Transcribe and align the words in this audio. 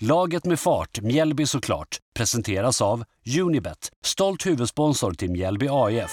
Laget 0.00 0.44
med 0.44 0.60
fart, 0.60 1.00
Mjällby 1.00 1.46
såklart, 1.46 1.98
presenteras 2.14 2.82
av 2.82 3.04
Unibet, 3.40 3.92
stolt 4.04 4.46
huvudsponsor 4.46 5.12
till 5.12 5.30
Mjällby 5.30 5.68
AIF. 5.70 6.10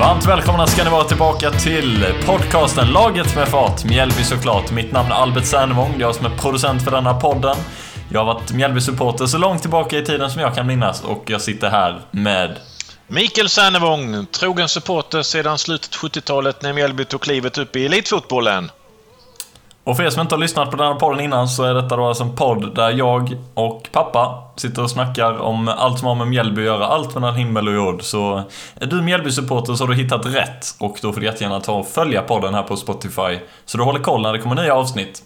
Varmt 0.00 0.26
välkomna 0.26 0.66
ska 0.66 0.84
ni 0.84 0.90
vara 0.90 1.04
tillbaka 1.04 1.50
till 1.50 2.06
podcasten 2.26 2.92
Laget 2.92 3.36
med 3.36 3.48
fart, 3.48 3.84
Mjällby 3.84 4.24
såklart. 4.24 4.72
Mitt 4.72 4.92
namn 4.92 5.08
är 5.12 5.14
Albert 5.14 5.44
Sernevång, 5.44 5.90
det 5.92 5.98
är 5.98 6.00
jag 6.00 6.14
som 6.14 6.26
är 6.26 6.36
producent 6.36 6.82
för 6.82 6.90
denna 6.90 7.20
podden. 7.20 7.56
Jag 8.12 8.24
har 8.24 8.34
varit 8.34 8.52
Mjällby-supporter 8.52 9.26
så 9.26 9.38
långt 9.38 9.60
tillbaka 9.60 9.98
i 9.98 10.04
tiden 10.04 10.30
som 10.30 10.42
jag 10.42 10.54
kan 10.54 10.66
minnas 10.66 11.04
och 11.04 11.24
jag 11.26 11.40
sitter 11.40 11.70
här 11.70 12.00
med 12.10 12.56
Mikael 13.06 13.48
Sernevång, 13.48 14.26
trogen 14.26 14.68
supporter 14.68 15.22
sedan 15.22 15.58
slutet 15.58 15.90
70-talet 15.90 16.62
när 16.62 16.72
Mjällby 16.72 17.04
tog 17.04 17.20
klivet 17.20 17.58
upp 17.58 17.76
i 17.76 17.86
elitfotbollen. 17.86 18.70
Och 19.84 19.96
för 19.96 20.04
er 20.04 20.10
som 20.10 20.20
inte 20.20 20.34
har 20.34 20.40
lyssnat 20.40 20.70
på 20.70 20.76
den 20.76 20.86
här 20.86 20.94
podden 20.94 21.20
innan 21.20 21.48
så 21.48 21.64
är 21.64 21.74
detta 21.74 21.96
då 21.96 22.06
alltså 22.06 22.24
en 22.24 22.36
podd 22.36 22.74
där 22.74 22.90
jag 22.90 23.36
och 23.54 23.88
pappa 23.92 24.42
sitter 24.56 24.82
och 24.82 24.90
snackar 24.90 25.38
om 25.38 25.68
allt 25.68 25.98
som 25.98 26.08
har 26.08 26.14
med 26.14 26.26
Mjällby 26.26 26.60
att 26.60 26.66
göra, 26.66 26.86
allt 26.86 27.14
mellan 27.14 27.34
himmel 27.34 27.68
och 27.68 27.74
jord. 27.74 28.02
Så 28.02 28.42
är 28.74 28.86
du 28.86 29.02
Mjällby-supporter 29.02 29.74
så 29.74 29.84
har 29.84 29.88
du 29.88 29.94
hittat 29.94 30.26
rätt 30.26 30.66
och 30.78 30.98
då 31.02 31.12
får 31.12 31.20
du 31.20 31.26
jättegärna 31.26 31.60
ta 31.60 31.72
och 31.72 31.88
följa 31.88 32.22
podden 32.22 32.54
här 32.54 32.62
på 32.62 32.76
Spotify 32.76 33.38
så 33.64 33.78
du 33.78 33.84
håller 33.84 34.00
koll 34.00 34.22
när 34.22 34.32
det 34.32 34.38
kommer 34.38 34.62
nya 34.62 34.74
avsnitt. 34.74 35.22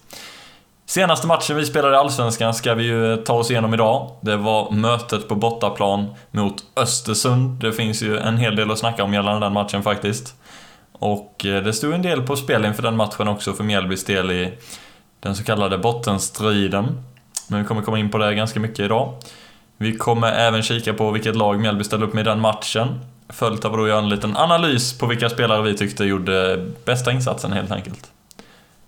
Senaste 0.92 1.27
matchen 1.27 1.56
vi 1.56 1.66
spelade 1.66 1.95
i 1.95 1.98
Allsvenskan 1.98 2.55
ska 2.55 2.74
vi 2.74 2.84
ju 2.84 3.16
ta 3.16 3.34
oss 3.34 3.51
igenom 3.51 3.74
idag. 3.74 4.10
Det 4.20 4.37
var 4.37 4.70
mötet 4.70 5.28
på 5.28 5.34
bortaplan 5.34 6.15
mot 6.30 6.55
Östersund. 6.77 7.60
Det 7.60 7.73
finns 7.73 8.02
ju 8.02 8.18
en 8.18 8.37
hel 8.37 8.57
del 8.57 8.71
att 8.71 8.79
snacka 8.79 9.04
om 9.04 9.15
gällande 9.15 9.46
den 9.46 9.52
matchen 9.52 9.82
faktiskt. 9.82 10.35
Och 10.93 11.46
eh, 11.46 11.63
det 11.63 11.73
stod 11.73 11.95
en 11.95 12.02
del 12.02 12.23
på 12.23 12.37
spel 12.37 12.65
inför 12.65 12.82
den 12.82 12.96
matchen 12.96 13.29
också 13.29 13.52
för 13.52 13.65
Mjällbys 13.65 14.04
del 14.04 14.30
i 14.30 14.52
den 15.20 15.37
så 15.37 15.45
kallade 15.45 15.79
bottenstriden. 15.79 17.04
Men 17.48 17.63
vi 17.63 17.68
kommer 17.68 17.82
komma 17.82 17.98
in 17.98 18.10
på 18.10 18.18
det 18.18 18.35
ganska 18.35 18.60
mycket 18.60 18.80
idag. 18.80 19.15
Vi 19.76 19.96
kommer 19.96 20.32
även 20.32 20.63
kika 20.63 20.95
på 20.95 21.10
vilket 21.10 21.37
lag 21.37 21.60
Mjällby 21.60 21.85
ställde 21.85 22.07
upp 22.07 22.15
med 22.15 22.20
i 22.20 22.24
den 22.24 22.40
matchen. 22.40 23.01
Följt 23.29 23.65
av 23.65 23.80
att 23.80 23.88
göra 23.88 23.98
en 23.98 24.09
liten 24.09 24.37
analys 24.37 24.98
på 24.98 25.07
vilka 25.07 25.29
spelare 25.29 25.63
vi 25.63 25.76
tyckte 25.76 26.04
gjorde 26.04 26.66
bästa 26.85 27.13
insatsen 27.13 27.52
helt 27.52 27.73
enkelt. 27.73 28.13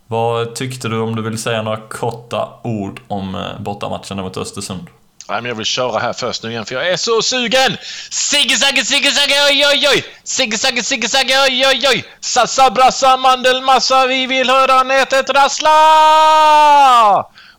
Vad 0.06 0.54
tyckte 0.54 0.88
du 0.88 1.00
om 1.00 1.16
du 1.16 1.22
vill 1.22 1.38
säga 1.38 1.62
några 1.62 1.76
korta 1.76 2.48
ord 2.62 3.00
om 3.08 3.34
eh, 3.34 3.60
bortamatchen 3.60 4.16
mot 4.16 4.36
Östersund? 4.36 4.86
Nej, 5.28 5.42
men 5.42 5.48
jag 5.48 5.56
vill 5.56 5.66
köra 5.66 5.98
här 5.98 6.12
först 6.12 6.42
nu 6.42 6.50
igen 6.50 6.64
för 6.64 6.74
jag 6.74 6.88
är 6.88 6.96
så 6.96 7.22
sugen! 7.22 7.76
Sigge-sagge, 8.10 8.84
sigge-sagge, 8.84 9.34
oj, 9.50 9.66
oj, 9.66 9.88
oj! 9.88 10.04
Sigge-sagge, 10.24 10.82
sigge-sagge, 10.82 11.44
oj, 11.48 11.66
oj, 11.66 11.88
oj! 11.88 12.04
Sassa, 12.20 12.70
brassa, 12.70 13.16
mandelmassa, 13.16 14.06
vi 14.06 14.26
vill 14.26 14.50
höra 14.50 14.82
nätet 14.82 15.30
rassla! 15.30 15.70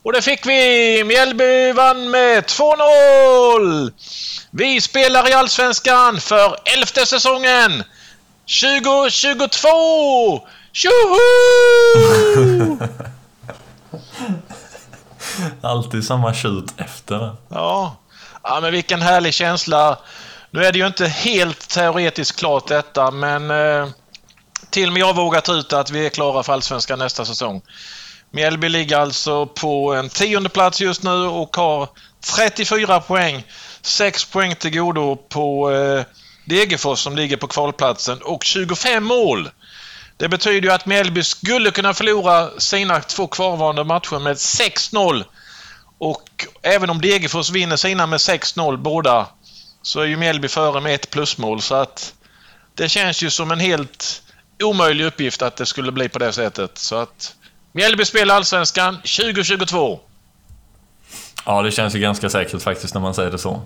Och 0.03 0.13
det 0.13 0.21
fick 0.21 0.45
vi! 0.45 1.03
Mjällby 1.03 1.71
vann 1.71 2.09
med 2.11 2.43
2-0! 2.43 3.91
Vi 4.51 4.81
spelar 4.81 5.29
i 5.29 5.33
Allsvenskan 5.33 6.21
för 6.21 6.57
elfte 6.65 7.05
säsongen! 7.05 7.83
2022! 8.61 10.47
Tjoho! 10.75 11.17
Alltid 15.61 16.03
samma 16.05 16.33
tjut 16.33 16.73
efter. 16.77 17.35
Ja. 17.49 17.95
ja, 18.43 18.59
men 18.61 18.71
vilken 18.71 19.01
härlig 19.01 19.33
känsla. 19.33 19.99
Nu 20.51 20.65
är 20.65 20.71
det 20.71 20.79
ju 20.79 20.87
inte 20.87 21.07
helt 21.07 21.69
teoretiskt 21.69 22.39
klart 22.39 22.67
detta, 22.67 23.11
men 23.11 23.51
eh, 23.51 23.87
till 24.69 24.87
och 24.87 24.93
med 24.93 25.01
jag 25.01 25.15
vågar 25.15 25.41
ta 25.41 25.53
ut 25.53 25.73
att 25.73 25.89
vi 25.89 26.05
är 26.05 26.09
klara 26.09 26.43
för 26.43 26.53
Allsvenskan 26.53 26.99
nästa 26.99 27.25
säsong. 27.25 27.61
Mjällby 28.31 28.69
ligger 28.69 28.97
alltså 28.97 29.45
på 29.45 29.93
en 29.93 30.09
tionde 30.09 30.49
plats 30.49 30.81
just 30.81 31.03
nu 31.03 31.25
och 31.27 31.57
har 31.57 31.89
34 32.35 32.99
poäng. 32.99 33.43
6 33.81 34.25
poäng 34.25 34.55
till 34.55 34.79
godo 34.79 35.15
på 35.15 35.71
eh, 35.71 36.03
Degerfors 36.45 36.99
som 36.99 37.15
ligger 37.15 37.37
på 37.37 37.47
kvalplatsen 37.47 38.21
och 38.21 38.43
25 38.43 39.03
mål. 39.03 39.49
Det 40.17 40.29
betyder 40.29 40.67
ju 40.67 40.73
att 40.73 40.85
Mjällby 40.85 41.23
skulle 41.23 41.71
kunna 41.71 41.93
förlora 41.93 42.59
sina 42.59 43.01
två 43.01 43.27
kvarvarande 43.27 43.83
matcher 43.83 44.19
med 44.19 44.35
6-0. 44.35 45.23
Och 45.97 46.45
även 46.61 46.89
om 46.89 47.01
Degerfors 47.01 47.49
vinner 47.49 47.75
sina 47.75 48.07
med 48.07 48.17
6-0 48.17 48.77
båda 48.77 49.27
så 49.81 49.99
är 49.99 50.05
ju 50.05 50.17
Mjällby 50.17 50.47
före 50.47 50.81
med 50.81 50.95
ett 50.95 51.09
plusmål 51.09 51.61
så 51.61 51.75
att 51.75 52.13
det 52.73 52.89
känns 52.89 53.23
ju 53.23 53.29
som 53.29 53.51
en 53.51 53.59
helt 53.59 54.21
omöjlig 54.63 55.05
uppgift 55.05 55.41
att 55.41 55.55
det 55.55 55.65
skulle 55.65 55.91
bli 55.91 56.09
på 56.09 56.19
det 56.19 56.33
sättet. 56.33 56.77
Så 56.77 56.95
att 56.95 57.35
Mjällby 57.71 58.05
spelar 58.05 58.35
Allsvenskan 58.35 58.95
2022. 58.95 59.99
Ja, 61.45 61.61
det 61.61 61.71
känns 61.71 61.95
ju 61.95 61.99
ganska 61.99 62.29
säkert 62.29 62.61
faktiskt 62.61 62.93
när 62.93 63.01
man 63.01 63.13
säger 63.13 63.31
det 63.31 63.37
så. 63.37 63.61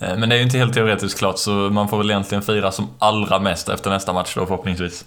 Eh, 0.00 0.16
men 0.16 0.28
det 0.28 0.34
är 0.34 0.36
ju 0.36 0.42
inte 0.42 0.58
helt 0.58 0.74
teoretiskt 0.74 1.18
klart, 1.18 1.38
så 1.38 1.50
man 1.50 1.88
får 1.88 1.98
väl 1.98 2.10
egentligen 2.10 2.42
fira 2.42 2.72
som 2.72 2.88
allra 2.98 3.38
mest 3.38 3.68
efter 3.68 3.90
nästa 3.90 4.12
match 4.12 4.34
då 4.34 4.46
förhoppningsvis. 4.46 5.04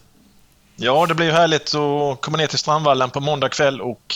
Ja, 0.80 1.06
det 1.06 1.16
blir 1.16 1.32
härligt 1.32 1.76
att 1.76 2.22
komma 2.22 2.38
ner 2.38 2.48
till 2.48 2.60
Strandvallen 2.60 3.10
på 3.10 3.20
måndag 3.20 3.50
kväll 3.50 3.82
och 3.82 4.16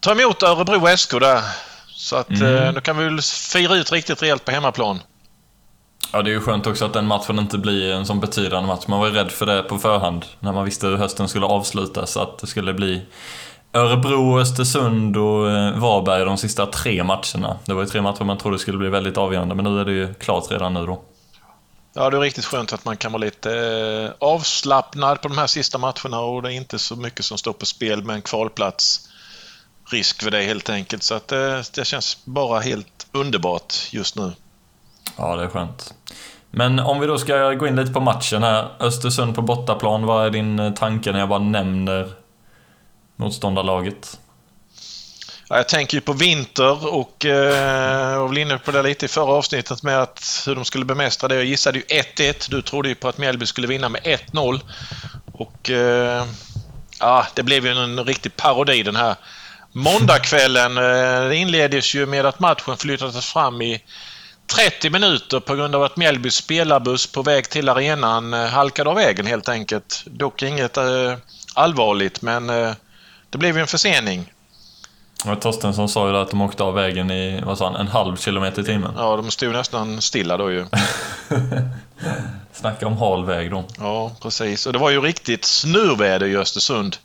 ta 0.00 0.12
emot 0.12 0.42
Örebro 0.42 0.96
SK 0.96 1.10
där. 1.10 1.42
Så 1.86 2.16
att 2.16 2.30
mm. 2.30 2.56
eh, 2.56 2.72
då 2.72 2.80
kan 2.80 2.98
vi 2.98 3.04
väl 3.04 3.20
fira 3.52 3.76
ut 3.76 3.92
riktigt 3.92 4.22
rejält 4.22 4.44
på 4.44 4.50
hemmaplan. 4.50 4.98
Ja, 6.12 6.22
det 6.22 6.30
är 6.30 6.32
ju 6.32 6.40
skönt 6.40 6.66
också 6.66 6.84
att 6.84 6.92
den 6.92 7.06
matchen 7.06 7.38
inte 7.38 7.58
blir 7.58 7.92
en 7.92 8.06
sån 8.06 8.20
betydande 8.20 8.66
match. 8.66 8.86
Man 8.86 9.00
var 9.00 9.06
ju 9.06 9.12
rädd 9.12 9.30
för 9.30 9.46
det 9.46 9.62
på 9.62 9.78
förhand 9.78 10.24
när 10.40 10.52
man 10.52 10.64
visste 10.64 10.86
hur 10.86 10.96
hösten 10.96 11.28
skulle 11.28 11.46
avslutas. 11.46 12.16
Att 12.16 12.38
det 12.38 12.46
skulle 12.46 12.74
bli 12.74 13.02
Örebro, 13.72 14.40
Östersund 14.40 15.16
och 15.16 15.50
eh, 15.50 15.78
Varberg 15.78 16.24
de 16.24 16.36
sista 16.36 16.66
tre 16.66 17.04
matcherna. 17.04 17.58
Det 17.64 17.74
var 17.74 17.82
ju 17.82 17.88
tre 17.88 18.02
matcher 18.02 18.24
man 18.24 18.38
trodde 18.38 18.58
skulle 18.58 18.78
bli 18.78 18.88
väldigt 18.88 19.18
avgörande, 19.18 19.54
men 19.54 19.64
nu 19.64 19.80
är 19.80 19.84
det 19.84 19.92
ju 19.92 20.14
klart 20.14 20.50
redan 20.50 20.74
nu 20.74 20.86
då. 20.86 21.02
Ja, 21.92 22.10
det 22.10 22.16
är 22.16 22.20
riktigt 22.20 22.44
skönt 22.44 22.72
att 22.72 22.84
man 22.84 22.96
kan 22.96 23.12
vara 23.12 23.20
lite 23.20 23.52
eh, 23.54 24.10
avslappnad 24.28 25.22
på 25.22 25.28
de 25.28 25.38
här 25.38 25.46
sista 25.46 25.78
matcherna 25.78 26.20
och 26.20 26.42
det 26.42 26.52
är 26.52 26.56
inte 26.56 26.78
så 26.78 26.96
mycket 26.96 27.24
som 27.24 27.38
står 27.38 27.52
på 27.52 27.66
spel 27.66 28.04
med 28.04 28.16
en 28.16 28.22
kvalplats. 28.22 29.08
Risk 29.84 30.22
för 30.22 30.30
det 30.30 30.42
helt 30.42 30.70
enkelt. 30.70 31.02
Så 31.02 31.14
att 31.14 31.28
det, 31.28 31.74
det 31.74 31.84
känns 31.84 32.24
bara 32.24 32.60
helt 32.60 33.06
underbart 33.12 33.74
just 33.90 34.16
nu. 34.16 34.32
Ja, 35.16 35.36
det 35.36 35.44
är 35.44 35.48
skönt. 35.48 35.94
Men 36.50 36.78
om 36.78 37.00
vi 37.00 37.06
då 37.06 37.18
ska 37.18 37.52
gå 37.52 37.66
in 37.66 37.76
lite 37.76 37.92
på 37.92 38.00
matchen 38.00 38.42
här. 38.42 38.68
Östersund 38.80 39.34
på 39.34 39.42
bortaplan, 39.42 40.06
vad 40.06 40.26
är 40.26 40.30
din 40.30 40.58
eh, 40.58 40.72
tanke 40.72 41.12
när 41.12 41.18
jag 41.18 41.28
bara 41.28 41.38
nämner 41.38 42.12
motståndarlaget? 43.16 44.18
Jag 45.56 45.68
tänker 45.68 45.94
ju 45.94 46.00
på 46.00 46.12
vinter 46.12 46.94
och 46.94 47.26
eh, 47.26 48.10
jag 48.12 48.20
var 48.20 48.28
väl 48.28 48.38
inne 48.38 48.58
på 48.58 48.70
det 48.70 48.82
lite 48.82 49.04
i 49.04 49.08
förra 49.08 49.32
avsnittet 49.32 49.82
med 49.82 50.02
att 50.02 50.42
hur 50.46 50.54
de 50.54 50.64
skulle 50.64 50.84
bemästra 50.84 51.28
det. 51.28 51.34
Jag 51.34 51.44
gissade 51.44 51.78
ju 51.78 51.84
1-1. 51.84 52.50
Du 52.50 52.62
trodde 52.62 52.88
ju 52.88 52.94
på 52.94 53.08
att 53.08 53.18
Mjällby 53.18 53.46
skulle 53.46 53.66
vinna 53.66 53.88
med 53.88 54.02
1-0. 54.02 54.60
Och 55.32 55.70
eh, 55.70 56.26
ja, 57.00 57.26
det 57.34 57.42
blev 57.42 57.66
ju 57.66 57.72
en 57.72 58.04
riktig 58.04 58.36
parodi 58.36 58.82
den 58.82 58.96
här 58.96 59.14
måndagskvällen. 59.72 60.78
Eh, 60.78 61.28
det 61.28 61.36
inleddes 61.36 61.94
ju 61.94 62.06
med 62.06 62.26
att 62.26 62.40
matchen 62.40 62.76
flyttades 62.76 63.32
fram 63.32 63.62
i 63.62 63.82
30 64.46 64.90
minuter 64.90 65.40
på 65.40 65.54
grund 65.54 65.74
av 65.74 65.82
att 65.82 65.96
Mjällbys 65.96 66.34
spelarbuss 66.34 67.06
på 67.06 67.22
väg 67.22 67.48
till 67.48 67.68
arenan 67.68 68.34
eh, 68.34 68.46
halkade 68.46 68.90
av 68.90 68.96
vägen 68.96 69.26
helt 69.26 69.48
enkelt. 69.48 70.02
Dock 70.06 70.42
inget 70.42 70.76
eh, 70.76 71.14
allvarligt 71.54 72.22
men 72.22 72.50
eh, 72.50 72.72
det 73.30 73.38
blev 73.38 73.56
ju 73.56 73.60
en 73.60 73.66
försening. 73.66 74.32
Och 75.26 75.40
Torstensson 75.40 75.88
sa 75.88 76.08
ju 76.10 76.16
att 76.16 76.30
de 76.30 76.40
åkte 76.40 76.62
av 76.62 76.74
vägen 76.74 77.10
i, 77.10 77.40
vad 77.44 77.58
sa 77.58 77.64
han, 77.64 77.76
en 77.76 77.88
halv 77.88 78.16
kilometer 78.16 78.62
i 78.62 78.64
timmen. 78.64 78.92
Ja, 78.96 79.16
de 79.16 79.30
stod 79.30 79.52
nästan 79.52 80.02
stilla 80.02 80.36
då 80.36 80.50
ju. 80.50 80.66
Snacka 82.52 82.86
om 82.86 82.96
hal 82.96 83.24
väg 83.24 83.50
då. 83.50 83.64
Ja, 83.78 84.12
precis. 84.22 84.66
Och 84.66 84.72
det 84.72 84.78
var 84.78 84.90
ju 84.90 85.00
riktigt 85.00 85.44
snurväder 85.44 86.26
i 86.26 86.36
Östersund. 86.36 86.96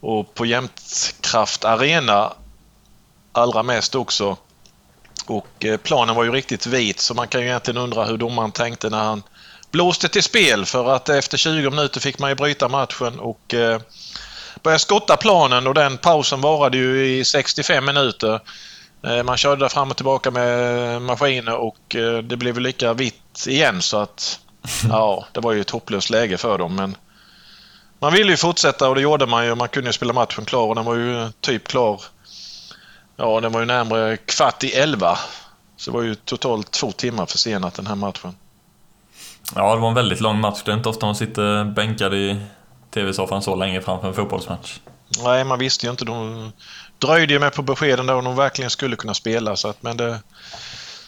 Och 0.00 0.34
på 0.34 0.46
Jämtkraft 0.46 1.64
Arena 1.64 2.32
allra 3.32 3.62
mest 3.62 3.94
också. 3.94 4.36
Och 5.26 5.64
eh, 5.64 5.76
planen 5.76 6.14
var 6.14 6.24
ju 6.24 6.32
riktigt 6.32 6.66
vit 6.66 7.00
så 7.00 7.14
man 7.14 7.28
kan 7.28 7.40
ju 7.40 7.46
egentligen 7.46 7.82
undra 7.82 8.04
hur 8.04 8.16
domaren 8.16 8.52
tänkte 8.52 8.90
när 8.90 9.04
han 9.04 9.22
blåste 9.70 10.08
till 10.08 10.22
spel 10.22 10.64
för 10.64 10.94
att 10.94 11.08
efter 11.08 11.38
20 11.38 11.70
minuter 11.70 12.00
fick 12.00 12.18
man 12.18 12.30
ju 12.30 12.36
bryta 12.36 12.68
matchen 12.68 13.20
och 13.20 13.54
eh, 13.54 13.80
började 14.68 14.78
skotta 14.78 15.16
planen 15.16 15.66
och 15.66 15.74
den 15.74 15.98
pausen 15.98 16.40
varade 16.40 16.76
ju 16.76 17.06
i 17.06 17.24
65 17.24 17.84
minuter. 17.84 18.40
Eh, 19.02 19.22
man 19.22 19.36
körde 19.36 19.64
där 19.64 19.68
fram 19.68 19.90
och 19.90 19.96
tillbaka 19.96 20.30
med 20.30 21.02
maskiner 21.02 21.54
och 21.54 21.96
eh, 21.96 22.18
det 22.18 22.36
blev 22.36 22.58
lika 22.58 22.92
vitt 22.92 23.46
igen 23.46 23.82
så 23.82 23.98
att 23.98 24.40
ja, 24.88 25.26
det 25.32 25.40
var 25.40 25.52
ju 25.52 25.60
ett 25.60 25.70
hopplöst 25.70 26.10
läge 26.10 26.36
för 26.36 26.58
dem. 26.58 26.74
Men 26.74 26.96
man 27.98 28.12
ville 28.12 28.30
ju 28.30 28.36
fortsätta 28.36 28.88
och 28.88 28.94
det 28.94 29.00
gjorde 29.00 29.26
man 29.26 29.46
ju. 29.46 29.54
Man 29.54 29.68
kunde 29.68 29.88
ju 29.88 29.92
spela 29.92 30.12
matchen 30.12 30.44
klar 30.44 30.66
och 30.66 30.74
den 30.74 30.84
var 30.84 30.94
ju 30.94 31.30
typ 31.40 31.68
klar 31.68 32.00
Ja, 33.16 33.40
den 33.40 33.52
var 33.52 33.60
ju 33.60 33.66
närmare 33.66 34.16
kvart 34.16 34.64
i 34.64 34.72
elva. 34.72 35.18
Så 35.76 35.90
det 35.90 35.96
var 35.96 36.04
ju 36.04 36.14
totalt 36.14 36.70
två 36.70 36.92
timmar 36.92 37.26
försenat 37.26 37.74
den 37.74 37.86
här 37.86 37.94
matchen. 37.94 38.34
Ja, 39.54 39.74
det 39.74 39.80
var 39.80 39.88
en 39.88 39.94
väldigt 39.94 40.20
lång 40.20 40.40
match. 40.40 40.62
Det 40.64 40.70
är 40.72 40.76
inte 40.76 40.88
ofta 40.88 41.06
man 41.06 41.14
sitter 41.14 41.64
bänkad 41.64 42.14
i 42.14 42.36
TV-soffan 42.94 43.42
så 43.42 43.54
länge 43.54 43.80
framför 43.80 44.08
en 44.08 44.14
fotbollsmatch. 44.14 44.78
Nej, 45.24 45.44
man 45.44 45.58
visste 45.58 45.86
ju 45.86 45.90
inte. 45.90 46.04
De 46.04 46.52
dröjde 46.98 47.32
ju 47.32 47.38
med 47.38 47.52
på 47.52 47.62
beskeden 47.62 48.06
där 48.06 48.14
om 48.14 48.24
de 48.24 48.36
verkligen 48.36 48.70
skulle 48.70 48.96
kunna 48.96 49.14
spela. 49.14 49.56
Så 49.56 49.68
att, 49.68 49.82
men 49.82 49.96
det 49.96 50.20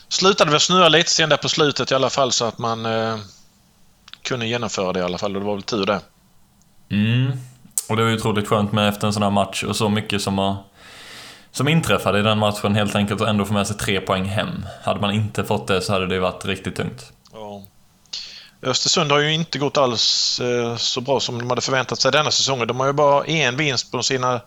slutade 0.09 0.50
väl 0.50 0.61
snurra 0.61 0.88
lite 0.88 1.11
sen 1.11 1.29
där 1.29 1.37
på 1.37 1.49
slutet 1.49 1.91
i 1.91 1.94
alla 1.94 2.11
fall 2.11 2.32
så 2.32 2.44
att 2.44 2.59
man 2.59 2.87
eh, 2.87 3.17
kunde 4.23 4.47
genomföra 4.47 4.93
det 4.93 5.00
i 5.00 5.03
alla 5.03 5.19
fall. 5.19 5.37
Och 5.37 5.41
det 5.41 5.47
var 5.47 5.55
väl 5.55 5.62
tur 5.62 5.87
det. 5.87 6.00
Mm. 6.91 7.32
Och 7.88 7.97
det 7.97 8.03
var 8.03 8.11
ju 8.11 8.17
otroligt 8.17 8.49
skönt 8.49 8.73
med 8.73 8.88
efter 8.88 9.06
en 9.06 9.12
sån 9.12 9.23
här 9.23 9.31
match 9.31 9.65
och 9.65 9.76
så 9.76 9.88
mycket 9.88 10.23
som 10.23 10.38
har 10.38 10.56
som 11.53 11.69
inträffade 11.69 12.19
i 12.19 12.23
den 12.23 12.38
matchen 12.38 12.75
helt 12.75 12.94
enkelt 12.94 13.21
och 13.21 13.29
ändå 13.29 13.44
få 13.44 13.53
med 13.53 13.67
sig 13.67 13.76
tre 13.76 14.00
poäng 14.00 14.25
hem. 14.25 14.67
Hade 14.83 15.00
man 15.00 15.11
inte 15.11 15.44
fått 15.44 15.67
det 15.67 15.83
så 15.83 15.93
hade 15.93 16.06
det 16.06 16.21
varit 16.21 16.44
riktigt 16.44 16.76
tungt. 16.76 17.12
Östersund 18.62 19.12
har 19.12 19.19
ju 19.19 19.33
inte 19.33 19.59
gått 19.59 19.77
alls 19.77 20.41
eh, 20.41 20.77
så 20.77 21.01
bra 21.01 21.21
som 21.21 21.39
de 21.39 21.51
hade 21.51 21.61
förväntat 21.61 22.01
sig 22.01 22.12
denna 22.12 22.31
säsongen. 22.31 22.69
De 22.69 22.81
har 22.81 22.87
ju 22.87 22.93
bara 22.93 23.25
en 23.25 23.57
vinst 23.57 23.93
på 23.93 24.03
sina 24.03 24.41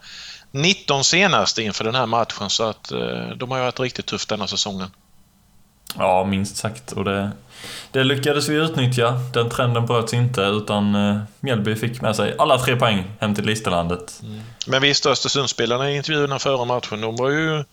19 0.51 1.03
senaste 1.03 1.63
inför 1.63 1.83
den 1.83 1.95
här 1.95 2.05
matchen 2.05 2.49
så 2.49 2.63
att 2.63 2.91
eh, 2.91 3.29
de 3.37 3.51
har 3.51 3.57
ju 3.57 3.63
varit 3.63 3.79
riktigt 3.79 4.05
tufft 4.05 4.29
denna 4.29 4.47
säsongen. 4.47 4.87
Ja, 5.97 6.23
minst 6.23 6.57
sagt. 6.57 6.91
Och 6.91 7.05
det, 7.05 7.31
det 7.91 8.03
lyckades 8.03 8.49
vi 8.49 8.55
utnyttja. 8.55 9.19
Den 9.33 9.49
trenden 9.49 9.85
bröts 9.85 10.13
inte 10.13 10.41
utan 10.41 10.95
eh, 10.95 11.17
Mjällby 11.39 11.75
fick 11.75 12.01
med 12.01 12.15
sig 12.15 12.35
alla 12.37 12.57
tre 12.57 12.75
poäng 12.75 13.03
hem 13.19 13.35
till 13.35 13.45
Listerlandet. 13.45 14.19
Mm. 14.23 14.41
Men 14.67 14.81
visst, 14.81 15.05
Östersundsspelarna 15.05 15.91
i 15.91 15.95
intervjuerna 15.95 16.39
före 16.39 16.65
matchen, 16.65 17.01
de 17.01 17.15
var 17.15 17.29
ju 17.29 17.63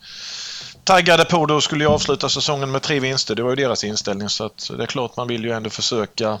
taggade 0.83 1.25
på 1.25 1.45
det 1.45 1.53
och 1.53 1.63
skulle 1.63 1.83
ju 1.83 1.89
avsluta 1.89 2.29
säsongen 2.29 2.71
med 2.71 2.81
tre 2.81 2.99
vinster. 2.99 3.35
Det 3.35 3.43
var 3.43 3.49
ju 3.49 3.55
deras 3.55 3.83
inställning 3.83 4.29
så 4.29 4.45
att 4.45 4.71
det 4.77 4.83
är 4.83 4.87
klart 4.87 5.17
man 5.17 5.27
vill 5.27 5.43
ju 5.43 5.51
ändå 5.51 5.69
försöka 5.69 6.39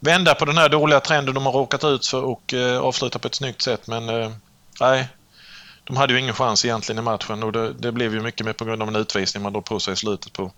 vända 0.00 0.34
på 0.34 0.44
den 0.44 0.58
här 0.58 0.68
dåliga 0.68 1.00
trenden 1.00 1.34
de 1.34 1.46
har 1.46 1.52
råkat 1.52 1.84
ut 1.84 2.06
för 2.06 2.22
och 2.22 2.54
eh, 2.54 2.78
avsluta 2.78 3.18
på 3.18 3.28
ett 3.28 3.34
snyggt 3.34 3.62
sätt. 3.62 3.86
Men 3.86 4.08
eh, 4.08 4.30
nej, 4.80 5.08
de 5.84 5.96
hade 5.96 6.12
ju 6.12 6.20
ingen 6.20 6.34
chans 6.34 6.64
egentligen 6.64 6.98
i 6.98 7.02
matchen 7.02 7.42
och 7.42 7.52
det, 7.52 7.72
det 7.72 7.92
blev 7.92 8.14
ju 8.14 8.20
mycket 8.20 8.46
mer 8.46 8.52
på 8.52 8.64
grund 8.64 8.82
av 8.82 8.88
en 8.88 8.96
utvisning 8.96 9.42
man 9.42 9.52
drog 9.52 9.64
på 9.64 9.80
sig 9.80 9.92
i 9.92 9.96
slutet 9.96 10.32
på 10.32 10.52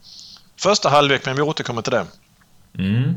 första 0.56 0.88
halvlek, 0.88 1.26
men 1.26 1.36
vi 1.36 1.42
återkommer 1.42 1.82
till 1.82 1.92
det. 1.92 2.06
Mm. 2.78 3.14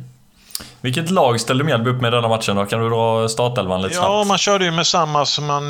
Vilket 0.81 1.11
lag 1.11 1.41
ställde 1.41 1.63
Mjällby 1.63 1.89
upp 1.89 2.01
med 2.01 2.13
denna 2.13 2.27
matchen 2.27 2.55
då? 2.55 2.65
Kan 2.65 2.79
du 2.79 2.89
dra 2.89 3.29
startelvan 3.29 3.81
lite 3.81 3.93
ja, 3.93 3.99
snabbt? 3.99 4.11
Ja, 4.11 4.23
man 4.23 4.37
körde 4.37 4.65
ju 4.65 4.71
med 4.71 4.87
samma 4.87 5.25
som 5.25 5.45
man 5.45 5.63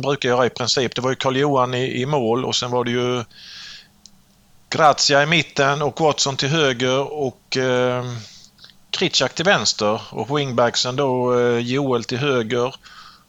brukar 0.00 0.28
göra 0.28 0.46
i 0.46 0.50
princip. 0.50 0.94
Det 0.94 1.00
var 1.00 1.10
ju 1.10 1.16
Karl-Johan 1.16 1.74
i, 1.74 2.02
i 2.02 2.06
mål 2.06 2.44
och 2.44 2.56
sen 2.56 2.70
var 2.70 2.84
det 2.84 2.90
ju 2.90 3.24
Grazia 4.70 5.22
i 5.22 5.26
mitten 5.26 5.82
och 5.82 6.00
Watson 6.00 6.36
till 6.36 6.48
höger 6.48 7.12
och 7.12 7.56
eh, 7.56 8.04
Kritschak 8.90 9.34
till 9.34 9.44
vänster 9.44 10.00
och 10.10 10.38
wingbacksen 10.38 10.96
då 10.96 11.40
eh, 11.40 11.58
Joel 11.58 12.04
till 12.04 12.18
höger 12.18 12.74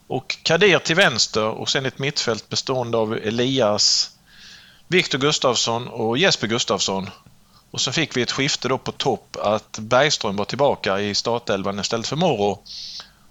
och 0.08 0.38
Kadir 0.44 0.80
till 0.80 0.96
vänster 0.96 1.46
och 1.46 1.70
sen 1.70 1.86
ett 1.86 2.00
mittfält 2.00 2.50
bestående 2.50 2.98
av 2.98 3.14
Elias, 3.14 4.10
Viktor 4.88 5.20
Gustafsson 5.20 5.88
och 5.88 6.18
Jesper 6.18 6.48
Gustafsson. 6.48 7.10
Och 7.72 7.82
så 7.82 7.92
fick 7.92 8.18
vi 8.18 8.22
ett 8.22 8.32
skifte 8.32 8.68
då 8.68 8.78
på 8.78 8.92
topp 8.92 9.38
att 9.42 9.80
Bergström 9.80 10.36
var 10.36 10.46
tillbaka 10.46 11.00
i 11.00 11.16
startelvan 11.16 11.80
istället 11.80 12.08
för 12.08 12.16
Moro. 12.16 12.60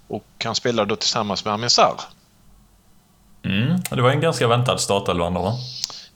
Och 0.09 0.25
han 0.45 0.55
spelade 0.55 0.89
då 0.89 0.97
tillsammans 0.97 1.45
med 1.45 1.55
Amin 1.55 1.71
Sarr. 1.71 2.01
Mm, 3.45 3.83
det 3.91 4.03
var 4.03 4.11
en 4.11 4.21
ganska 4.21 4.49
väntad 4.49 4.79
startelva 4.79 5.27
ändå 5.27 5.43
va? 5.43 5.55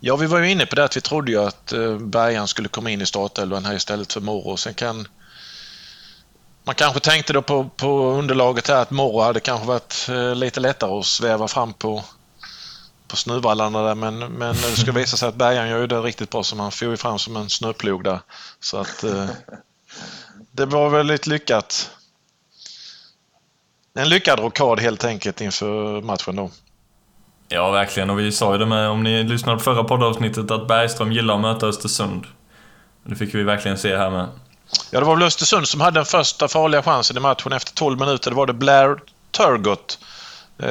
Ja, 0.00 0.16
vi 0.16 0.26
var 0.26 0.38
ju 0.38 0.50
inne 0.50 0.66
på 0.66 0.76
det 0.76 0.84
att 0.84 0.96
vi 0.96 1.00
trodde 1.00 1.32
ju 1.32 1.42
att 1.42 1.72
eh, 1.72 1.98
Bergan 1.98 2.48
skulle 2.48 2.68
komma 2.68 2.90
in 2.90 3.00
i 3.00 3.06
startelvan 3.06 3.64
här 3.64 3.74
istället 3.74 4.12
för 4.12 4.20
Moro. 4.20 4.56
Sen 4.56 4.74
kan 4.74 5.08
man 6.64 6.74
kanske 6.74 7.00
tänkte 7.00 7.32
då 7.32 7.42
på, 7.42 7.64
på 7.76 8.10
underlaget 8.10 8.68
här 8.68 8.82
att 8.82 8.90
Moro 8.90 9.20
hade 9.20 9.40
kanske 9.40 9.66
varit 9.66 10.06
eh, 10.08 10.34
lite 10.34 10.60
lättare 10.60 10.98
att 10.98 11.06
sväva 11.06 11.48
fram 11.48 11.72
på, 11.72 12.04
på 13.12 13.16
snövallarna 13.16 13.82
där 13.82 13.94
men, 13.94 14.18
men 14.18 14.54
det 14.54 14.76
skulle 14.76 15.00
visa 15.00 15.16
sig 15.16 15.28
att 15.28 15.34
Bergan 15.34 15.68
gör 15.68 15.78
ju 15.78 15.86
det 15.86 16.00
riktigt 16.00 16.30
bra 16.30 16.42
så 16.42 16.56
man 16.56 16.72
får 16.72 16.88
ju 16.88 16.96
fram 16.96 17.18
som 17.18 17.36
en 17.36 17.50
snöplog 17.50 18.04
där. 18.04 18.20
Så 18.60 18.76
att 18.76 19.04
eh, 19.04 19.26
det 20.52 20.66
var 20.66 20.88
väldigt 20.88 21.26
lyckat. 21.26 21.90
En 23.94 24.08
lyckad 24.08 24.40
rockad 24.40 24.80
helt 24.80 25.04
enkelt 25.04 25.40
inför 25.40 26.00
matchen 26.00 26.36
då. 26.36 26.50
Ja, 27.48 27.70
verkligen. 27.70 28.10
Och 28.10 28.18
vi 28.18 28.32
sa 28.32 28.52
ju 28.52 28.58
det 28.58 28.66
med, 28.66 28.88
om 28.88 29.02
ni 29.02 29.22
lyssnade 29.22 29.58
på 29.58 29.64
förra 29.64 29.84
poddavsnittet, 29.84 30.50
att 30.50 30.68
Bergström 30.68 31.12
gillar 31.12 31.34
att 31.34 31.40
möta 31.40 31.66
Östersund. 31.66 32.26
Det 33.04 33.16
fick 33.16 33.34
vi 33.34 33.42
verkligen 33.42 33.78
se 33.78 33.96
här 33.96 34.10
med. 34.10 34.28
Ja, 34.90 35.00
det 35.00 35.06
var 35.06 35.16
väl 35.16 35.26
Östersund 35.26 35.68
som 35.68 35.80
hade 35.80 35.98
den 35.98 36.06
första 36.06 36.48
farliga 36.48 36.82
chansen 36.82 37.16
i 37.16 37.20
matchen. 37.20 37.52
Efter 37.52 37.74
12 37.74 37.98
minuter 37.98 38.30
Det 38.30 38.36
var 38.36 38.46
det 38.46 38.52
Blair 38.52 38.96
Turgott 39.30 39.98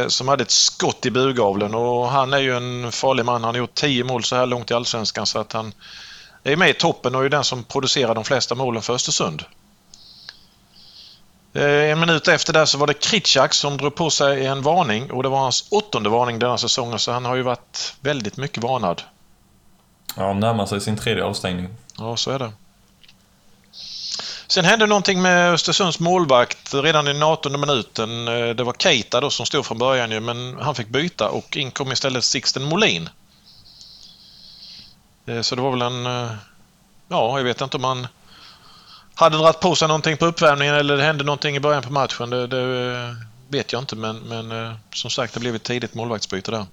som 0.08 0.28
hade 0.28 0.44
ett 0.44 0.52
skott 0.52 1.06
i 1.06 1.12
burgavlen 1.12 1.76
och 1.76 2.08
han 2.08 2.34
är 2.34 2.38
ju 2.38 2.58
en 2.58 2.92
farlig 2.92 3.26
man. 3.26 3.44
Han 3.44 3.54
har 3.54 3.60
gjort 3.60 3.74
10 3.74 4.04
mål 4.04 4.24
så 4.24 4.36
här 4.36 4.46
långt 4.46 4.72
i 4.72 4.74
Allsvenskan 4.74 5.26
så 5.26 5.40
att 5.40 5.54
han 5.54 5.74
är 6.44 6.56
med 6.56 6.70
i 6.70 6.74
toppen 6.74 7.16
och 7.16 7.26
är 7.26 7.30
den 7.30 7.44
som 7.44 7.64
producerar 7.64 8.16
de 8.16 8.24
flesta 8.24 8.56
målen 8.56 8.82
för 8.82 8.94
Östersund. 8.94 9.44
Eh, 11.54 11.92
en 11.92 12.00
minut 12.00 12.28
efter 12.28 12.54
det 12.54 12.68
så 12.68 12.78
var 12.78 12.88
det 12.88 12.94
Kritschak 12.94 13.54
som 13.54 13.78
drog 13.78 13.96
på 13.96 14.10
sig 14.10 14.46
en 14.46 14.62
varning 14.62 15.12
och 15.12 15.24
det 15.24 15.30
var 15.30 15.40
hans 15.40 15.68
åttonde 15.72 16.10
varning 16.10 16.40
denna 16.40 16.58
säsongen 16.58 17.00
så 17.00 17.12
han 17.12 17.26
har 17.26 17.36
ju 17.36 17.42
varit 17.42 17.96
väldigt 18.02 18.38
mycket 18.38 18.64
varnad. 18.64 19.02
Ja, 20.16 20.34
närmar 20.34 20.66
sig 20.66 20.82
sin 20.82 20.98
tredje 20.98 21.24
avstängning. 21.24 21.70
Ja, 21.98 22.18
så 22.18 22.32
är 22.32 22.40
det. 22.40 22.52
Sen 24.52 24.66
hände 24.66 24.88
någonting 24.88 25.22
med 25.22 25.54
Östersunds 25.54 26.00
målvakt 26.00 26.74
redan 26.74 27.08
i 27.08 27.14
den 27.14 27.24
18 27.24 27.60
minuten. 27.60 28.28
Eh, 28.28 28.50
det 28.50 28.64
var 28.64 28.74
Keita 28.74 29.22
då 29.22 29.30
som 29.30 29.46
stod 29.46 29.66
från 29.66 29.78
början 29.78 30.12
ju, 30.12 30.20
men 30.20 30.58
han 30.62 30.76
fick 30.76 30.88
byta 30.88 31.30
och 31.30 31.58
in 31.58 31.72
kom 31.72 31.92
istället 31.92 32.24
Sixten 32.24 32.64
Molin. 32.64 33.10
Eh, 35.26 35.42
så 35.42 35.56
det 35.56 35.62
var 35.62 35.72
väl 35.72 35.82
en... 35.82 36.06
Eh, 36.06 36.32
ja, 37.08 37.38
jag 37.38 37.44
vet 37.44 37.62
inte 37.62 37.78
om 37.78 37.84
han 37.84 38.08
hade 39.16 39.38
dragit 39.38 39.60
på 39.60 39.76
sig 39.76 39.88
någonting 39.88 40.18
på 40.18 40.26
uppvärmningen 40.26 40.76
eller 40.76 40.98
det 40.98 41.04
hände 41.04 41.24
någonting 41.24 41.56
i 41.56 41.60
början 41.60 41.84
på 41.84 41.92
matchen. 41.92 42.30
Det, 42.30 42.48
det 42.48 43.16
vet 43.48 43.74
jag 43.74 43.82
inte 43.82 43.96
men, 43.96 44.18
men 44.18 44.76
som 44.94 45.10
sagt 45.10 45.34
det 45.34 45.40
blev 45.40 45.56
ett 45.56 45.64
tidigt 45.64 45.94
målvaktsbyte 45.94 46.52
där. 46.52 46.66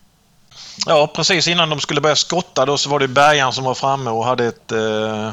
Ja, 0.86 1.06
precis 1.14 1.48
innan 1.48 1.70
de 1.70 1.80
skulle 1.80 2.00
börja 2.00 2.16
skotta 2.16 2.66
då 2.66 2.78
så 2.78 2.90
var 2.90 2.98
det 2.98 3.08
Bergan 3.08 3.52
som 3.52 3.64
var 3.64 3.74
framme 3.74 4.10
och 4.10 4.24
hade 4.24 4.44
ett 4.44 4.72
eh, 4.72 5.32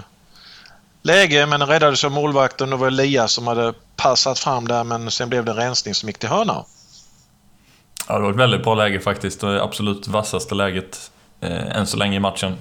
läge 1.05 1.45
men 1.45 1.65
räddades 1.67 2.03
av 2.03 2.11
målvakten. 2.11 2.69
Det 2.69 2.75
var 2.75 2.87
Elias 2.87 3.31
som 3.31 3.47
hade 3.47 3.73
passat 3.95 4.39
fram 4.39 4.67
där 4.67 4.83
men 4.83 5.11
sen 5.11 5.29
blev 5.29 5.45
det 5.45 5.51
en 5.51 5.57
rensning 5.57 5.95
som 5.95 6.09
gick 6.09 6.19
till 6.19 6.29
hörna. 6.29 6.65
Ja, 8.07 8.15
det 8.15 8.23
var 8.23 8.31
ett 8.31 8.37
väldigt 8.37 8.63
bra 8.63 8.75
läge 8.75 8.99
faktiskt. 8.99 9.41
Det 9.41 9.63
absolut 9.63 10.07
vassaste 10.07 10.55
läget 10.55 11.11
eh, 11.41 11.77
än 11.77 11.87
så 11.87 11.97
länge 11.97 12.17
i 12.17 12.19
matchen. 12.19 12.57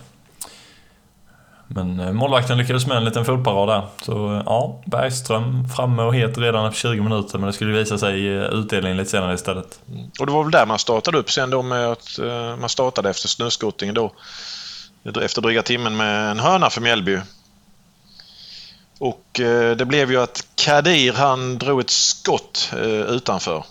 Men 1.69 2.01
eh, 2.01 2.13
målvakten 2.13 2.59
lyckades 2.59 2.87
med 2.87 2.97
en 2.97 3.05
liten 3.05 3.25
fotparad 3.25 3.69
där. 3.69 4.05
Så 4.05 4.35
eh, 4.35 4.43
ja, 4.47 4.83
Bergström 4.87 5.69
framme 5.77 6.03
och 6.03 6.15
het 6.15 6.39
redan 6.39 6.67
efter 6.67 6.81
20 6.81 7.03
minuter 7.03 7.39
men 7.39 7.47
det 7.47 7.53
skulle 7.53 7.79
visa 7.79 7.99
sig 7.99 8.21
i 8.21 8.29
utdelningen 8.29 8.97
lite 8.97 9.11
senare 9.11 9.35
istället. 9.35 9.79
Mm. 9.89 10.11
Och 10.21 10.27
det 10.27 10.33
var 10.33 10.43
väl 10.43 10.53
där 10.53 10.67
man 10.67 10.79
startade 10.79 11.19
upp 11.19 11.31
sen 11.31 11.51
då 11.51 11.63
med 11.63 11.87
att 11.89 12.19
uh, 12.23 12.57
man 12.57 12.69
startade 12.69 13.11
efter 13.11 13.29
snöskottningen 13.29 13.95
då. 13.95 14.13
Efter 15.23 15.43
dryga 15.43 15.63
timmen 15.63 15.97
med 15.97 16.31
en 16.31 16.39
hörna 16.39 16.71
för 16.71 16.81
Mjällby. 16.81 17.19
Och 18.99 19.41
uh, 19.41 19.71
det 19.71 19.85
blev 19.85 20.11
ju 20.11 20.21
att 20.21 20.47
Kadir 20.55 21.13
han 21.13 21.59
drog 21.59 21.81
ett 21.81 21.91
skott 21.91 22.73
uh, 22.75 22.83
utanför. 22.91 23.65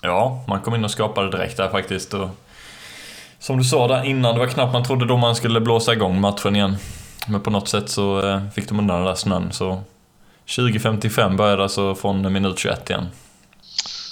Ja, 0.00 0.44
man 0.48 0.60
kom 0.60 0.74
in 0.74 0.84
och 0.84 0.90
skapade 0.90 1.30
direkt 1.30 1.56
där 1.56 1.68
faktiskt. 1.68 2.14
Och 2.14 2.28
som 3.38 3.58
du 3.58 3.64
sa 3.64 3.88
där 3.88 4.04
innan, 4.04 4.34
det 4.34 4.40
var 4.40 4.46
knappt 4.46 4.72
man 4.72 4.84
trodde 4.84 5.06
då 5.06 5.16
man 5.16 5.36
skulle 5.36 5.60
blåsa 5.60 5.92
igång 5.92 6.20
matchen 6.20 6.56
igen. 6.56 6.76
Men 7.28 7.40
på 7.40 7.50
något 7.50 7.68
sätt 7.68 7.90
så 7.90 8.28
eh, 8.28 8.50
fick 8.54 8.68
de 8.68 8.78
undan 8.78 8.96
den 8.96 9.06
där 9.06 9.14
snön 9.14 9.52
så 9.52 9.82
20.55 10.46 11.36
började 11.36 11.62
alltså 11.62 11.94
från 11.94 12.32
minut 12.32 12.58
21 12.58 12.90
igen. 12.90 13.08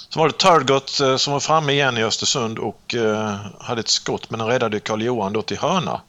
Så 0.09 0.19
var 0.19 0.27
det 0.27 0.37
Turgott 0.37 0.99
eh, 0.99 1.15
som 1.15 1.33
var 1.33 1.39
framme 1.39 1.71
igen 1.73 1.97
i 1.97 2.03
Östersund 2.03 2.59
och 2.59 2.95
eh, 2.95 3.35
hade 3.59 3.79
ett 3.79 3.87
skott 3.87 4.29
men 4.29 4.39
den 4.39 4.47
räddade 4.47 4.79
Karl-Johan 4.79 5.33
då 5.33 5.41
till 5.41 5.57
hörna. 5.57 6.01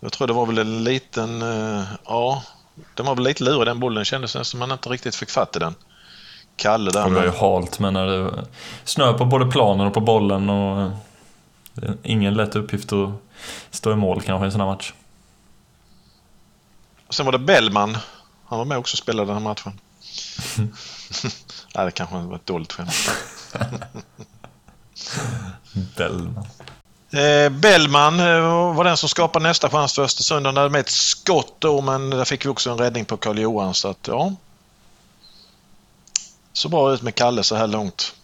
Jag 0.00 0.12
tror 0.12 0.26
det 0.26 0.32
var 0.32 0.46
väl 0.46 0.58
en 0.58 0.84
liten, 0.84 1.44
ja, 2.04 2.42
den 2.94 3.06
var 3.06 3.14
väl 3.14 3.24
lite 3.24 3.44
lurig 3.44 3.66
den 3.66 3.80
bollen. 3.80 4.04
kändes 4.04 4.30
som 4.30 4.40
att 4.40 4.54
man 4.68 4.72
inte 4.72 4.88
riktigt 4.88 5.14
fick 5.14 5.30
fatt 5.30 5.56
i 5.56 5.58
den. 5.58 5.74
Kalle 6.56 6.90
där. 6.90 7.04
Det 7.04 7.14
var 7.14 7.24
ju 7.24 7.30
halt 7.30 7.78
men 7.78 7.94
när 7.94 8.06
det 8.06 8.46
snö 8.84 9.12
på 9.12 9.24
både 9.24 9.46
planen 9.46 9.86
och 9.86 9.94
på 9.94 10.00
bollen 10.00 10.50
och 10.50 10.90
är 11.82 11.96
ingen 12.02 12.34
lätt 12.34 12.56
uppgift 12.56 12.92
att 12.92 13.10
stå 13.70 13.92
i 13.92 13.96
mål 13.96 14.22
kanske 14.22 14.44
i 14.44 14.46
en 14.46 14.52
sån 14.52 14.60
här 14.60 14.68
match. 14.68 14.92
Sen 17.10 17.26
var 17.26 17.32
det 17.32 17.38
Bellman. 17.38 17.96
Han 18.44 18.58
var 18.58 18.64
med 18.64 18.78
också 18.78 18.94
och 18.94 18.98
spelade 18.98 19.32
den 19.32 19.36
här 19.36 19.48
matchen. 19.48 19.80
Nej, 21.74 21.84
det 21.84 21.90
kanske 21.90 22.16
var 22.16 22.36
ett 22.36 22.46
dåligt 22.46 22.72
skämt. 22.72 23.10
Bellman. 25.96 26.46
Eh, 27.10 27.48
Bellman 27.48 28.20
eh, 28.20 28.74
var 28.74 28.84
den 28.84 28.96
som 28.96 29.08
skapade 29.08 29.42
nästa 29.42 29.70
chans 29.70 29.94
för 29.94 30.02
Östersund. 30.02 30.46
Han 30.46 30.56
hade 30.56 30.70
med 30.70 30.80
ett 30.80 30.90
skott 30.90 31.54
då, 31.58 31.80
men 31.80 32.10
där 32.10 32.24
fick 32.24 32.44
vi 32.44 32.48
också 32.48 32.70
en 32.70 32.78
räddning 32.78 33.04
på 33.04 33.16
Karl 33.16 33.38
Johan. 33.38 33.74
Så 33.74 33.88
att, 33.88 34.08
ja. 34.08 34.32
Så 36.52 36.68
bra 36.68 36.92
ut 36.92 37.02
med 37.02 37.14
Kalle 37.14 37.42
så 37.42 37.56
här 37.56 37.66
långt. 37.66 38.14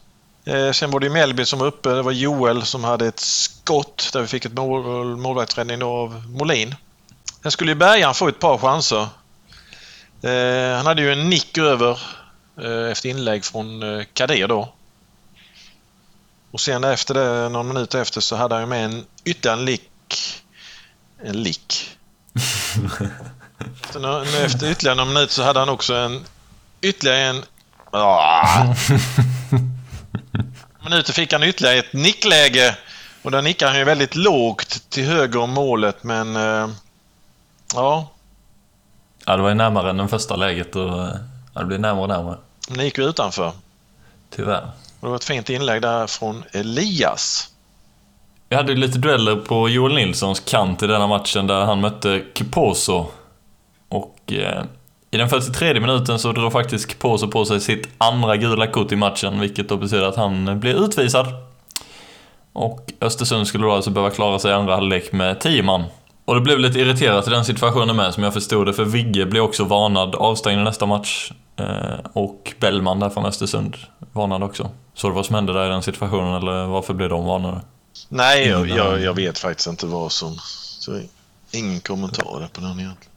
Eh, 0.45 0.71
sen 0.71 0.91
var 0.91 1.01
det 1.01 1.11
Melby 1.11 1.45
som 1.45 1.59
var 1.59 1.67
uppe. 1.67 1.89
Det 1.89 2.03
var 2.03 2.13
Joel 2.13 2.63
som 2.63 2.85
hade 2.85 3.07
ett 3.07 3.21
skott 3.21 4.11
där 4.13 4.21
vi 4.21 4.27
fick 4.27 4.45
ett 4.45 4.53
mål, 4.53 5.17
målvaktsräddning 5.17 5.83
av 5.83 6.25
Molin. 6.29 6.75
Sen 7.43 7.53
skulle 7.53 7.71
ju 7.71 7.75
Bergan 7.75 8.15
få 8.15 8.29
ett 8.29 8.39
par 8.39 8.59
chanser. 8.59 9.09
Eh, 10.23 10.77
han 10.77 10.87
hade 10.87 11.03
ju 11.03 11.13
en 11.13 11.31
nick 11.31 11.59
över 11.59 12.01
eh, 12.63 12.91
efter 12.91 13.09
inlägg 13.09 13.45
från 13.45 13.83
eh, 13.83 14.05
Kadir 14.13 14.49
då. 14.49 14.73
Och 16.55 16.61
sen 16.61 16.85
efter 16.85 17.15
det, 17.15 17.49
någon 17.49 17.69
minut 17.69 17.95
efter, 17.95 18.21
så 18.21 18.37
hade 18.37 18.55
han 18.55 18.63
ju 18.63 18.69
med 18.69 18.85
en 18.85 19.05
ytterligare 19.25 19.59
en 19.59 19.65
lick. 19.65 20.43
En 21.23 21.43
lick. 21.43 21.97
Sen, 23.93 24.05
efter 24.45 24.71
ytterligare 24.71 24.97
någon 24.97 25.09
minut 25.09 25.31
så 25.31 25.43
hade 25.43 25.59
han 25.59 25.69
också 25.69 25.95
en 25.95 26.25
ytterligare 26.81 27.19
en... 27.19 27.43
Ah. 27.91 28.75
minuter 30.85 31.13
fick 31.13 31.33
han 31.33 31.43
ytterligare 31.43 31.79
ett 31.79 31.93
nickläge. 31.93 32.77
Och 33.23 33.31
där 33.31 33.43
nickar 33.43 33.69
han 33.69 33.79
ju 33.79 33.85
väldigt 33.85 34.15
lågt 34.15 34.91
till 34.91 35.07
höger 35.07 35.39
om 35.39 35.51
målet, 35.51 36.05
men... 36.05 36.37
Eh, 36.37 36.69
ja. 37.75 38.11
Ja, 39.25 39.37
det 39.37 39.43
var 39.43 39.49
ju 39.49 39.55
närmare 39.55 39.91
än 39.91 39.97
det 39.97 40.09
första 40.09 40.37
läget 40.37 40.77
och 40.77 41.09
ja, 41.55 41.61
det 41.61 41.65
blev 41.65 41.81
närmare 41.81 42.03
och 42.03 42.09
närmare. 42.09 42.39
Men 42.69 42.79
det 42.79 42.85
gick 42.85 42.99
ju 42.99 43.05
utanför. 43.05 43.53
Tyvärr. 44.31 44.71
Det 45.05 45.09
var 45.11 45.17
ett 45.17 45.25
fint 45.25 45.51
inlägg 45.51 45.83
där 45.83 46.07
från 46.07 46.45
Elias. 46.53 47.49
Vi 48.49 48.57
hade 48.57 48.75
lite 48.75 48.99
dueller 48.99 49.37
på 49.37 49.69
Joel 49.69 49.95
Nilssons 49.95 50.41
kant 50.41 50.83
i 50.83 50.87
denna 50.87 51.07
matchen 51.07 51.47
där 51.47 51.65
han 51.65 51.81
mötte 51.81 52.23
Kiposo. 52.35 53.07
Och 53.89 54.19
eh, 54.33 54.65
i 55.11 55.17
den 55.17 55.29
43 55.29 55.81
minuten 55.81 56.19
så 56.19 56.33
drar 56.33 56.51
faktiskt 56.51 56.91
Kiposo 56.91 57.29
på 57.29 57.45
sig 57.45 57.61
sitt 57.61 57.89
andra 57.99 58.37
gula 58.37 58.67
kort 58.67 58.93
i 58.93 58.97
matchen, 58.97 59.41
vilket 59.41 59.69
då 59.69 59.77
betyder 59.77 60.05
att 60.05 60.17
han 60.17 60.61
blir 60.61 60.85
utvisad. 60.85 61.27
Och 62.53 62.93
Östersund 63.01 63.47
skulle 63.47 63.65
då 63.65 63.73
alltså 63.73 63.91
behöva 63.91 64.11
klara 64.11 64.39
sig 64.39 64.51
i 64.51 64.55
andra 64.55 64.75
halvlek 64.75 65.13
med 65.13 65.41
10 65.41 65.63
man. 65.63 65.85
Och 66.25 66.35
det 66.35 66.41
blev 66.41 66.59
lite 66.59 66.81
irriterat 66.81 67.27
i 67.27 67.31
den 67.31 67.45
situationen 67.45 67.97
med, 67.97 68.15
som 68.15 68.23
jag 68.23 68.35
förstod 68.35 68.67
det, 68.67 68.73
för 68.73 68.85
Vigge 68.85 69.27
blev 69.27 69.43
också 69.43 69.65
varnad 69.65 70.15
avstängd 70.15 70.61
i 70.61 70.65
nästa 70.65 70.87
match. 70.87 71.33
Eh, 71.57 71.99
och 72.13 72.53
Bellman 72.61 73.01
där 73.01 73.11
från 73.11 73.27
Östersund 73.27 73.77
varnad 74.13 74.43
också. 74.43 74.71
Så 74.95 75.09
det 75.09 75.15
vad 75.15 75.27
som 75.27 75.35
hände 75.35 75.53
där 75.53 75.67
i 75.67 75.69
den 75.69 75.83
situationen, 75.83 76.35
eller 76.35 76.67
varför 76.67 76.95
blev 76.95 77.09
de 77.09 77.25
varnade? 77.25 77.61
Nej, 78.09 78.49
jag, 78.49 78.69
jag, 78.69 79.01
jag 79.01 79.15
vet 79.15 79.39
faktiskt 79.39 79.69
inte 79.69 79.87
vad 79.87 80.13
som... 80.13 80.37
Så 80.79 81.01
ingen 81.51 81.81
kommentar 81.81 82.49
på 82.53 82.61
den 82.61 82.81
egentligen. 82.81 83.15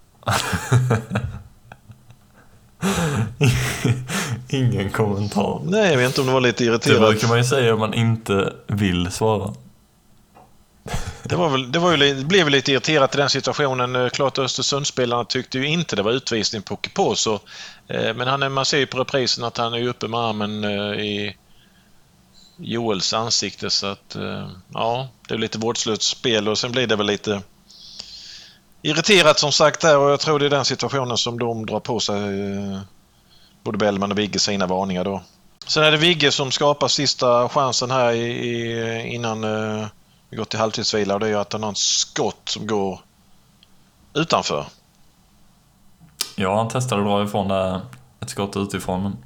Ingen 4.49 4.91
kommentar. 4.91 5.61
Nej, 5.63 5.91
jag 5.91 5.97
vet 5.97 6.07
inte 6.07 6.21
om 6.21 6.27
det 6.27 6.33
var 6.33 6.41
lite 6.41 6.65
irriterad. 6.65 7.01
Det 7.01 7.07
brukar 7.07 7.27
man 7.27 7.37
ju 7.37 7.43
säga 7.43 7.73
om 7.73 7.79
man 7.79 7.93
inte 7.93 8.53
vill 8.67 9.11
svara. 9.11 9.53
Det, 11.23 11.35
var 11.35 11.49
väl, 11.49 11.71
det, 11.71 11.79
var 11.79 11.91
ju, 11.91 12.13
det 12.13 12.25
blev 12.25 12.49
lite 12.49 12.71
irriterat 12.71 13.15
i 13.15 13.17
den 13.17 13.29
situationen. 13.29 14.09
Klart 14.09 14.37
Östersundsspelarna 14.37 15.25
tyckte 15.25 15.57
ju 15.57 15.67
inte 15.67 15.95
det 15.95 16.01
var 16.01 16.11
utvisning 16.11 16.61
på 16.61 16.79
Kiposo. 16.83 17.39
Eh, 17.87 18.13
men 18.13 18.27
han, 18.27 18.53
man 18.53 18.65
ser 18.65 18.77
ju 18.77 18.85
på 18.85 18.99
reprisen 18.99 19.43
att 19.43 19.57
han 19.57 19.73
är 19.73 19.87
uppe 19.87 20.07
med 20.07 20.19
armen 20.19 20.63
eh, 20.63 20.99
i 20.99 21.37
Joels 22.57 23.13
ansikte 23.13 23.69
så 23.69 23.87
att 23.87 24.15
eh, 24.15 24.49
ja, 24.73 25.07
det 25.27 25.33
är 25.33 25.37
lite 25.37 25.57
vårdslöst 25.57 26.03
spel 26.03 26.47
och 26.47 26.57
sen 26.57 26.71
blir 26.71 26.87
det 26.87 26.95
väl 26.95 27.05
lite 27.05 27.41
irriterat 28.81 29.39
som 29.39 29.51
sagt 29.51 29.81
där 29.81 29.97
och 29.97 30.11
jag 30.11 30.19
tror 30.19 30.39
det 30.39 30.45
är 30.45 30.49
den 30.49 30.65
situationen 30.65 31.17
som 31.17 31.39
de 31.39 31.65
drar 31.65 31.79
på 31.79 31.99
sig 31.99 32.51
eh, 32.51 32.79
både 33.63 33.77
Bellman 33.77 34.11
och 34.11 34.17
Vigge 34.17 34.39
sina 34.39 34.67
varningar 34.67 35.03
då. 35.03 35.21
Sen 35.67 35.83
är 35.83 35.91
det 35.91 35.97
Vigge 35.97 36.31
som 36.31 36.51
skapar 36.51 36.87
sista 36.87 37.49
chansen 37.49 37.91
här 37.91 38.11
i, 38.11 38.25
i, 38.25 39.07
innan 39.07 39.43
eh, 39.43 39.87
vi 40.29 40.37
går 40.37 40.45
till 40.45 40.59
halvtidsvila 40.59 41.13
och 41.13 41.19
det 41.19 41.29
är 41.29 41.35
att 41.35 41.53
han 41.53 41.63
har 41.63 41.71
ett 41.71 41.77
skott 41.77 42.49
som 42.49 42.67
går 42.67 42.99
utanför. 44.13 44.65
Ja, 46.35 46.57
han 46.57 46.67
testade 46.67 47.01
att 47.01 47.07
dra 47.07 47.23
ifrån 47.23 47.47
där 47.47 47.81
ett 48.19 48.29
skott 48.29 48.57
utifrån. 48.57 49.03
Men 49.03 49.17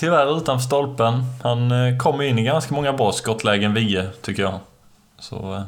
tyvärr 0.00 0.36
utanför 0.36 0.66
stolpen. 0.66 1.24
Han 1.42 1.70
eh, 1.70 1.96
kommer 1.96 2.24
in 2.24 2.38
i 2.38 2.42
ganska 2.42 2.74
många 2.74 2.92
bra 2.92 3.12
skottlägen, 3.12 3.74
Vigge, 3.74 4.10
tycker 4.22 4.42
jag. 4.42 4.58
Så 5.18 5.54
eh, 5.54 5.62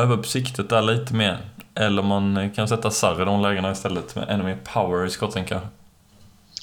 öva 0.00 0.14
upp 0.14 0.26
siktet 0.26 0.68
där 0.68 0.82
lite 0.82 1.14
mer. 1.14 1.38
Eller 1.74 2.02
man 2.02 2.36
eh, 2.36 2.52
kan 2.52 2.68
sätta 2.68 2.90
Sarr 2.90 3.22
i 3.22 3.24
de 3.24 3.42
lägena 3.42 3.72
istället 3.72 4.14
med 4.14 4.28
ännu 4.28 4.44
mer 4.44 4.58
power 4.64 5.06
i 5.06 5.10
skotten 5.10 5.44
kanske. 5.44 5.68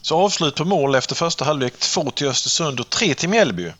Så 0.01 0.17
avslut 0.17 0.55
på 0.55 0.65
mål 0.65 0.95
efter 0.95 1.15
första 1.15 1.45
halvlek. 1.45 1.73
Två 1.79 2.11
till 2.11 2.27
Östersund 2.27 2.79
och 2.79 2.89
tre 2.89 3.13
till 3.13 3.29
Mjällby. 3.29 3.71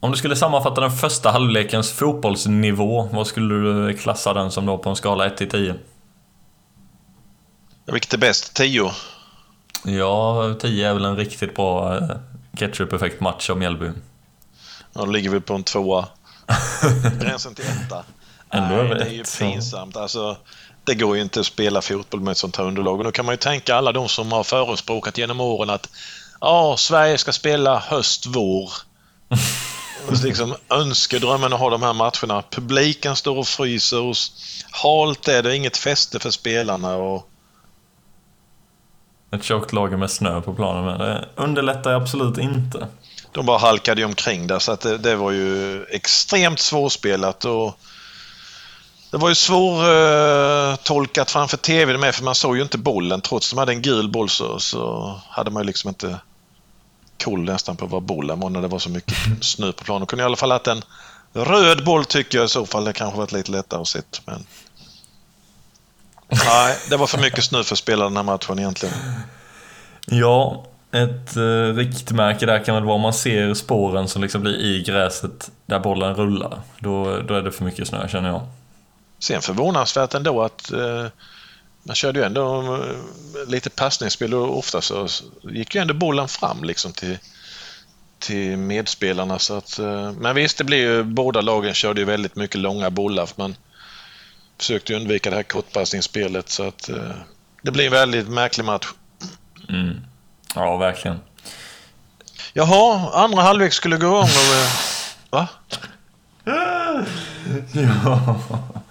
Om 0.00 0.10
du 0.10 0.16
skulle 0.16 0.36
sammanfatta 0.36 0.80
den 0.80 0.90
första 0.90 1.30
halvlekens 1.30 1.92
fotbollsnivå, 1.92 3.08
vad 3.12 3.26
skulle 3.26 3.54
du 3.54 3.96
klassa 3.96 4.34
den 4.34 4.50
som 4.50 4.66
då 4.66 4.78
på 4.78 4.90
en 4.90 4.96
skala 4.96 5.26
1 5.26 5.36
till 5.36 5.50
10? 5.50 5.74
Vilket 7.86 8.14
är 8.14 8.18
bäst? 8.18 8.54
10? 8.56 8.90
Ja, 9.84 10.54
10 10.60 10.88
är 10.88 10.94
väl 10.94 11.04
en 11.04 11.16
riktigt 11.16 11.54
bra 11.54 11.96
eh, 11.96 12.16
ketchup-effekt 12.56 13.20
match 13.20 13.50
av 13.50 13.58
Mjällby. 13.58 13.90
Ja, 14.92 15.00
då 15.00 15.06
ligger 15.06 15.30
vi 15.30 15.40
på 15.40 15.54
en 15.54 15.64
tvåa. 15.64 16.08
Gränsen 17.20 17.54
till 17.54 17.64
etta. 17.64 18.04
Ändå 18.50 18.76
Nej, 18.76 18.94
det 18.94 19.04
är 19.04 19.10
ju 19.10 19.24
pinsamt. 19.38 19.96
Alltså, 19.96 20.36
det 20.84 20.94
går 20.94 21.16
ju 21.16 21.22
inte 21.22 21.40
att 21.40 21.46
spela 21.46 21.82
fotboll 21.82 22.20
med 22.20 22.32
ett 22.32 22.38
sånt 22.38 22.56
här 22.56 22.64
underlag. 22.64 22.98
Och 22.98 23.04
då 23.04 23.12
kan 23.12 23.24
man 23.24 23.32
ju 23.32 23.36
tänka 23.36 23.74
alla 23.74 23.92
de 23.92 24.08
som 24.08 24.32
har 24.32 24.44
förespråkat 24.44 25.18
genom 25.18 25.40
åren 25.40 25.70
att 25.70 25.88
ja, 26.40 26.76
Sverige 26.78 27.18
ska 27.18 27.32
spela 27.32 27.78
höst, 27.78 28.26
vår. 28.26 28.72
liksom 30.22 30.54
önskedrömmen 30.70 31.52
att 31.52 31.60
ha 31.60 31.70
de 31.70 31.82
här 31.82 31.92
matcherna. 31.92 32.42
Publiken 32.50 33.16
står 33.16 33.38
och 33.38 33.46
fryser 33.46 34.00
och 34.00 34.16
halt 34.70 35.28
är 35.28 35.42
det, 35.42 35.56
inget 35.56 35.76
fäste 35.76 36.18
för 36.18 36.30
spelarna. 36.30 36.94
Och... 36.94 37.28
Ett 39.32 39.44
tjockt 39.44 39.72
lager 39.72 39.96
med 39.96 40.10
snö 40.10 40.40
på 40.40 40.54
planen, 40.54 40.84
men 40.84 40.98
det 40.98 41.28
underlättar 41.36 41.92
absolut 41.92 42.38
inte. 42.38 42.86
De 43.32 43.46
bara 43.46 43.58
halkade 43.58 44.00
ju 44.00 44.04
omkring 44.04 44.46
där, 44.46 44.58
så 44.58 44.72
att 44.72 44.80
det, 44.80 44.98
det 44.98 45.16
var 45.16 45.30
ju 45.30 45.84
extremt 45.84 46.58
svårspelat. 46.58 47.44
Och 47.44 47.78
det 49.10 49.16
var 49.16 49.28
ju 49.28 49.34
svårtolkat 49.34 51.28
eh, 51.28 51.32
framför 51.32 51.56
TV 51.56 51.98
med, 51.98 52.14
för 52.14 52.24
man 52.24 52.34
såg 52.34 52.56
ju 52.56 52.62
inte 52.62 52.78
bollen. 52.78 53.20
Trots 53.20 53.48
att 53.48 53.50
de 53.50 53.58
hade 53.58 53.72
en 53.72 53.82
gul 53.82 54.08
boll 54.08 54.28
så, 54.28 54.58
så 54.58 55.14
hade 55.28 55.50
man 55.50 55.62
ju 55.62 55.66
liksom 55.66 55.88
inte 55.88 56.18
koll 57.24 57.40
nästan 57.40 57.76
på 57.76 57.86
vad 57.86 58.02
bollen 58.02 58.40
var 58.40 58.50
när 58.50 58.62
det 58.62 58.68
var 58.68 58.78
så 58.78 58.90
mycket 58.90 59.16
snö 59.40 59.72
på 59.72 59.84
planen. 59.84 60.00
De 60.00 60.06
kunde 60.06 60.22
i 60.22 60.26
alla 60.26 60.36
fall 60.36 60.50
haft 60.50 60.66
en 60.66 60.82
röd 61.32 61.84
boll 61.84 62.04
tycker 62.04 62.38
jag 62.38 62.44
i 62.44 62.48
så 62.48 62.66
fall. 62.66 62.84
Det 62.84 62.92
kanske 62.92 63.18
varit 63.18 63.32
lite 63.32 63.50
lättare 63.50 63.80
att 63.80 63.88
se. 63.88 64.00
Men... 64.24 64.46
Nej, 66.46 66.76
det 66.90 66.96
var 66.96 67.06
för 67.06 67.18
mycket 67.18 67.44
snö 67.44 67.62
för 67.62 67.74
att 67.74 67.78
spela 67.78 68.04
den 68.04 68.16
här 68.16 68.22
matchen 68.22 68.58
egentligen. 68.58 68.94
Ja, 70.06 70.66
ett 70.92 71.36
eh, 71.36 71.74
riktmärke 71.74 72.46
där 72.46 72.64
kan 72.64 72.74
väl 72.74 72.84
vara 72.84 72.94
om 72.94 73.00
man 73.00 73.12
ser 73.12 73.54
spåren 73.54 74.08
som 74.08 74.22
liksom 74.22 74.40
blir 74.40 74.56
i 74.56 74.82
gräset 74.82 75.50
där 75.66 75.78
bollen 75.78 76.14
rullar. 76.14 76.60
Då, 76.78 77.20
då 77.20 77.34
är 77.34 77.42
det 77.42 77.52
för 77.52 77.64
mycket 77.64 77.88
snö 77.88 78.08
känner 78.08 78.28
jag. 78.28 78.46
Sen 79.18 79.42
förvånansvärt 79.42 80.14
ändå 80.14 80.42
att 80.42 80.72
eh, 80.72 81.06
man 81.82 81.94
körde 81.94 82.18
ju 82.18 82.24
ändå 82.24 82.74
eh, 82.74 83.48
lite 83.48 83.70
passningsspel 83.70 84.34
och 84.34 84.58
ofta 84.58 84.80
så 84.80 85.08
gick 85.42 85.74
ju 85.74 85.80
ändå 85.80 85.94
bollen 85.94 86.28
fram 86.28 86.64
liksom 86.64 86.92
till, 86.92 87.18
till 88.18 88.56
medspelarna. 88.56 89.38
Så 89.38 89.56
att, 89.56 89.78
eh, 89.78 90.12
men 90.12 90.34
visst, 90.34 90.58
det 90.58 90.64
blir 90.64 90.78
ju, 90.78 91.02
båda 91.02 91.40
lagen 91.40 91.74
körde 91.74 92.00
ju 92.00 92.04
väldigt 92.04 92.36
mycket 92.36 92.60
långa 92.60 92.90
bollar. 92.90 93.26
För 93.26 93.42
man 93.42 93.56
försökte 94.58 94.94
undvika 94.94 95.30
det 95.30 95.36
här 95.36 95.42
kortpassningsspelet. 95.42 96.48
Så 96.48 96.62
att, 96.62 96.88
eh, 96.88 97.10
det 97.62 97.70
blir 97.70 97.86
en 97.86 97.92
väldigt 97.92 98.28
märklig 98.28 98.64
match. 98.64 98.86
Mm. 99.68 100.00
Ja, 100.54 100.76
verkligen. 100.76 101.20
Jaha, 102.52 103.10
andra 103.14 103.42
halvlek 103.42 103.72
skulle 103.72 103.96
gå 103.96 104.06
igång 104.06 104.22
och... 104.22 104.28
Va? 105.30 105.48
ja. 106.44 107.04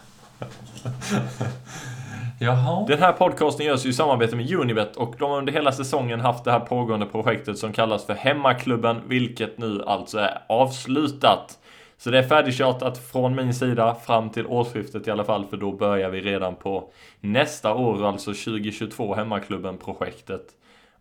Jaha. 2.43 2.85
Den 2.87 2.99
här 2.99 3.11
podcasten 3.11 3.65
görs 3.65 3.85
ju 3.85 3.89
i 3.89 3.93
samarbete 3.93 4.35
med 4.35 4.53
Unibet 4.53 4.95
och 4.95 5.15
de 5.19 5.31
har 5.31 5.37
under 5.37 5.53
hela 5.53 5.71
säsongen 5.71 6.19
haft 6.19 6.43
det 6.43 6.51
här 6.51 6.59
pågående 6.59 7.05
projektet 7.05 7.57
som 7.57 7.73
kallas 7.73 8.05
för 8.05 8.13
Hemmaklubben, 8.13 9.01
vilket 9.07 9.57
nu 9.57 9.83
alltså 9.87 10.17
är 10.17 10.41
avslutat. 10.49 11.57
Så 12.03 12.09
det 12.09 12.17
är 12.17 12.23
färdigtjatat 12.23 12.97
från 12.97 13.35
min 13.35 13.53
sida 13.53 13.95
fram 13.95 14.29
till 14.29 14.45
årsskiftet 14.45 15.07
i 15.07 15.11
alla 15.11 15.23
fall, 15.23 15.45
för 15.45 15.57
då 15.57 15.71
börjar 15.71 16.09
vi 16.09 16.21
redan 16.21 16.55
på 16.55 16.91
nästa 17.19 17.73
år, 17.73 18.07
alltså 18.07 18.31
2022, 18.31 19.15
Hemmaklubben-projektet. 19.15 20.41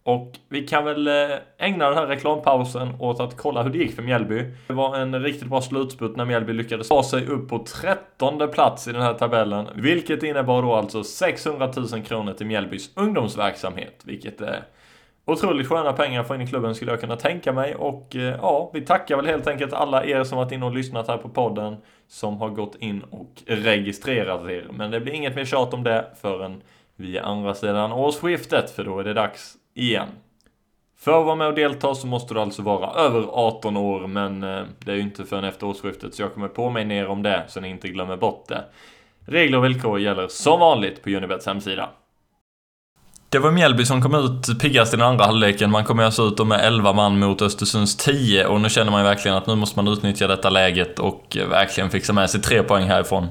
Och 0.03 0.33
vi 0.49 0.67
kan 0.67 0.85
väl 0.85 1.07
eh, 1.07 1.15
ägna 1.59 1.89
den 1.89 1.99
här 1.99 2.07
reklampausen 2.07 2.89
åt 3.01 3.21
att 3.21 3.37
kolla 3.37 3.63
hur 3.63 3.71
det 3.71 3.79
gick 3.79 3.95
för 3.95 4.03
Mjällby. 4.03 4.45
Det 4.67 4.73
var 4.73 4.97
en 4.97 5.23
riktigt 5.23 5.49
bra 5.49 5.61
slutspurt 5.61 6.17
när 6.17 6.25
Mjällby 6.25 6.53
lyckades 6.53 6.89
ta 6.89 7.03
sig 7.03 7.27
upp 7.27 7.49
på 7.49 7.59
trettonde 7.59 8.49
plats 8.49 8.89
i 8.89 8.93
den 8.93 9.03
här 9.03 9.15
tabellen. 9.15 9.69
Vilket 9.75 10.23
innebar 10.23 10.63
då 10.63 10.75
alltså 10.75 11.05
600 11.05 11.73
000 11.77 12.03
kronor 12.03 12.33
till 12.33 12.47
Mjällbys 12.47 12.91
ungdomsverksamhet. 12.97 14.03
Vilket 14.05 14.41
är 14.41 14.65
otroligt 15.33 15.69
sköna 15.69 15.93
pengar 15.93 16.23
för 16.23 16.35
in 16.35 16.41
i 16.41 16.47
klubben 16.47 16.75
skulle 16.75 16.91
jag 16.91 17.01
kunna 17.01 17.17
tänka 17.17 17.53
mig. 17.53 17.75
Och 17.75 18.17
eh, 18.17 18.23
ja, 18.23 18.71
vi 18.75 18.81
tackar 18.81 19.17
väl 19.17 19.27
helt 19.27 19.47
enkelt 19.47 19.73
alla 19.73 20.05
er 20.05 20.25
som 20.25 20.39
varit 20.39 20.53
inne 20.53 20.67
och 20.67 20.75
lyssnat 20.75 21.09
här 21.09 21.17
på 21.17 21.29
podden. 21.29 21.77
Som 22.09 22.39
har 22.41 22.49
gått 22.49 22.77
in 22.79 23.03
och 23.11 23.43
registrerat 23.47 24.51
er. 24.51 24.67
Men 24.73 24.91
det 24.91 25.01
blir 25.01 25.13
inget 25.13 25.37
mer 25.37 25.45
tjat 25.45 25.75
om 25.75 25.85
det 25.85 26.07
förrän 26.21 26.63
vi 26.97 27.17
är 27.17 27.23
andra 27.23 27.55
sidan 27.55 27.93
årsskiftet. 27.93 28.71
För 28.71 28.85
då 28.85 28.99
är 28.99 29.05
det 29.05 29.15
dags 29.15 29.55
igen. 29.75 30.09
För 31.01 31.21
att 31.21 31.27
vara 31.27 31.37
med 31.37 31.47
och 31.47 31.55
delta 31.55 31.95
så 31.95 32.07
måste 32.07 32.35
du 32.35 32.41
alltså 32.41 32.63
vara 32.63 32.91
över 32.91 33.23
18 33.33 33.77
år, 33.77 34.07
men 34.07 34.43
eh, 34.43 34.63
det 34.79 34.93
är 34.93 34.97
ju 34.97 35.03
inte 35.03 35.25
förrän 35.25 35.45
efter 35.45 35.67
årsskiftet, 35.67 36.15
så 36.15 36.23
jag 36.23 36.35
kommer 36.35 36.49
på 36.49 36.71
mig 36.71 36.85
ner 36.85 37.07
om 37.07 37.23
det 37.23 37.45
så 37.49 37.61
ni 37.61 37.69
inte 37.69 37.89
glömmer 37.89 38.17
bort 38.17 38.49
det. 38.49 38.65
Regler 39.27 39.59
och 39.59 39.65
villkor 39.65 40.01
gäller 40.01 40.29
som 40.29 40.61
vanligt 40.61 41.03
på 41.03 41.11
Unibets 41.11 41.47
hemsida. 41.47 41.91
Det 43.31 43.39
var 43.39 43.51
Mjällby 43.51 43.87
som 43.87 44.03
kom 44.03 44.15
ut 44.15 44.61
piggast 44.61 44.95
i 44.95 44.97
den 44.97 45.07
andra 45.07 45.25
halvleken. 45.25 45.71
Man 45.71 45.85
kom 45.85 45.99
alltså 45.99 46.23
ut 46.23 46.47
med 46.47 46.61
11 46.61 46.93
man 46.93 47.19
mot 47.19 47.43
Östersunds 47.43 47.97
10 47.97 48.47
och 48.47 48.61
nu 48.61 48.69
känner 48.69 48.91
man 48.91 49.01
ju 49.01 49.07
verkligen 49.07 49.37
att 49.37 49.47
nu 49.47 49.55
måste 49.55 49.79
man 49.79 49.89
utnyttja 49.89 50.27
detta 50.27 50.51
läget 50.51 50.99
och 50.99 51.37
eh, 51.37 51.49
verkligen 51.49 51.91
fixa 51.91 52.13
med 52.13 52.31
sig 52.31 52.43
tre 52.43 52.63
poäng 52.63 52.89
härifrån. 52.89 53.29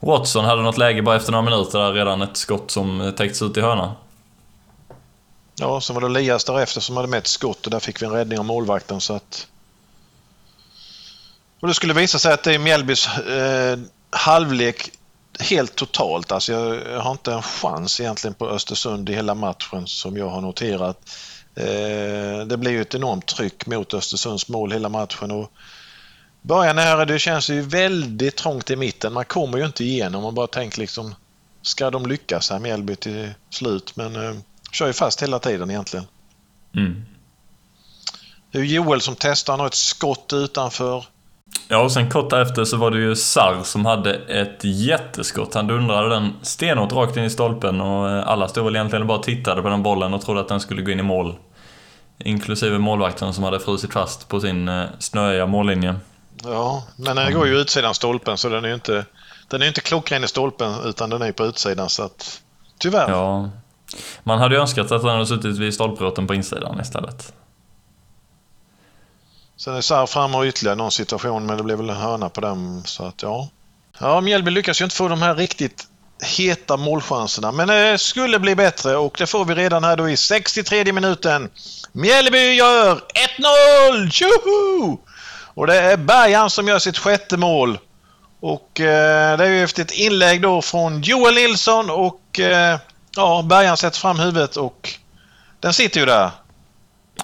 Watson 0.00 0.44
hade 0.44 0.62
något 0.62 0.78
läge 0.78 1.02
bara 1.02 1.16
efter 1.16 1.32
några 1.32 1.44
minuter 1.44 1.78
där, 1.78 1.92
redan 1.92 2.22
ett 2.22 2.36
skott 2.36 2.70
som 2.70 3.00
eh, 3.00 3.10
täcktes 3.10 3.42
ut 3.42 3.56
i 3.56 3.60
hörnan. 3.60 3.90
Ja, 5.60 5.80
sen 5.80 5.94
var 5.94 6.00
det 6.00 6.06
Elias 6.06 6.44
därefter 6.44 6.80
som 6.80 6.96
hade 6.96 7.08
med 7.08 7.18
ett 7.18 7.26
skott 7.26 7.64
och 7.64 7.70
där 7.70 7.80
fick 7.80 8.02
vi 8.02 8.06
en 8.06 8.12
räddning 8.12 8.38
av 8.38 8.44
målvakten 8.44 9.00
så 9.00 9.14
att... 9.14 9.46
Och 11.60 11.68
det 11.68 11.74
skulle 11.74 11.94
visa 11.94 12.18
sig 12.18 12.32
att 12.32 12.42
det 12.42 12.54
är 12.54 12.58
Mjällbys 12.58 13.06
eh, 13.18 13.78
halvlek 14.10 14.90
helt 15.38 15.74
totalt. 15.74 16.32
Alltså 16.32 16.52
jag, 16.52 17.00
har 17.00 17.10
inte 17.10 17.32
en 17.32 17.42
chans 17.42 18.00
egentligen 18.00 18.34
på 18.34 18.48
Östersund 18.48 19.10
i 19.10 19.14
hela 19.14 19.34
matchen 19.34 19.86
som 19.86 20.16
jag 20.16 20.28
har 20.28 20.40
noterat. 20.40 21.10
Eh, 21.54 22.46
det 22.46 22.56
blir 22.56 22.70
ju 22.70 22.82
ett 22.82 22.94
enormt 22.94 23.26
tryck 23.26 23.66
mot 23.66 23.94
Östersunds 23.94 24.48
mål 24.48 24.72
hela 24.72 24.88
matchen. 24.88 25.30
Och 25.30 25.52
början 26.42 26.78
här, 26.78 27.06
det 27.06 27.18
känns 27.18 27.50
ju 27.50 27.60
väldigt 27.60 28.36
trångt 28.36 28.70
i 28.70 28.76
mitten. 28.76 29.12
Man 29.12 29.24
kommer 29.24 29.58
ju 29.58 29.66
inte 29.66 29.84
igenom. 29.84 30.22
Man 30.22 30.34
bara 30.34 30.46
tänker 30.46 30.80
liksom, 30.80 31.14
ska 31.62 31.90
de 31.90 32.06
lyckas 32.06 32.50
här 32.50 32.58
Mjällby 32.58 32.96
till 32.96 33.30
slut? 33.50 33.96
Men 33.96 34.16
eh, 34.16 34.36
kör 34.72 34.86
ju 34.86 34.92
fast 34.92 35.22
hela 35.22 35.38
tiden 35.38 35.70
egentligen. 35.70 36.06
Mm. 36.74 37.04
Det 38.50 38.58
är 38.58 38.62
Joel 38.62 39.00
som 39.00 39.16
testar, 39.18 39.52
han 39.52 39.60
har 39.60 39.66
ett 39.66 39.74
skott 39.74 40.32
utanför. 40.32 41.04
Ja, 41.68 41.78
och 41.78 41.92
sen 41.92 42.10
kort 42.10 42.30
därefter 42.30 42.64
så 42.64 42.76
var 42.76 42.90
det 42.90 42.98
ju 42.98 43.16
Sar 43.16 43.60
som 43.62 43.86
hade 43.86 44.14
ett 44.14 44.60
jätteskott. 44.62 45.54
Han 45.54 45.66
dundrade 45.66 46.08
den 46.08 46.32
stenhårt 46.42 46.92
rakt 46.92 47.16
in 47.16 47.24
i 47.24 47.30
stolpen 47.30 47.80
och 47.80 48.10
eh, 48.10 48.28
alla 48.28 48.48
stod 48.48 48.64
väl 48.64 48.76
egentligen 48.76 49.06
bara 49.06 49.18
tittade 49.18 49.62
på 49.62 49.68
den 49.68 49.82
bollen 49.82 50.14
och 50.14 50.22
trodde 50.22 50.40
att 50.40 50.48
den 50.48 50.60
skulle 50.60 50.82
gå 50.82 50.90
in 50.90 51.00
i 51.00 51.02
mål. 51.02 51.34
Inklusive 52.18 52.78
målvakten 52.78 53.34
som 53.34 53.44
hade 53.44 53.60
frusit 53.60 53.92
fast 53.92 54.28
på 54.28 54.40
sin 54.40 54.68
eh, 54.68 54.84
snöiga 54.98 55.46
mållinje. 55.46 55.94
Ja, 56.44 56.84
men 56.96 57.16
den 57.16 57.34
går 57.34 57.46
ju 57.46 57.54
utsidan 57.54 57.94
stolpen 57.94 58.36
så 58.36 58.48
den 58.48 58.64
är 58.64 58.68
ju 58.68 58.74
inte, 58.74 59.04
den 59.48 59.62
är 59.62 59.66
inte 59.66 59.80
klockren 59.80 60.24
i 60.24 60.28
stolpen 60.28 60.74
utan 60.84 61.10
den 61.10 61.22
är 61.22 61.32
på 61.32 61.44
utsidan 61.44 61.88
så 61.88 62.02
att 62.02 62.40
tyvärr. 62.78 63.10
Ja. 63.10 63.50
Man 64.22 64.38
hade 64.38 64.54
ju 64.54 64.60
önskat 64.60 64.92
att 64.92 65.02
den 65.02 65.10
hade 65.10 65.26
suttit 65.26 65.58
vid 65.58 65.74
stolproten 65.74 66.26
på 66.26 66.34
insidan 66.34 66.80
istället. 66.80 67.32
Sen 69.58 69.74
är 69.74 69.80
Sarr 69.80 70.06
framme 70.06 70.36
och 70.36 70.44
ytterligare 70.44 70.76
någon 70.76 70.92
situation 70.92 71.46
men 71.46 71.56
det 71.56 71.62
blev 71.62 71.78
väl 71.78 71.90
en 71.90 71.96
hörna 71.96 72.28
på 72.28 72.40
den 72.40 72.82
så 72.84 73.04
att 73.04 73.22
ja. 73.22 73.48
Ja, 73.98 74.20
Mjällby 74.20 74.50
lyckas 74.50 74.80
ju 74.80 74.84
inte 74.84 74.96
få 74.96 75.08
de 75.08 75.22
här 75.22 75.34
riktigt 75.34 75.86
heta 76.36 76.76
målchanserna 76.76 77.52
men 77.52 77.68
det 77.68 77.98
skulle 77.98 78.38
bli 78.38 78.54
bättre 78.54 78.96
och 78.96 79.16
det 79.18 79.26
får 79.26 79.44
vi 79.44 79.54
redan 79.54 79.84
här 79.84 79.96
då 79.96 80.08
i 80.08 80.16
63 80.16 80.92
minuten. 80.92 81.50
Mjällby 81.92 82.54
gör 82.54 83.00
1-0! 83.98 84.10
Tjoho! 84.10 84.98
Och 85.54 85.66
det 85.66 85.76
är 85.76 85.96
Bergan 85.96 86.50
som 86.50 86.68
gör 86.68 86.78
sitt 86.78 86.98
sjätte 86.98 87.36
mål. 87.36 87.78
Och 88.40 88.80
eh, 88.80 89.38
det 89.38 89.44
är 89.44 89.50
ju 89.50 89.64
efter 89.64 89.82
ett 89.82 89.92
inlägg 89.92 90.42
då 90.42 90.62
från 90.62 91.02
Joel 91.02 91.34
Nilsson 91.34 91.90
och 91.90 92.40
eh, 92.40 92.78
ja, 93.16 93.42
Bergan 93.42 93.76
sätter 93.76 93.98
fram 93.98 94.18
huvudet 94.18 94.56
och 94.56 94.94
den 95.60 95.72
sitter 95.72 96.00
ju 96.00 96.06
där. 96.06 96.30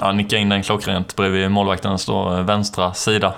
Ja, 0.00 0.12
nickar 0.12 0.36
in 0.36 0.48
den 0.48 0.62
klockrent 0.62 1.16
bredvid 1.16 1.50
målvaktens 1.50 2.06
då, 2.06 2.28
vänstra 2.28 2.94
sida. 2.94 3.34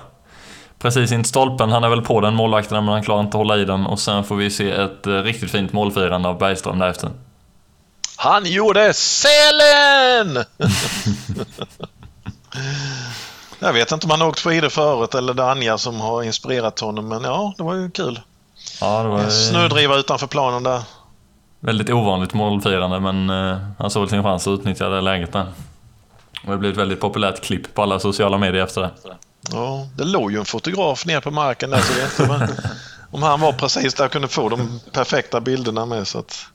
Precis 0.78 1.12
in 1.12 1.24
stolpen, 1.24 1.70
han 1.70 1.84
är 1.84 1.88
väl 1.88 2.02
på 2.02 2.20
den 2.20 2.34
målvakten 2.34 2.84
men 2.84 2.94
han 2.94 3.02
klarar 3.02 3.20
inte 3.20 3.28
att 3.28 3.34
hålla 3.34 3.56
i 3.56 3.64
den 3.64 3.86
och 3.86 4.00
sen 4.00 4.24
får 4.24 4.36
vi 4.36 4.50
se 4.50 4.70
ett 4.70 5.06
riktigt 5.06 5.50
fint 5.50 5.72
målfirande 5.72 6.28
av 6.28 6.38
Bergström 6.38 6.78
därefter. 6.78 7.10
Han 8.16 8.46
gjorde 8.46 8.92
Sälen! 8.94 10.44
Jag 13.58 13.72
vet 13.72 13.92
inte 13.92 14.06
om 14.06 14.10
han 14.10 14.20
har 14.20 14.28
åkt 14.28 14.40
skidor 14.40 14.68
förut 14.68 15.14
eller 15.14 15.34
det 15.34 15.42
är 15.42 15.50
Anja 15.50 15.78
som 15.78 16.00
har 16.00 16.22
inspirerat 16.22 16.80
honom 16.80 17.08
men 17.08 17.22
ja, 17.22 17.54
det 17.56 17.62
var 17.62 17.74
ju 17.74 17.90
kul. 17.90 18.20
Ja, 18.80 19.02
det 19.02 19.08
var... 19.08 19.28
Snödriva 19.28 19.96
utanför 19.96 20.26
planen 20.26 20.62
där. 20.62 20.82
Väldigt 21.60 21.90
ovanligt 21.90 22.34
målfirande 22.34 23.00
men 23.00 23.30
uh, 23.30 23.58
han 23.78 23.90
såg 23.90 24.10
sin 24.10 24.22
chans 24.22 24.46
att 24.46 24.60
utnyttja 24.60 24.88
det 24.88 25.00
läget 25.00 25.32
där. 25.32 25.46
Och 26.46 26.52
det 26.52 26.58
blev 26.58 26.72
ett 26.72 26.78
väldigt 26.78 27.00
populärt 27.00 27.40
klipp 27.40 27.74
på 27.74 27.82
alla 27.82 28.00
sociala 28.00 28.38
medier 28.38 28.62
efter 28.62 28.80
det. 28.80 28.90
Ja, 29.52 29.86
det 29.96 30.04
låg 30.04 30.32
ju 30.32 30.38
en 30.38 30.44
fotograf 30.44 31.06
ner 31.06 31.20
på 31.20 31.30
marken 31.30 31.70
där 31.70 31.80
så 31.80 31.92
det 31.92 32.04
inte 32.04 32.38
men 32.38 32.56
om 33.10 33.22
han 33.22 33.40
var 33.40 33.52
precis 33.52 33.94
där 33.94 34.08
kunde 34.08 34.28
få 34.28 34.48
de 34.48 34.80
perfekta 34.92 35.40
bilderna 35.40 35.86
med 35.86 36.06
så 36.06 36.18
att... 36.18 36.46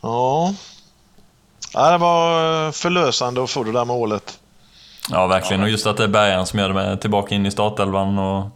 Ja. 0.00 0.54
ja 1.72 1.90
det 1.90 1.98
var 1.98 2.72
förlösande 2.72 3.44
att 3.44 3.50
få 3.50 3.64
det 3.64 3.72
där 3.72 3.84
målet. 3.84 4.38
Ja, 5.10 5.26
verkligen. 5.26 5.62
Och 5.62 5.68
just 5.68 5.86
att 5.86 5.96
det 5.96 6.04
är 6.04 6.08
Bergan 6.08 6.46
som 6.46 6.58
gör 6.58 6.68
det 6.68 6.74
med 6.74 7.00
tillbaka 7.00 7.34
in 7.34 7.46
i 7.46 7.50
startelvan 7.50 8.18
och... 8.18 8.46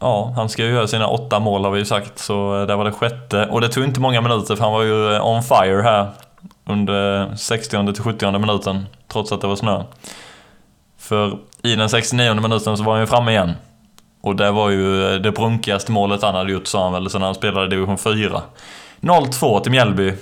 Ja, 0.00 0.32
han 0.36 0.48
ska 0.48 0.64
ju 0.64 0.70
göra 0.70 0.86
sina 0.86 1.08
åtta 1.08 1.40
mål 1.40 1.64
har 1.64 1.70
vi 1.70 1.78
ju 1.78 1.84
sagt, 1.84 2.18
så 2.18 2.64
det 2.68 2.76
var 2.76 2.84
det 2.84 2.92
sjätte. 2.92 3.46
Och 3.46 3.60
det 3.60 3.68
tog 3.68 3.84
inte 3.84 4.00
många 4.00 4.20
minuter 4.20 4.56
för 4.56 4.64
han 4.64 4.72
var 4.72 4.82
ju 4.82 5.20
on 5.20 5.42
fire 5.42 5.82
här 5.82 6.10
under 6.70 7.36
60 7.36 7.92
till 7.92 8.02
70 8.02 8.38
minuten, 8.38 8.86
trots 9.08 9.32
att 9.32 9.40
det 9.40 9.46
var 9.46 9.56
snö. 9.56 9.84
För 10.98 11.38
i 11.62 11.76
den 11.76 11.88
69 11.88 12.34
minuten 12.34 12.76
så 12.76 12.84
var 12.84 12.92
han 12.92 13.00
ju 13.00 13.06
framme 13.06 13.30
igen. 13.30 13.52
Och 14.20 14.36
det 14.36 14.50
var 14.50 14.70
ju 14.70 15.18
det 15.18 15.32
brunkigaste 15.32 15.92
målet 15.92 16.22
han 16.22 16.34
hade 16.34 16.52
gjort, 16.52 16.66
sa 16.66 16.82
han 16.82 16.92
väl, 16.92 17.10
sen 17.10 17.22
han 17.22 17.34
spelade 17.34 17.66
i 17.66 17.68
division 17.68 17.98
4. 17.98 18.42
0-2 19.00 19.60
till 19.60 19.72
Mjällby. 19.72 20.14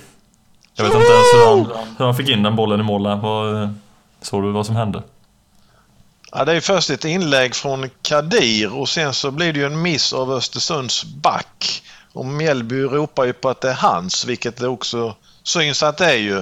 Jag 0.75 0.85
vet 0.85 0.95
inte 0.95 1.07
ens 1.07 1.35
hur 1.35 1.47
han, 1.47 1.87
hur 1.99 2.05
han 2.05 2.15
fick 2.15 2.29
in 2.29 2.43
den 2.43 2.57
bollen 2.57 2.81
i 2.81 2.83
mål 2.83 3.03
där. 3.03 3.17
Vad, 3.17 3.75
såg 4.21 4.43
du 4.43 4.51
vad 4.51 4.67
som 4.67 4.77
hände? 4.77 5.03
Ja, 6.33 6.45
det 6.45 6.53
är 6.53 6.61
först 6.61 6.91
ett 6.91 7.05
inlägg 7.05 7.55
från 7.55 7.91
Kadir 8.03 8.75
och 8.75 8.89
sen 8.89 9.15
så 9.15 9.31
blir 9.31 9.53
det 9.53 9.59
ju 9.59 9.67
en 9.67 9.83
miss 9.83 10.13
av 10.13 10.33
Östersunds 10.33 11.05
back. 11.05 11.83
Och 12.13 12.27
Mjällby 12.27 12.83
ropar 12.83 13.25
ju 13.25 13.33
på 13.33 13.49
att 13.49 13.61
det 13.61 13.71
är 13.71 13.75
hans, 13.75 14.25
vilket 14.25 14.57
det 14.57 14.69
också 14.69 15.15
syns 15.49 15.83
att 15.83 15.97
det 15.97 16.07
är 16.07 16.17
ju. 16.17 16.39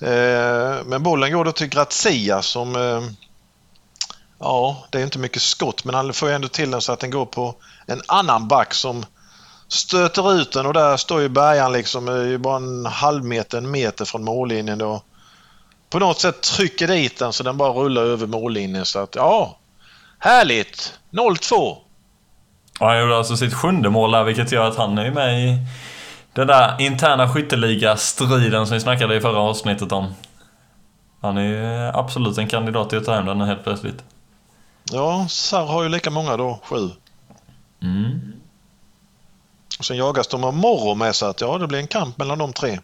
Eh, 0.00 0.84
men 0.84 1.02
bollen 1.02 1.32
går 1.32 1.44
då 1.44 1.52
till 1.52 1.68
Grazia 1.68 2.42
som... 2.42 2.76
Eh, 2.76 3.02
ja, 4.38 4.84
det 4.90 4.98
är 4.98 5.02
inte 5.02 5.18
mycket 5.18 5.42
skott 5.42 5.84
men 5.84 5.94
han 5.94 6.12
får 6.12 6.28
ju 6.28 6.34
ändå 6.34 6.48
till 6.48 6.70
den 6.70 6.80
så 6.80 6.92
att 6.92 7.00
den 7.00 7.10
går 7.10 7.26
på 7.26 7.54
en 7.86 8.02
annan 8.08 8.48
back 8.48 8.74
som 8.74 9.04
stöter 9.68 10.34
ut 10.34 10.52
den 10.52 10.66
och 10.66 10.74
där 10.74 10.96
står 10.96 11.20
ju 11.20 11.28
bärgaren 11.28 11.72
liksom 11.72 12.08
eh, 12.08 12.38
bara 12.38 12.56
en 12.56 12.86
halv 12.86 13.24
meter, 13.24 13.58
en 13.58 13.70
meter 13.70 14.04
från 14.04 14.24
mållinjen 14.24 14.78
då. 14.78 15.02
På 15.90 15.98
något 15.98 16.20
sätt 16.20 16.40
trycker 16.40 16.88
dit 16.88 17.18
den 17.18 17.32
så 17.32 17.42
den 17.42 17.56
bara 17.56 17.72
rullar 17.72 18.02
över 18.02 18.26
mållinjen 18.26 18.86
så 18.86 18.98
att 18.98 19.14
ja, 19.14 19.58
härligt! 20.18 20.98
0-2. 21.10 21.76
Ja, 22.80 22.88
han 22.88 23.00
gjorde 23.00 23.16
alltså 23.16 23.36
sitt 23.36 23.54
sjunde 23.54 23.90
mål 23.90 24.10
där 24.10 24.24
vilket 24.24 24.52
gör 24.52 24.68
att 24.68 24.76
han 24.76 24.98
är 24.98 25.10
med 25.10 25.48
i 25.48 25.58
den 26.32 26.46
där 26.46 26.80
interna 26.80 27.28
skytteliga-striden 27.28 28.66
som 28.66 28.74
vi 28.74 28.80
snackade 28.80 29.16
i 29.16 29.20
förra 29.20 29.38
avsnittet 29.38 29.92
om. 29.92 30.14
Han 31.20 31.38
är 31.38 31.98
absolut 31.98 32.38
en 32.38 32.48
kandidat 32.48 32.90
till 32.90 32.98
att 32.98 33.04
ta 33.04 33.14
hem 33.14 33.26
den 33.26 33.40
helt 33.40 33.64
plötsligt. 33.64 34.04
Ja, 34.84 35.26
Sarr 35.28 35.66
har 35.66 35.82
ju 35.82 35.88
lika 35.88 36.10
många 36.10 36.36
då, 36.36 36.60
sju. 36.64 36.90
Mm. 37.82 38.32
Och 39.78 39.84
sen 39.84 39.96
jagas 39.96 40.28
de 40.28 40.44
av 40.44 40.54
Morro 40.54 40.94
med 40.94 41.14
så 41.14 41.26
att 41.26 41.40
ja, 41.40 41.58
det 41.58 41.66
blir 41.66 41.78
en 41.78 41.86
kamp 41.86 42.18
mellan 42.18 42.38
de 42.38 42.52
tre. 42.52 42.80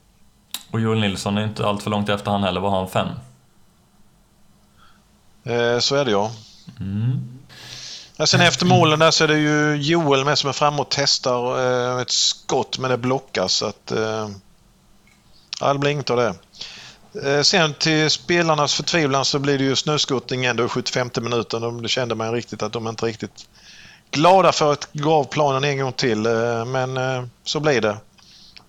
Och 0.71 0.81
Joel 0.81 1.01
Nilsson 1.01 1.39
är 1.39 1.45
inte 1.45 1.67
allt 1.67 1.83
för 1.83 1.91
långt 1.91 2.09
efter 2.09 2.31
han 2.31 2.43
heller, 2.43 2.61
vad 2.61 2.71
har 2.71 2.79
han? 2.79 2.89
Fem? 2.89 3.09
Eh, 5.45 5.79
så 5.79 5.97
är 5.97 6.05
det 6.05 6.11
ja. 6.11 6.31
Mm. 6.81 7.38
Ja, 8.21 8.27
sen 8.27 8.41
efter 8.41 8.67
målen 8.67 8.99
där 8.99 9.11
så 9.11 9.25
är 9.25 9.29
det 9.29 9.39
ju 9.39 9.77
Joel 9.77 10.25
med 10.25 10.39
som 10.39 10.49
är 10.49 10.53
framme 10.53 10.79
och 10.81 10.89
testar 10.91 11.59
eh, 11.95 12.01
ett 12.03 12.11
skott 12.11 12.79
men 12.79 12.91
det 12.91 12.99
blockas 12.99 13.53
så 13.53 13.67
att... 13.67 13.91
Eh, 13.91 14.29
ja, 15.61 15.73
det 15.73 15.79
blir 15.79 15.91
inget 15.91 16.11
av 16.11 16.17
det. 16.17 16.35
Eh, 17.25 17.43
sen 17.43 17.75
till 17.75 18.11
spelarnas 18.11 18.75
förtvivlan 18.75 19.25
så 19.25 19.39
blir 19.39 19.59
det 19.59 19.65
ju 19.65 19.77
snöskottning 19.77 20.45
ändå 20.45 20.65
i 20.65 20.69
75 20.69 21.11
minuten. 21.21 21.83
Det 21.83 21.89
kände 21.89 22.15
man 22.15 22.33
riktigt 22.33 22.63
att 22.63 22.73
de 22.73 22.89
inte 22.89 23.07
riktigt 23.07 23.49
glada 24.11 24.53
för 24.53 24.73
att 24.73 24.89
gå 24.93 25.15
av 25.15 25.25
planen 25.25 25.65
en 25.65 25.79
gång 25.79 25.93
till. 25.93 26.19
Men 26.67 26.99
så 27.45 27.61
blir 27.61 27.81
det. 27.81 27.97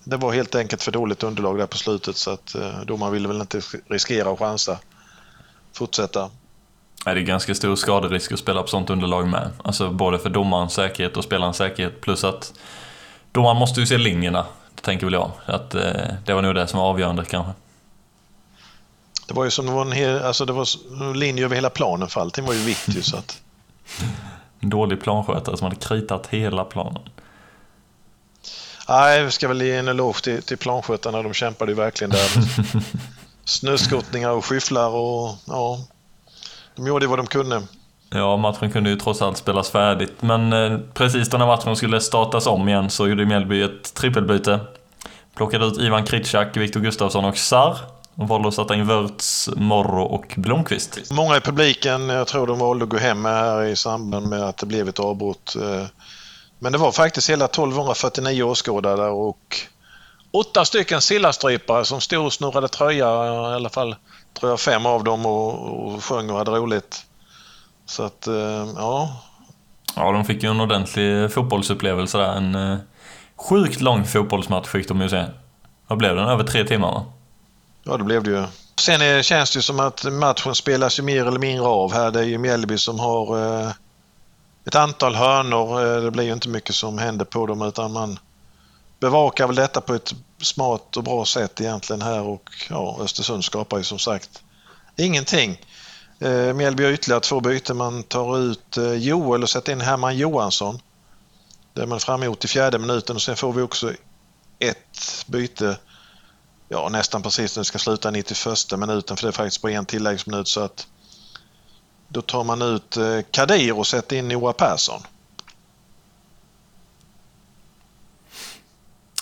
Det 0.04 0.18
var 0.18 0.34
helt 0.34 0.56
enkelt 0.56 0.84
för 0.84 0.92
dåligt 0.92 1.24
underlag 1.24 1.58
där 1.58 1.66
på 1.66 1.78
slutet 1.78 2.18
så 2.18 2.32
att 2.32 2.56
domaren 2.86 3.14
ville 3.14 3.28
väl 3.28 3.42
inte 3.42 3.62
riskera 3.90 4.32
att 4.32 4.40
chansa. 4.40 4.80
Fortsätta. 5.74 6.30
Det 7.16 7.22
är 7.22 7.26
ganska 7.26 7.56
stor 7.56 7.76
skaderisk 7.76 8.32
att 8.32 8.40
spela 8.40 8.62
på 8.62 8.68
sånt 8.68 8.90
underlag 8.90 9.28
med. 9.28 9.50
Alltså 9.64 9.90
både 9.90 10.20
för 10.20 10.30
domarens 10.30 10.74
säkerhet 10.74 11.18
och 11.18 11.24
spelarens 11.24 11.58
säkerhet. 11.58 12.02
Plus 12.02 12.24
att 12.24 12.54
domaren 13.32 13.58
måste 13.58 13.80
ju 13.80 13.86
se 13.86 13.98
linjerna, 13.98 14.46
tänker 14.82 15.06
väl 15.06 15.14
jag. 15.14 15.32
Att, 15.46 15.72
det 16.26 16.34
var 16.34 16.42
nog 16.42 16.56
det 16.56 16.68
som 16.68 16.80
var 16.80 16.88
avgörande 16.90 17.26
kanske. 17.26 17.54
Det 19.30 19.36
var 19.36 19.44
ju 19.44 19.52
som 19.52 19.66
det 19.66 19.72
var 19.72 19.82
en, 19.82 19.92
hel, 19.92 20.22
alltså 20.22 20.46
det 20.46 20.54
var 20.54 21.14
linje 21.14 21.46
över 21.46 21.56
hela 21.56 21.70
planen 21.70 22.08
för 22.08 22.22
allting 22.22 22.46
var 22.46 22.54
ju 22.54 22.60
vitt 22.60 22.88
ju 22.88 23.02
så 23.02 23.18
att... 23.18 23.42
Dålig 24.60 25.02
planskötare 25.02 25.58
som 25.58 25.66
hade 25.66 25.76
kritat 25.76 26.28
hela 26.28 26.66
planen. 26.66 27.02
Nej, 28.90 29.24
vi 29.24 29.32
ska 29.32 29.48
väl 29.48 29.62
ge 29.62 29.76
en 29.76 29.88
eloge 29.88 30.22
till, 30.22 30.44
till 30.44 30.58
planskötarna. 30.58 31.22
De 31.24 31.34
kämpade 31.34 31.72
ju 31.72 31.76
verkligen 31.76 32.12
där. 32.12 32.30
Snöskottningar 33.46 34.30
och 34.30 34.46
skyfflar 34.46 34.90
och 34.90 35.36
ja, 35.48 35.80
de 36.80 36.88
gjorde 36.88 37.08
vad 37.08 37.20
de 37.20 37.28
kunde. 37.28 37.62
Ja, 38.10 38.38
matchen 38.38 38.72
kunde 38.72 38.90
ju 38.90 38.96
trots 38.96 39.22
allt 39.22 39.38
spelas 39.38 39.70
färdigt, 39.70 40.22
men 40.22 40.54
eh, 40.54 40.80
precis 40.94 41.30
då 41.30 41.38
när 41.38 41.46
matchen 41.46 41.76
skulle 41.76 42.02
startas 42.02 42.48
om 42.48 42.70
igen 42.70 42.90
så 42.90 43.08
gjorde 43.08 43.26
Mjällby 43.26 43.62
ett 43.62 43.94
trippelbyte. 43.94 44.60
Plockade 45.36 45.66
ut 45.66 45.78
Ivan 45.78 46.06
Kritschak, 46.06 46.58
Viktor 46.58 46.80
Gustafsson 46.80 47.26
och 47.26 47.38
Sar 47.38 47.78
de 48.16 48.28
valde 48.28 48.48
att 48.48 48.54
sätta 48.54 48.76
in 48.76 48.88
Wörts, 48.88 49.50
Morro 49.56 50.04
och 50.04 50.34
Blomqvist. 50.38 51.12
Många 51.12 51.38
i 51.38 51.42
publiken, 51.42 52.10
jag 52.10 52.28
tror 52.28 52.48
de 52.48 52.60
valde 52.60 52.84
att 52.84 52.90
gå 52.90 52.98
hem 52.98 53.26
här 53.26 53.64
i 53.64 53.76
samband 53.76 54.28
med 54.28 54.44
att 54.44 54.58
det 54.58 54.66
blev 54.66 54.90
ett 54.90 55.00
avbrott. 55.00 55.56
Eh, 55.56 55.86
men 56.60 56.72
det 56.72 56.78
var 56.78 56.92
faktiskt 56.92 57.30
hela 57.30 57.46
1249 57.46 58.44
åskådare 58.44 59.10
och 59.10 59.56
åtta 60.32 60.66
stycken 60.66 61.02
sillastrypare 61.02 61.86
som 61.86 62.02
stod 62.02 62.26
och 62.26 62.34
snurrade 62.34 62.68
tröja, 62.68 63.06
i 63.26 63.56
alla 63.56 63.70
fall 63.70 63.96
tror 64.34 64.52
jag 64.52 64.60
fem 64.60 64.86
av 64.86 65.04
dem 65.04 65.26
och, 65.26 65.94
och 65.94 66.04
sjöng 66.04 66.30
och 66.30 66.38
hade 66.38 66.52
roligt. 66.52 67.06
Så 67.86 68.04
att, 68.04 68.28
eh, 68.28 68.68
ja. 68.76 69.22
Ja, 69.96 70.12
de 70.12 70.26
fick 70.26 70.44
ju 70.44 70.50
en 70.50 70.62
ordentlig 70.62 71.32
fotbollsupplevelse 71.32 72.18
där. 72.18 72.36
En 72.36 72.56
eh, 72.56 72.78
sjukt 73.36 73.82
lång 73.82 74.06
fotbollsmatch 74.06 74.68
fick 74.68 74.88
de 74.88 75.02
ju 75.02 75.10
se. 75.10 75.26
Vad 75.88 75.98
blev 75.98 76.16
den? 76.16 76.30
Över 76.30 76.44
tre 76.44 76.64
timmar 76.64 76.92
va? 76.92 77.06
Ja, 77.84 77.98
det 77.98 78.04
blev 78.04 78.24
det 78.24 78.30
ju. 78.30 78.46
Sen 78.80 79.02
är, 79.02 79.22
känns 79.22 79.54
det 79.54 79.62
som 79.62 79.80
att 79.80 80.06
matchen 80.12 80.56
spelas 80.56 81.00
ju 81.00 81.04
mer 81.04 81.26
eller 81.26 81.40
mindre 81.40 81.66
av 81.66 81.94
här. 81.94 82.12
Det 82.12 82.20
är 82.20 82.24
ju 82.24 82.38
Mjällby 82.38 82.78
som 82.78 83.00
har 83.00 83.38
eh, 83.38 83.72
ett 84.66 84.76
antal 84.76 85.16
hörnor. 85.16 85.82
Eh, 85.82 86.02
det 86.02 86.12
blir 86.12 86.24
ju 86.24 86.34
inte 86.34 86.50
mycket 86.50 86.76
som 86.76 86.98
händer 86.98 87.26
på 87.26 87.46
dem 87.46 87.62
utan 87.62 87.94
man 87.94 88.20
bevakar 89.00 89.48
väl 89.48 89.56
detta 89.56 89.82
på 89.82 89.94
ett 89.94 90.14
smart 90.42 90.98
och 90.98 91.04
bra 91.04 91.26
sätt 91.26 91.62
egentligen 91.62 92.02
här 92.02 92.22
och 92.22 92.50
ja, 92.70 92.98
Östersund 93.02 93.44
skapar 93.44 93.78
ju 93.78 93.84
som 93.84 94.00
sagt 94.00 94.44
ingenting. 94.98 95.62
Eh, 96.20 96.54
Mjällby 96.54 96.84
har 96.84 96.92
ytterligare 96.92 97.22
två 97.22 97.42
byten. 97.42 97.78
Man 97.78 98.04
tar 98.04 98.38
ut 98.38 98.78
eh, 98.78 98.94
Joel 98.94 99.44
och 99.44 99.50
sätter 99.50 99.72
in 99.72 99.82
Herman 99.82 100.18
Johansson. 100.18 100.80
Det 101.74 101.82
är 101.82 101.88
man 101.88 102.00
fram 102.00 102.24
emot 102.24 102.46
i 102.46 102.48
fjärde 102.48 102.80
minuten 102.80 103.16
och 103.16 103.22
sen 103.22 103.36
får 103.36 103.54
vi 103.54 103.62
också 103.62 103.94
ett 104.60 105.26
byte 105.28 105.78
ja, 106.70 106.90
nästan 106.90 107.22
precis 107.22 107.56
när 107.56 107.62
det 107.62 107.66
ska 107.66 107.78
sluta 107.78 108.12
91 108.12 108.48
minuten 108.78 109.18
för 109.18 109.24
det 109.24 109.30
är 109.30 109.32
faktiskt 109.32 109.62
på 109.62 109.70
en 109.70 109.86
tilläggsminut 109.86 110.48
så 110.48 110.62
att 110.62 110.88
då 112.08 112.22
tar 112.22 112.44
man 112.44 112.62
ut 112.62 112.98
eh, 112.98 113.20
Kadir 113.32 113.78
och 113.78 113.88
sätter 113.88 114.16
in 114.16 114.28
Noah 114.28 114.54
Persson. 114.54 115.02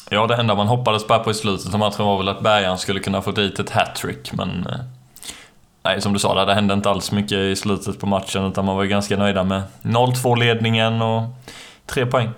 Ja, 0.10 0.28
det 0.28 0.36
enda 0.36 0.56
man 0.56 0.67
hoppades 0.67 1.08
på 1.08 1.20
på 1.20 1.32
i 1.32 1.34
slutet 1.34 1.74
av 1.74 1.80
matchen 1.80 2.06
var 2.06 2.17
väl 2.17 2.30
att 2.30 2.41
Bergan 2.41 2.78
skulle 2.78 3.00
kunna 3.00 3.22
få 3.22 3.32
dit 3.32 3.60
ett 3.60 3.70
hattrick, 3.70 4.34
men... 4.34 4.67
Eh, 4.67 4.80
nej, 5.84 6.02
som 6.02 6.13
du 6.13 6.20
sa, 6.20 6.46
det 6.46 6.54
hände 6.54 6.74
inte 6.74 6.89
alls 6.89 7.12
mycket 7.12 7.38
i 7.38 7.56
slutet 7.56 8.00
på 8.00 8.06
matchen, 8.06 8.46
utan 8.46 8.65
man 8.65 8.76
var 8.76 8.86
ganska 8.86 9.17
nöjda 9.17 9.43
med 9.43 9.63
0-2 9.82 10.39
ledningen 10.39 11.02
och 11.02 11.24
tre 11.86 12.06
poäng. 12.06 12.30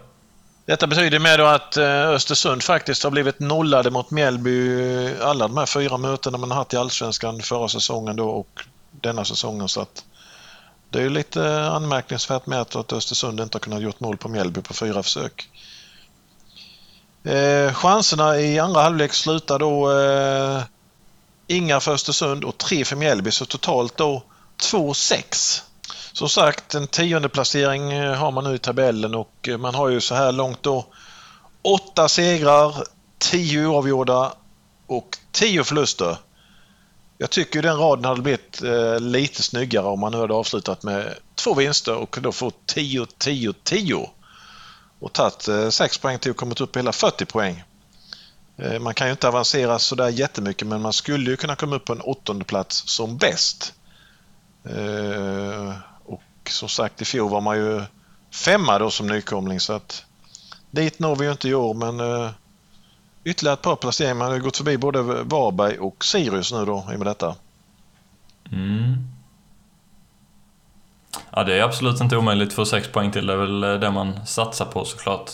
Detta 0.65 0.87
betyder 0.87 1.19
med 1.19 1.39
då 1.39 1.45
att 1.45 1.77
eh, 1.77 2.09
Östersund 2.09 2.63
faktiskt 2.63 3.03
har 3.03 3.11
blivit 3.11 3.39
nollade 3.39 3.91
mot 3.91 4.11
Mjällby 4.11 4.81
eh, 5.05 5.27
alla 5.27 5.47
de 5.47 5.57
här 5.57 5.65
fyra 5.65 5.97
mötena 5.97 6.37
man 6.37 6.51
har 6.51 6.57
haft 6.57 6.73
i 6.73 6.77
Allsvenskan 6.77 7.41
förra 7.41 7.67
säsongen 7.67 8.15
då 8.15 8.29
och 8.29 8.63
denna 8.91 9.25
säsongen. 9.25 9.69
Så 9.69 9.81
att 9.81 10.03
det 10.89 10.99
är 10.99 11.03
ju 11.03 11.09
lite 11.09 11.69
anmärkningsvärt 11.69 12.45
med 12.45 12.61
att 12.61 12.93
Östersund 12.93 13.39
inte 13.39 13.55
har 13.55 13.59
kunnat 13.59 13.81
gjort 13.81 13.99
noll 13.99 14.17
på 14.17 14.29
Mjällby 14.29 14.61
på 14.61 14.73
fyra 14.73 15.03
försök. 15.03 15.49
Eh, 17.23 17.73
chanserna 17.73 18.39
i 18.39 18.59
andra 18.59 18.81
halvlek 18.81 19.13
slutar 19.13 19.59
då 19.59 19.91
eh, 19.91 20.61
inga 21.47 21.79
för 21.79 21.91
Östersund 21.93 22.43
och 22.43 22.57
tre 22.57 22.85
för 22.85 22.95
Mjällby. 22.95 23.31
Så 23.31 23.45
totalt 23.45 23.97
då 23.97 24.23
2-6 24.71 25.63
som 26.19 26.29
sagt, 26.29 26.75
en 26.75 26.87
tionde 26.87 27.29
placering 27.29 27.91
eh, 27.91 28.13
har 28.13 28.31
man 28.31 28.43
nu 28.43 28.55
i 28.55 28.59
tabellen 28.59 29.15
och 29.15 29.47
eh, 29.47 29.57
man 29.57 29.75
har 29.75 29.89
ju 29.89 30.01
så 30.01 30.15
här 30.15 30.31
långt 30.31 30.63
då 30.63 30.85
åtta 31.61 32.07
segrar, 32.07 32.83
tio 33.17 33.65
oavgjorda 33.65 34.33
och 34.87 35.17
tio 35.31 35.63
förluster. 35.63 36.17
Jag 37.17 37.29
tycker 37.29 37.61
den 37.61 37.77
raden 37.77 38.05
hade 38.05 38.21
blivit 38.21 38.61
eh, 38.61 38.99
lite 38.99 39.43
snyggare 39.43 39.85
om 39.85 39.99
man 39.99 40.11
nu 40.11 40.17
hade 40.17 40.33
avslutat 40.33 40.83
med 40.83 41.13
två 41.35 41.53
vinster 41.53 41.95
och 41.95 42.17
då 42.21 42.31
fått 42.31 42.65
10, 42.65 43.05
10, 43.17 43.53
10 43.63 44.09
och 44.99 45.13
tagit 45.13 45.47
eh, 45.47 45.69
6 45.69 45.97
poäng 45.97 46.19
till 46.19 46.31
och 46.31 46.37
kommit 46.37 46.61
upp 46.61 46.75
i 46.75 46.79
hela 46.79 46.91
40 46.91 47.25
poäng. 47.25 47.63
Eh, 48.57 48.79
man 48.79 48.93
kan 48.93 49.07
ju 49.07 49.11
inte 49.11 49.27
avancera 49.27 49.79
sådär 49.79 50.09
jättemycket 50.09 50.67
men 50.67 50.81
man 50.81 50.93
skulle 50.93 51.29
ju 51.29 51.37
kunna 51.37 51.55
komma 51.55 51.75
upp 51.75 51.85
på 51.85 51.93
en 51.93 52.01
åttonde 52.01 52.45
plats 52.45 52.83
som 52.89 53.17
bäst. 53.17 53.73
Eh, 54.63 55.73
och 56.05 56.49
som 56.49 56.69
sagt 56.69 57.01
i 57.01 57.05
fjol 57.05 57.29
var 57.29 57.41
man 57.41 57.57
ju 57.57 57.81
femma 58.31 58.79
då 58.79 58.91
som 58.91 59.07
nykomling 59.07 59.59
så 59.59 59.73
att 59.73 60.05
dit 60.71 60.99
når 60.99 61.15
vi 61.15 61.25
ju 61.25 61.31
inte 61.31 61.49
i 61.49 61.53
år 61.53 61.73
men 61.73 61.99
ytterligare 63.23 63.53
ett 63.53 63.61
par 63.61 63.75
placeringar. 63.75 64.15
Man 64.15 64.31
har 64.31 64.39
gått 64.39 64.57
förbi 64.57 64.77
både 64.77 65.01
Varberg 65.01 65.79
och 65.79 66.05
Sirius 66.05 66.51
nu 66.51 66.65
då 66.65 66.87
i 66.91 66.95
och 66.95 66.99
med 66.99 67.07
detta. 67.07 67.35
Mm. 68.51 69.18
Ja, 71.31 71.43
det 71.43 71.53
är 71.55 71.63
absolut 71.63 72.01
inte 72.01 72.17
omöjligt 72.17 72.53
för 72.53 72.65
sex 72.65 72.87
poäng 72.87 73.11
till. 73.11 73.27
Det 73.27 73.33
är 73.33 73.37
väl 73.37 73.63
eh, 73.63 73.73
det 73.73 73.91
man 73.91 74.25
satsar 74.25 74.65
på 74.65 74.85
såklart. 74.85 75.31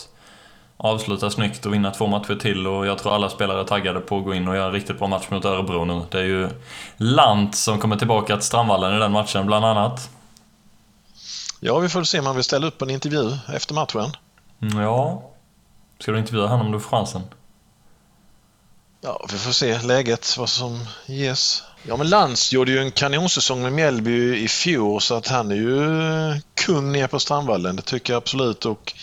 Avsluta 0.78 1.30
snyggt 1.30 1.66
och 1.66 1.74
vinna 1.74 1.92
två 1.92 2.08
matcher 2.08 2.36
till 2.36 2.68
och 2.68 2.88
jag 2.88 2.98
tror 2.98 3.16
alla 3.16 3.30
spelare 3.30 3.60
är 3.60 3.64
taggade 3.64 4.00
på 4.00 4.18
att 4.18 4.24
gå 4.24 4.34
in 4.34 4.48
och 4.48 4.56
göra 4.56 4.66
en 4.66 4.72
riktigt 4.72 5.00
bra 5.00 5.08
match 5.08 5.26
mot 5.30 5.46
Örebro 5.46 5.86
nu. 5.86 6.02
Det 6.12 6.20
är 6.20 6.24
ju 6.24 6.50
Lant 6.98 7.56
som 7.56 7.80
kommer 7.80 7.96
tillbaka 7.96 8.38
till 8.38 8.46
Strandvallen 8.46 8.96
i 8.96 9.00
den 9.00 9.12
matchen 9.12 9.46
bland 9.46 9.66
annat. 9.66 10.10
Ja, 11.60 11.80
vi 11.80 11.90
får 11.90 12.04
se 12.04 12.20
om 12.20 12.26
han 12.26 12.36
vill 12.36 12.44
ställa 12.44 12.68
upp 12.68 12.82
en 12.82 12.90
intervju 12.90 13.38
efter 13.54 13.74
matchen. 13.74 14.12
Mm, 14.62 14.82
ja. 14.82 15.32
Ska 16.00 16.12
du 16.12 16.20
intervjua 16.20 16.48
honom 16.48 16.66
om 16.66 16.72
du 16.72 16.80
får 16.80 16.98
chansen? 16.98 17.22
Ja, 19.02 19.26
vi 19.32 19.38
får 19.38 19.52
se 19.52 19.82
läget, 19.82 20.38
vad 20.38 20.50
som 20.50 20.88
ges. 21.06 21.64
Ja, 21.88 21.98
men 21.98 22.10
Lantz 22.10 22.54
gjorde 22.54 22.72
ju 22.72 22.80
en 22.80 22.92
kanonsäsong 22.92 23.62
med 23.62 23.74
Mjällby 23.74 24.36
i 24.44 24.48
fjol 24.48 25.02
så 25.02 25.16
att 25.16 25.28
han 25.28 25.52
är 25.52 25.56
ju 25.56 26.42
kung 26.54 26.92
ner 26.92 27.08
på 27.08 27.20
Strandvallen. 27.20 27.76
Det 27.76 27.82
tycker 27.82 28.14
jag 28.14 28.18
absolut. 28.18 28.66
Och 28.66 28.94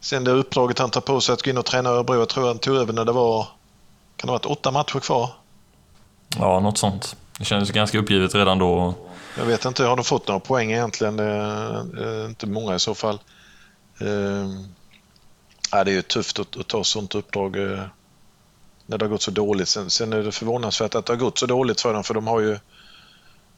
sen 0.00 0.24
det 0.24 0.30
uppdraget 0.30 0.78
han 0.78 0.90
tar 0.90 1.00
på 1.00 1.20
sig 1.20 1.32
att 1.32 1.42
gå 1.42 1.50
in 1.50 1.58
och 1.58 1.64
träna 1.64 1.90
Örebro. 1.90 2.18
Jag 2.18 2.28
tror 2.28 2.46
han 2.46 2.58
tog 2.58 2.76
över 2.76 2.92
när 2.92 3.04
det 3.04 3.12
var, 3.12 3.42
kan 4.16 4.26
det 4.26 4.32
ha 4.32 4.38
varit 4.38 4.46
åtta 4.46 4.70
matcher 4.70 5.00
kvar? 5.00 5.30
Ja, 6.38 6.60
något 6.60 6.78
sånt. 6.78 7.16
Det 7.38 7.44
kändes 7.44 7.70
ganska 7.70 7.98
uppgivet 7.98 8.34
redan 8.34 8.58
då. 8.58 8.94
Jag 9.38 9.44
vet 9.44 9.64
inte, 9.64 9.84
har 9.84 9.96
de 9.96 10.04
fått 10.04 10.28
några 10.28 10.40
poäng 10.40 10.72
egentligen? 10.72 11.18
Eh, 11.18 12.24
inte 12.26 12.46
många 12.46 12.74
i 12.74 12.80
så 12.80 12.94
fall. 12.94 13.18
Eh, 14.00 14.48
det 15.70 15.90
är 15.90 15.94
ju 15.94 16.02
tufft 16.02 16.38
att, 16.38 16.56
att 16.56 16.68
ta 16.68 16.84
sånt 16.84 17.14
uppdrag 17.14 17.56
eh, 17.56 17.84
när 18.86 18.98
det 18.98 19.04
har 19.04 19.10
gått 19.10 19.22
så 19.22 19.30
dåligt. 19.30 19.68
Sen, 19.68 19.90
sen 19.90 20.12
är 20.12 20.22
det 20.22 20.32
förvånansvärt 20.32 20.94
att 20.94 21.06
det 21.06 21.12
har 21.12 21.18
gått 21.18 21.38
så 21.38 21.46
dåligt 21.46 21.80
för 21.80 21.92
dem 21.94 22.04
för 22.04 22.14
de 22.14 22.26
har 22.26 22.40
ju 22.40 22.58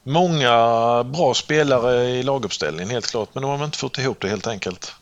många 0.03 0.51
bra 1.05 1.35
spelare 1.35 2.05
i 2.05 2.23
laguppställningen 2.23 2.91
helt 2.91 3.11
klart 3.11 3.29
men 3.33 3.43
de 3.43 3.59
har 3.59 3.65
inte 3.65 3.79
fått 3.79 3.99
ihop 3.99 4.21
det 4.21 4.29
helt 4.29 4.47
enkelt. 4.47 4.93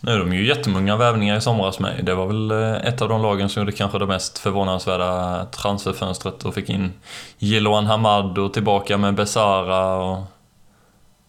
Nu 0.00 0.12
är 0.12 0.18
de 0.18 0.32
ju 0.32 0.46
jättemånga 0.46 0.96
värvningar 0.96 1.36
i 1.36 1.40
somras 1.40 1.78
med. 1.78 2.04
Det 2.04 2.14
var 2.14 2.26
väl 2.26 2.50
eh, 2.50 2.88
ett 2.88 3.02
av 3.02 3.08
de 3.08 3.22
lagen 3.22 3.48
som 3.48 3.60
gjorde 3.60 3.72
kanske 3.72 3.98
det 3.98 4.06
mest 4.06 4.38
förvånansvärda 4.38 5.44
transferfönstret 5.44 6.44
och 6.44 6.54
fick 6.54 6.70
in 6.70 6.92
Jiloan 7.38 7.86
Hamad 7.86 8.38
och 8.38 8.52
tillbaka 8.52 8.98
med 8.98 9.14
Besara 9.14 9.96
och... 9.96 10.24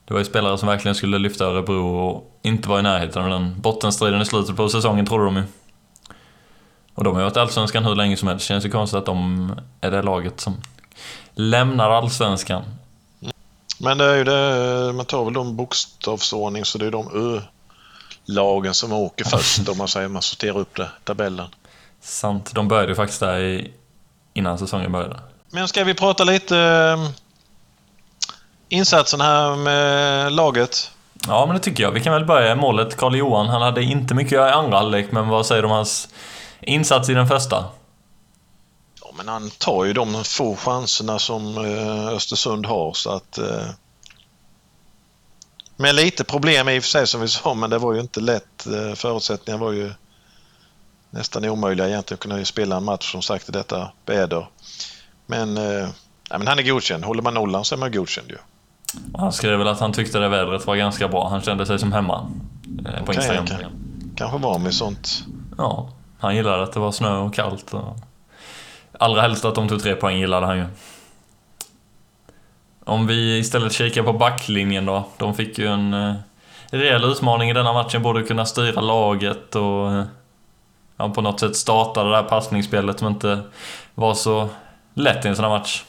Det 0.05 0.13
var 0.13 0.19
ju 0.19 0.25
spelare 0.25 0.57
som 0.57 0.67
verkligen 0.67 0.95
skulle 0.95 1.17
lyfta 1.17 1.45
Örebro 1.45 1.97
och 1.97 2.39
inte 2.43 2.69
var 2.69 2.79
i 2.79 2.81
närheten 2.81 3.23
av 3.23 3.29
den 3.29 3.61
bottenstriden 3.61 4.21
i 4.21 4.25
slutet 4.25 4.55
på 4.55 4.69
säsongen, 4.69 5.05
trodde 5.05 5.25
de 5.25 5.35
ju. 5.35 5.43
Och 6.97 7.03
de 7.03 7.13
har 7.13 7.21
ju 7.21 7.23
varit 7.23 7.37
Allsvenskan 7.37 7.85
hur 7.85 7.95
länge 7.95 8.17
som 8.17 8.27
helst. 8.27 8.45
Känns 8.45 8.65
ju 8.65 8.69
konstigt 8.69 8.97
att 8.97 9.05
de 9.05 9.51
är 9.81 9.91
det 9.91 10.01
laget 10.01 10.39
som 10.39 10.61
lämnar 11.33 11.89
Allsvenskan. 11.89 12.63
Men 13.79 13.97
det 13.97 14.05
är 14.05 14.15
ju 14.15 14.23
det, 14.23 14.93
man 14.93 15.05
tar 15.05 15.25
väl 15.25 15.33
de 15.33 15.55
bokstavsordning 15.55 16.65
så 16.65 16.77
det 16.77 16.85
är 16.85 16.91
de 16.91 17.07
Ö-lagen 17.15 18.73
som 18.73 18.93
åker 18.93 19.25
först 19.25 19.69
om 19.69 19.77
man 19.77 19.87
säger 19.87 20.07
man 20.07 20.21
sorterar 20.21 20.57
upp 20.57 20.75
det, 20.75 20.89
tabellen. 21.03 21.47
Sant, 22.01 22.55
de 22.55 22.67
började 22.67 22.89
ju 22.89 22.95
faktiskt 22.95 23.19
där 23.19 23.39
i, 23.39 23.71
innan 24.33 24.59
säsongen 24.59 24.91
började. 24.91 25.19
Men 25.51 25.67
ska 25.67 25.83
vi 25.83 25.93
prata 25.93 26.23
lite 26.23 26.57
eh, 26.57 27.09
insatsen 28.69 29.21
här 29.21 29.55
med 29.55 30.33
laget? 30.33 30.91
Ja, 31.27 31.45
men 31.45 31.55
det 31.55 31.61
tycker 31.61 31.83
jag. 31.83 31.91
Vi 31.91 31.99
kan 31.99 32.13
väl 32.13 32.25
börja 32.25 32.51
i 32.51 32.55
målet. 32.55 32.97
Karl 32.97 33.15
Johan, 33.15 33.49
han 33.49 33.61
hade 33.61 33.83
inte 33.83 34.13
mycket 34.13 34.33
i 34.33 34.37
andra 34.37 34.77
halvlek, 34.77 35.11
men 35.11 35.27
vad 35.27 35.45
säger 35.45 35.61
du 35.61 35.67
om 35.67 35.73
hans 35.73 36.09
insats 36.61 37.09
i 37.09 37.13
den 37.13 37.27
första? 37.27 37.65
Ja, 39.01 39.07
men 39.17 39.27
han 39.27 39.49
tar 39.49 39.85
ju 39.85 39.93
de 39.93 40.23
få 40.23 40.55
chanserna 40.55 41.19
som 41.19 41.57
eh, 41.57 42.07
Östersund 42.07 42.65
har 42.65 42.93
så 42.93 43.09
att... 43.11 43.37
Eh, 43.37 43.67
med 45.79 45.95
lite 45.95 46.23
problem 46.23 46.69
i 46.69 46.79
och 46.79 46.83
för 46.83 46.89
sig 46.89 47.07
som 47.07 47.21
vi 47.21 47.27
sa, 47.27 47.53
men 47.53 47.69
det 47.69 47.77
var 47.77 47.93
ju 47.93 47.99
inte 47.99 48.19
lätt. 48.19 48.67
Eh, 48.67 48.93
förutsättningarna 48.95 49.63
var 49.63 49.71
ju 49.71 49.91
nästan 51.09 51.45
omöjliga 51.45 51.87
egentligen 51.87 52.15
att 52.17 52.21
kunna 52.23 52.45
spela 52.45 52.77
en 52.77 52.83
match 52.83 53.11
som 53.11 53.21
sagt 53.21 53.49
i 53.49 53.51
detta 53.51 53.91
väder. 54.05 54.47
Men, 55.25 55.57
eh, 55.57 55.87
ja, 56.29 56.37
men 56.37 56.47
han 56.47 56.59
är 56.59 56.63
godkänd. 56.63 57.03
Håller 57.05 57.21
man 57.21 57.33
nollan 57.33 57.65
så 57.65 57.75
är 57.75 57.79
man 57.79 57.91
godkänd 57.91 58.29
ju. 58.29 58.37
Han 59.17 59.33
skrev 59.33 59.57
väl 59.59 59.67
att 59.67 59.79
han 59.79 59.93
tyckte 59.93 60.19
det 60.19 60.29
vädret 60.29 60.67
var 60.67 60.75
ganska 60.75 61.07
bra. 61.07 61.29
Han 61.29 61.41
kände 61.41 61.65
sig 61.65 61.79
som 61.79 61.91
hemma. 61.93 62.31
Eh, 62.85 63.03
på 63.05 63.11
Okej, 63.11 63.15
Instagram. 63.15 63.47
kan- 63.47 64.13
Kanske 64.15 64.37
var 64.37 64.59
med 64.59 64.73
sånt. 64.73 65.23
Ja, 65.57 65.89
han 66.19 66.35
gillade 66.35 66.63
att 66.63 66.73
det 66.73 66.79
var 66.79 66.91
snö 66.91 67.17
och 67.17 67.33
kallt. 67.33 67.73
Och... 67.73 67.97
Allra 68.99 69.21
helst 69.21 69.45
att 69.45 69.55
de 69.55 69.67
tog 69.67 69.83
tre 69.83 69.95
poäng 69.95 70.17
gillade 70.17 70.45
han 70.45 70.57
ju. 70.57 70.65
Om 72.83 73.07
vi 73.07 73.37
istället 73.37 73.73
kikar 73.73 74.03
på 74.03 74.13
backlinjen 74.13 74.85
då. 74.85 75.07
De 75.17 75.35
fick 75.35 75.57
ju 75.57 75.67
en 75.67 75.93
eh, 75.93 76.15
rejäl 76.69 77.03
utmaning 77.03 77.49
i 77.49 77.53
denna 77.53 77.73
matchen. 77.73 78.03
Både 78.03 78.23
kunna 78.23 78.45
styra 78.45 78.81
laget 78.81 79.55
och 79.55 79.91
eh, 79.91 80.03
ja, 80.97 81.09
på 81.09 81.21
något 81.21 81.39
sätt 81.39 81.55
starta 81.55 82.03
det 82.03 82.11
där 82.11 82.23
passningsspelet 82.23 82.99
som 82.99 83.07
inte 83.07 83.41
var 83.95 84.13
så 84.13 84.49
lätt 84.93 85.25
i 85.25 85.27
en 85.27 85.35
sån 85.35 85.45
här 85.45 85.59
match. 85.59 85.83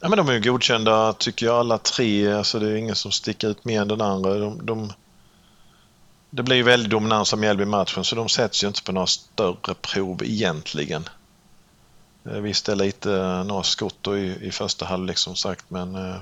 Ja, 0.00 0.08
men 0.08 0.16
de 0.16 0.28
är 0.28 0.32
ju 0.32 0.40
godkända 0.40 1.12
tycker 1.12 1.46
jag 1.46 1.54
alla 1.54 1.78
tre. 1.78 2.32
Alltså, 2.32 2.58
det 2.58 2.68
är 2.68 2.74
ingen 2.76 2.96
som 2.96 3.10
sticker 3.10 3.48
ut 3.48 3.64
mer 3.64 3.80
än 3.80 3.88
den 3.88 4.00
andra. 4.00 4.34
De, 4.34 4.66
de, 4.66 4.92
det 6.30 6.42
blir 6.42 6.56
ju 6.56 6.62
väldigt 6.62 6.90
dominans 6.90 7.32
av 7.32 7.38
Mjällby 7.38 7.64
matchen 7.64 8.04
så 8.04 8.16
de 8.16 8.28
sätts 8.28 8.64
ju 8.64 8.68
inte 8.68 8.82
på 8.82 8.92
några 8.92 9.06
större 9.06 9.74
prov 9.74 10.22
egentligen. 10.24 11.08
Eh, 12.24 12.32
Visst 12.32 12.66
det 12.66 12.72
är 12.72 12.76
lite 12.76 13.14
eh, 13.14 13.44
några 13.44 13.62
skott 13.62 14.06
i, 14.08 14.38
i 14.40 14.50
första 14.50 14.86
halvlek 14.86 15.18
som 15.18 15.36
sagt 15.36 15.64
men 15.68 15.94
eh, 15.94 16.16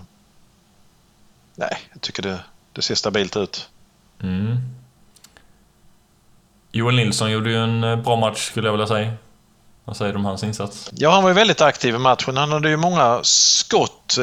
nej, 1.55 1.79
jag 1.93 2.01
tycker 2.01 2.23
det, 2.23 2.41
det 2.73 2.83
ser 2.83 2.95
stabilt 2.95 3.37
ut. 3.37 3.69
Mm. 4.23 4.57
Joel 6.73 6.97
Nilsson 6.97 7.31
gjorde 7.31 7.51
ju 7.51 7.57
en 7.57 8.03
bra 8.03 8.17
match 8.17 8.47
skulle 8.51 8.69
jag 8.69 8.73
vilja 8.73 8.87
säga. 8.87 9.13
Vad 9.85 9.97
säger 9.97 10.13
du 10.13 10.19
om 10.19 10.25
hans 10.25 10.45
insats? 10.45 10.91
Ja, 10.95 11.11
han 11.11 11.23
var 11.23 11.31
ju 11.31 11.35
väldigt 11.35 11.61
aktiv 11.61 11.95
i 11.95 11.99
matchen. 11.99 12.37
Han 12.37 12.53
hade 12.53 12.71
ju 12.71 12.77
många 12.77 13.21
skott 13.23 14.19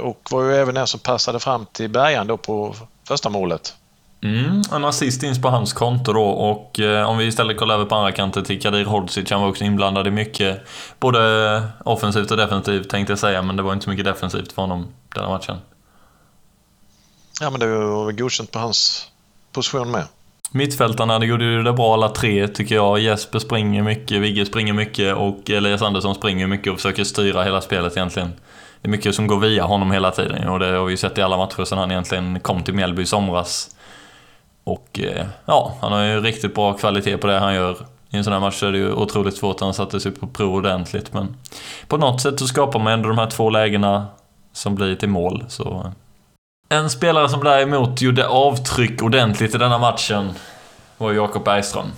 och 0.00 0.28
var 0.30 0.44
ju 0.44 0.54
även 0.54 0.74
den 0.74 0.86
som 0.86 1.00
passade 1.00 1.40
fram 1.40 1.66
till 1.72 1.90
Bergan 1.90 2.26
då 2.26 2.36
på 2.36 2.76
första 3.04 3.30
målet. 3.30 3.74
Mm, 4.24 4.62
en 4.72 4.84
assist 4.84 5.22
ins 5.22 5.42
på 5.42 5.48
hans 5.48 5.72
konto 5.72 6.12
då 6.12 6.24
och 6.24 6.80
eh, 6.80 7.08
om 7.08 7.18
vi 7.18 7.24
istället 7.24 7.56
kollar 7.56 7.74
över 7.74 7.84
på 7.84 7.94
andra 7.94 8.12
kanten 8.12 8.44
till 8.44 8.62
Kadir 8.62 8.84
Hodzic, 8.84 9.30
han 9.30 9.40
var 9.40 9.48
också 9.48 9.64
inblandad 9.64 10.06
i 10.06 10.10
mycket 10.10 10.60
både 11.00 11.62
offensivt 11.84 12.30
och 12.30 12.36
defensivt 12.36 12.90
tänkte 12.90 13.12
jag 13.12 13.18
säga, 13.18 13.42
men 13.42 13.56
det 13.56 13.62
var 13.62 13.72
inte 13.72 13.84
så 13.84 13.90
mycket 13.90 14.04
defensivt 14.04 14.52
för 14.52 14.62
honom 14.62 14.86
den 15.14 15.24
här 15.24 15.30
matchen. 15.30 15.56
Ja, 17.40 17.50
men 17.50 17.60
det 17.60 17.66
var 17.66 18.12
godkänt 18.12 18.50
på 18.50 18.58
hans 18.58 19.08
position 19.52 19.90
med. 19.90 20.04
Mittfältarna, 20.50 21.18
det 21.18 21.26
gjorde 21.26 21.44
ju 21.44 21.62
det 21.62 21.72
bra 21.72 21.94
alla 21.94 22.08
tre 22.08 22.48
tycker 22.48 22.74
jag. 22.74 22.98
Jesper 22.98 23.38
springer 23.38 23.82
mycket, 23.82 24.20
Vigge 24.20 24.46
springer 24.46 24.72
mycket 24.72 25.16
och 25.16 25.50
Elias 25.50 25.82
Andersson 25.82 26.14
springer 26.14 26.46
mycket 26.46 26.72
och 26.72 26.78
försöker 26.78 27.04
styra 27.04 27.42
hela 27.42 27.60
spelet 27.60 27.96
egentligen. 27.96 28.32
Det 28.82 28.88
är 28.88 28.90
mycket 28.90 29.14
som 29.14 29.26
går 29.26 29.40
via 29.40 29.64
honom 29.64 29.90
hela 29.92 30.10
tiden 30.10 30.48
och 30.48 30.58
det 30.58 30.66
har 30.66 30.84
vi 30.84 30.90
ju 30.90 30.96
sett 30.96 31.18
i 31.18 31.22
alla 31.22 31.36
matcher 31.36 31.64
sedan 31.64 31.78
han 31.78 31.90
egentligen 31.90 32.40
kom 32.40 32.62
till 32.62 32.74
Mjällby 32.74 33.02
i 33.02 33.06
somras. 33.06 33.73
Och 34.64 35.00
eh, 35.00 35.26
ja, 35.46 35.74
han 35.80 35.92
har 35.92 36.02
ju 36.02 36.20
riktigt 36.20 36.54
bra 36.54 36.72
kvalitet 36.72 37.16
på 37.16 37.26
det 37.26 37.38
han 37.38 37.54
gör. 37.54 37.76
I 38.10 38.16
en 38.16 38.24
sån 38.24 38.32
här 38.32 38.40
match 38.40 38.62
är 38.62 38.72
det 38.72 38.78
ju 38.78 38.92
otroligt 38.92 39.36
svårt, 39.36 39.60
han 39.60 39.74
satte 39.74 40.00
sig 40.00 40.12
på 40.12 40.26
prov 40.26 40.54
ordentligt 40.54 41.12
men 41.12 41.36
på 41.88 41.96
något 41.96 42.20
sätt 42.20 42.38
så 42.38 42.46
skapar 42.46 42.80
man 42.80 42.92
ändå 42.92 43.08
de 43.08 43.18
här 43.18 43.30
två 43.30 43.50
lägena 43.50 44.06
som 44.52 44.74
blir 44.74 44.96
till 44.96 45.08
mål. 45.08 45.44
Så 45.48 45.92
eh, 46.70 46.78
en 46.78 46.90
spelare 46.90 47.28
som 47.28 47.44
däremot 47.44 48.00
gjorde 48.00 48.28
avtryck 48.28 49.02
ordentligt 49.02 49.54
i 49.54 49.58
denna 49.58 49.78
matchen 49.78 50.32
var 50.98 51.12
Jakob 51.12 51.44
Bergström. 51.44 51.92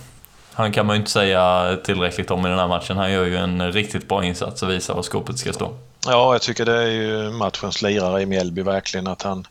Han 0.53 0.71
kan 0.71 0.85
man 0.85 0.95
ju 0.95 0.99
inte 0.99 1.11
säga 1.11 1.77
tillräckligt 1.83 2.31
om 2.31 2.45
i 2.45 2.49
den 2.49 2.59
här 2.59 2.67
matchen. 2.67 2.97
Han 2.97 3.11
gör 3.11 3.25
ju 3.25 3.37
en 3.37 3.71
riktigt 3.71 4.07
bra 4.07 4.23
insats 4.23 4.63
och 4.63 4.69
visar 4.69 4.93
var 4.93 5.01
skåpet 5.01 5.37
ska 5.37 5.53
stå. 5.53 5.71
Ja, 6.07 6.33
jag 6.33 6.41
tycker 6.41 6.65
det 6.65 6.83
är 6.83 6.87
ju 6.87 7.31
matchens 7.31 7.81
lirare 7.81 8.21
i 8.21 8.25
Mjällby 8.25 8.61
verkligen 8.61 9.07
att 9.07 9.21
han... 9.21 9.47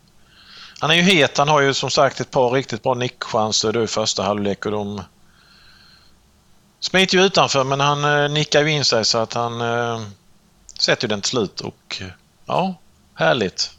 Han 0.79 0.91
är 0.91 0.95
ju 0.95 1.01
het. 1.01 1.37
Han 1.37 1.49
har 1.49 1.61
ju 1.61 1.73
som 1.73 1.89
sagt 1.89 2.19
ett 2.19 2.31
par 2.31 2.49
riktigt 2.49 2.83
bra 2.83 2.93
nickchanser 2.93 3.73
då 3.73 3.83
i 3.83 3.87
första 3.87 4.23
halvlek 4.23 4.65
och 4.65 4.71
de 4.71 5.01
smiter 6.79 7.17
ju 7.17 7.23
utanför 7.23 7.63
men 7.63 7.79
han 7.79 8.23
eh, 8.23 8.29
nickar 8.29 8.61
ju 8.63 8.71
in 8.71 8.85
sig 8.85 9.05
så 9.05 9.17
att 9.17 9.33
han 9.33 9.61
eh, 9.61 10.01
sätter 10.79 11.03
ju 11.03 11.07
den 11.07 11.21
till 11.21 11.29
slut 11.29 11.61
och 11.61 11.97
eh, 12.01 12.07
ja, 12.45 12.75
härligt. 13.13 13.71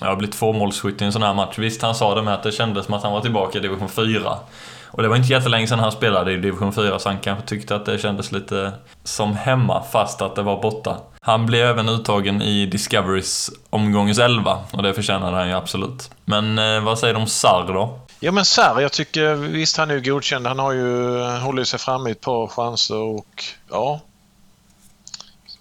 Jag 0.00 0.08
har 0.08 0.16
blivit 0.16 0.36
tvåmålsskytt 0.36 1.02
i 1.02 1.04
en 1.04 1.12
sån 1.12 1.22
här 1.22 1.34
match. 1.34 1.58
Visst, 1.58 1.82
han 1.82 1.94
sa 1.94 2.14
det 2.14 2.22
med 2.22 2.34
att 2.34 2.42
det 2.42 2.52
kändes 2.52 2.84
som 2.84 2.94
att 2.94 3.02
han 3.02 3.12
var 3.12 3.20
tillbaka 3.20 3.58
i 3.58 3.60
division 3.60 3.88
4. 3.88 4.38
Och 4.86 5.02
det 5.02 5.08
var 5.08 5.16
inte 5.16 5.32
jättelänge 5.32 5.66
sedan 5.66 5.78
han 5.78 5.92
spelade 5.92 6.32
i 6.32 6.36
division 6.36 6.72
4 6.72 6.98
så 6.98 7.08
han 7.08 7.18
kanske 7.18 7.46
tyckte 7.46 7.76
att 7.76 7.86
det 7.86 7.98
kändes 7.98 8.32
lite 8.32 8.72
som 9.04 9.36
hemma 9.36 9.82
fast 9.92 10.22
att 10.22 10.36
det 10.36 10.42
var 10.42 10.62
borta. 10.62 10.96
Han 11.24 11.46
blev 11.46 11.66
även 11.66 11.88
uttagen 11.88 12.42
i 12.42 12.66
Discoverys 12.66 13.50
omgångens 13.70 14.18
11 14.18 14.64
och 14.72 14.82
det 14.82 14.94
förtjänade 14.94 15.36
han 15.36 15.48
ju 15.48 15.54
absolut. 15.54 16.10
Men 16.24 16.58
eh, 16.58 16.80
vad 16.80 16.98
säger 16.98 17.14
du 17.14 17.20
om 17.20 17.26
Sarr 17.26 17.72
då? 17.72 18.00
Ja 18.20 18.32
men 18.32 18.44
Sarr, 18.44 18.80
jag 18.80 18.92
tycker 18.92 19.34
visst 19.34 19.76
han 19.76 19.90
är 19.90 19.94
ju 19.94 20.00
godkänd. 20.00 20.46
Han 20.46 20.58
har 20.58 20.72
ju 20.72 21.20
håller 21.38 21.64
sig 21.64 21.78
framme 21.78 22.08
i 22.08 22.12
ett 22.12 22.20
par 22.20 22.46
chanser 22.46 22.96
och 22.96 23.44
ja. 23.70 24.00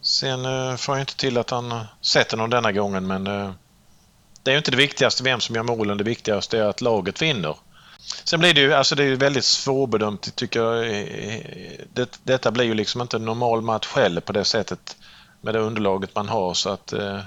Sen 0.01 0.45
eh, 0.45 0.75
får 0.75 0.95
jag 0.95 1.01
inte 1.01 1.15
till 1.15 1.37
att 1.37 1.49
han 1.49 1.85
sätter 2.01 2.37
någon 2.37 2.49
denna 2.49 2.71
gången 2.71 3.07
men 3.07 3.27
eh, 3.27 3.51
det 4.43 4.51
är 4.51 4.53
ju 4.53 4.57
inte 4.57 4.71
det 4.71 4.77
viktigaste 4.77 5.23
vem 5.23 5.39
som 5.39 5.55
gör 5.55 5.63
målen. 5.63 5.97
Det 5.97 6.03
viktigaste 6.03 6.59
är 6.59 6.63
att 6.63 6.81
laget 6.81 7.21
vinner. 7.21 7.55
Sen 8.23 8.39
blir 8.39 8.53
det 8.53 8.61
ju 8.61 8.73
alltså 8.73 8.95
det 8.95 9.03
är 9.03 9.15
väldigt 9.15 9.45
svårbedömt 9.45 10.35
tycker 10.35 10.59
jag. 10.59 10.85
Eh, 10.85 11.35
eh, 11.35 11.41
det, 11.93 12.19
detta 12.23 12.51
blir 12.51 12.65
ju 12.65 12.73
liksom 12.73 13.01
inte 13.01 13.17
en 13.17 13.25
normal 13.25 13.61
match 13.61 13.87
heller 13.95 14.21
på 14.21 14.33
det 14.33 14.45
sättet 14.45 14.97
med 15.41 15.53
det 15.53 15.59
underlaget 15.59 16.15
man 16.15 16.29
har 16.29 16.53
så 16.53 16.69
att 16.69 16.93
eh, 16.93 17.19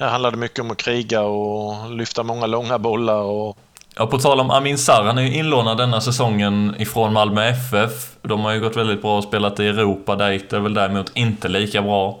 här 0.00 0.08
handlar 0.08 0.30
det 0.30 0.36
mycket 0.36 0.58
om 0.58 0.70
att 0.70 0.76
kriga 0.76 1.22
och 1.22 1.90
lyfta 1.90 2.22
många 2.22 2.46
långa 2.46 2.78
bollar 2.78 3.22
och 3.22 3.58
Ja, 3.96 4.06
på 4.06 4.18
tal 4.18 4.40
om 4.40 4.50
Amin 4.50 4.78
Sarr, 4.78 5.04
han 5.04 5.18
är 5.18 5.22
ju 5.22 5.34
inlånad 5.34 5.76
denna 5.76 6.00
säsongen 6.00 6.74
ifrån 6.78 7.12
Malmö 7.12 7.44
FF. 7.48 8.16
De 8.22 8.40
har 8.40 8.52
ju 8.52 8.60
gått 8.60 8.76
väldigt 8.76 9.02
bra 9.02 9.18
och 9.18 9.24
spelat 9.24 9.60
i 9.60 9.68
Europa, 9.68 10.16
där 10.16 10.30
gick 10.30 10.50
det 10.50 10.60
väl 10.60 10.74
däremot 10.74 11.10
inte 11.14 11.48
lika 11.48 11.82
bra. 11.82 12.20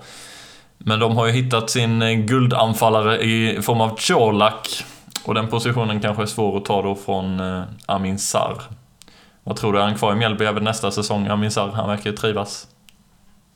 Men 0.78 0.98
de 1.00 1.16
har 1.16 1.26
ju 1.26 1.32
hittat 1.32 1.70
sin 1.70 2.02
eh, 2.02 2.12
guldanfallare 2.12 3.22
i 3.22 3.62
form 3.62 3.80
av 3.80 3.96
Colak. 3.96 4.84
Och 5.24 5.34
den 5.34 5.48
positionen 5.48 6.00
kanske 6.00 6.22
är 6.22 6.26
svår 6.26 6.56
att 6.56 6.64
ta 6.64 6.82
då 6.82 6.94
från 6.94 7.40
eh, 7.40 7.62
Amin 7.86 8.18
Sarr. 8.18 8.62
Vad 9.44 9.56
tror 9.56 9.72
du, 9.72 9.78
är 9.78 9.82
han 9.82 9.94
kvar 9.94 10.12
i 10.12 10.16
Mjällby 10.16 10.44
även 10.44 10.64
nästa 10.64 10.90
säsong, 10.90 11.26
Amin 11.26 11.50
Sarr? 11.50 11.70
Han 11.70 11.88
verkar 11.88 12.10
ju 12.10 12.16
trivas. 12.16 12.66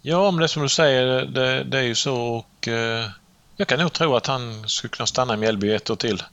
Ja, 0.09 0.31
men 0.31 0.38
det 0.38 0.45
är 0.45 0.49
som 0.49 0.62
du 0.62 0.69
säger, 0.69 1.27
det, 1.27 1.64
det 1.64 1.79
är 1.79 1.83
ju 1.83 1.95
så 1.95 2.16
och 2.16 2.69
eh, 2.69 3.11
jag 3.57 3.69
kan 3.69 3.79
nog 3.79 3.92
tro 3.92 4.16
att 4.16 4.27
han 4.27 4.69
skulle 4.69 4.90
kunna 4.90 5.07
stanna 5.07 5.35
i 5.35 5.37
Mjällby 5.37 5.75
ett 5.75 5.90
år 5.90 5.97
till. 5.97 6.16
Det 6.16 6.25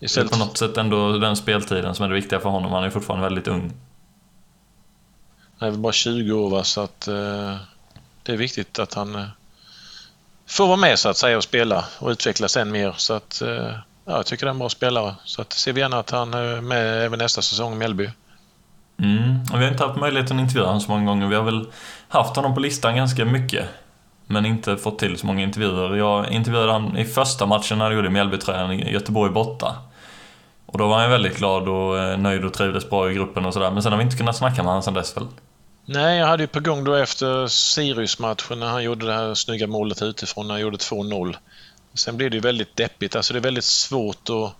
är 0.00 0.04
Istället 0.04 0.32
på 0.32 0.38
något 0.38 0.58
sätt 0.58 0.76
ändå 0.76 1.18
den 1.18 1.36
speltiden 1.36 1.94
som 1.94 2.04
är 2.04 2.08
det 2.08 2.14
viktiga 2.14 2.40
för 2.40 2.48
honom. 2.48 2.72
Han 2.72 2.84
är 2.84 2.90
fortfarande 2.90 3.26
väldigt 3.26 3.48
ung. 3.48 3.72
Han 5.58 5.66
är 5.66 5.70
väl 5.70 5.80
bara 5.80 5.92
20 5.92 6.32
år 6.32 6.50
va, 6.50 6.64
så 6.64 6.80
att 6.80 7.08
eh, 7.08 7.56
det 8.22 8.32
är 8.32 8.36
viktigt 8.36 8.78
att 8.78 8.94
han 8.94 9.14
eh, 9.14 9.26
får 10.46 10.66
vara 10.66 10.76
med 10.76 10.98
så 10.98 11.08
att 11.08 11.16
säga 11.16 11.36
och 11.36 11.44
spela 11.44 11.84
och 11.98 12.10
utvecklas 12.10 12.56
än 12.56 12.70
mer. 12.70 12.94
Så 12.96 13.14
att, 13.14 13.42
eh, 13.42 13.48
ja, 14.04 14.16
jag 14.16 14.26
tycker 14.26 14.46
det 14.46 14.50
är 14.50 14.54
en 14.54 14.58
bra 14.58 14.68
spelare. 14.68 15.14
Så 15.24 15.42
att 15.42 15.52
ser 15.52 15.72
vi 15.72 15.80
gärna 15.80 15.98
att 15.98 16.10
han 16.10 16.34
är 16.34 16.60
med 16.60 17.04
även 17.04 17.18
nästa 17.18 17.42
säsong 17.42 17.72
i 17.72 17.76
Mjällby. 17.76 18.10
Mm, 18.98 19.44
vi 19.44 19.64
har 19.64 19.70
inte 19.70 19.84
haft 19.84 20.00
möjligheten 20.00 20.36
att 20.36 20.42
intervjua 20.42 20.66
honom 20.66 20.80
så 20.80 20.90
många 20.90 21.04
gånger. 21.04 21.26
Vi 21.26 21.34
har 21.34 21.42
väl 21.42 21.66
haft 22.08 22.36
honom 22.36 22.54
på 22.54 22.60
listan 22.60 22.96
ganska 22.96 23.24
mycket. 23.24 23.68
Men 24.26 24.46
inte 24.46 24.76
fått 24.76 24.98
till 24.98 25.18
så 25.18 25.26
många 25.26 25.42
intervjuer. 25.42 25.96
Jag 25.96 26.30
intervjuade 26.30 26.72
honom 26.72 26.96
i 26.96 27.04
första 27.04 27.46
matchen 27.46 27.78
när 27.78 27.84
han 27.84 27.94
gjorde 27.94 28.10
Mjällbytröjan 28.10 28.72
i 28.72 28.92
Göteborg 28.92 29.32
borta. 29.32 29.76
Och 30.66 30.78
då 30.78 30.88
var 30.88 31.00
han 31.00 31.10
väldigt 31.10 31.38
glad 31.38 31.68
och 31.68 31.98
eh, 31.98 32.18
nöjd 32.18 32.44
och 32.44 32.52
trivdes 32.52 32.90
bra 32.90 33.10
i 33.10 33.14
gruppen 33.14 33.44
och 33.44 33.54
sådär. 33.54 33.70
Men 33.70 33.82
sen 33.82 33.92
har 33.92 33.98
vi 33.98 34.04
inte 34.04 34.16
kunnat 34.16 34.36
snacka 34.36 34.56
med 34.56 34.66
honom 34.66 34.82
sen 34.82 34.94
dess 34.94 35.16
väl. 35.16 35.26
Nej, 35.84 36.18
jag 36.18 36.26
hade 36.26 36.42
ju 36.42 36.46
på 36.46 36.60
gång 36.60 36.84
då 36.84 36.94
efter 36.94 37.46
Sirius-matchen 37.46 38.60
när 38.60 38.66
han 38.66 38.84
gjorde 38.84 39.06
det 39.06 39.12
här 39.12 39.34
snygga 39.34 39.66
målet 39.66 40.02
utifrån, 40.02 40.46
när 40.46 40.54
han 40.54 40.60
gjorde 40.60 40.76
2-0. 40.76 41.36
Sen 41.94 42.16
blev 42.16 42.30
det 42.30 42.36
ju 42.36 42.40
väldigt 42.40 42.76
deppigt. 42.76 43.16
Alltså 43.16 43.32
det 43.32 43.38
är 43.38 43.42
väldigt 43.42 43.64
svårt 43.64 44.28
att 44.30 44.54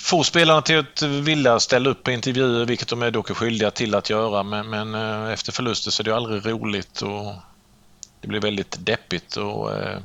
få 0.00 0.24
spelarna 0.24 0.62
till 0.62 0.78
att 0.78 1.02
vilja 1.02 1.60
ställa 1.60 1.90
upp 1.90 2.02
på 2.02 2.10
intervjuer, 2.10 2.64
vilket 2.64 2.88
de 2.88 3.02
är 3.02 3.10
dock 3.10 3.36
skyldiga 3.36 3.70
till 3.70 3.94
att 3.94 4.10
göra. 4.10 4.42
Men, 4.42 4.70
men 4.70 4.94
eh, 4.94 5.32
efter 5.32 5.52
förluster 5.52 5.90
så 5.90 6.02
är 6.02 6.04
det 6.04 6.16
aldrig 6.16 6.46
roligt 6.46 7.02
och 7.02 7.34
det 8.20 8.28
blir 8.28 8.40
väldigt 8.40 8.76
deppigt. 8.78 9.36
Och, 9.36 9.74
eh, 9.74 9.98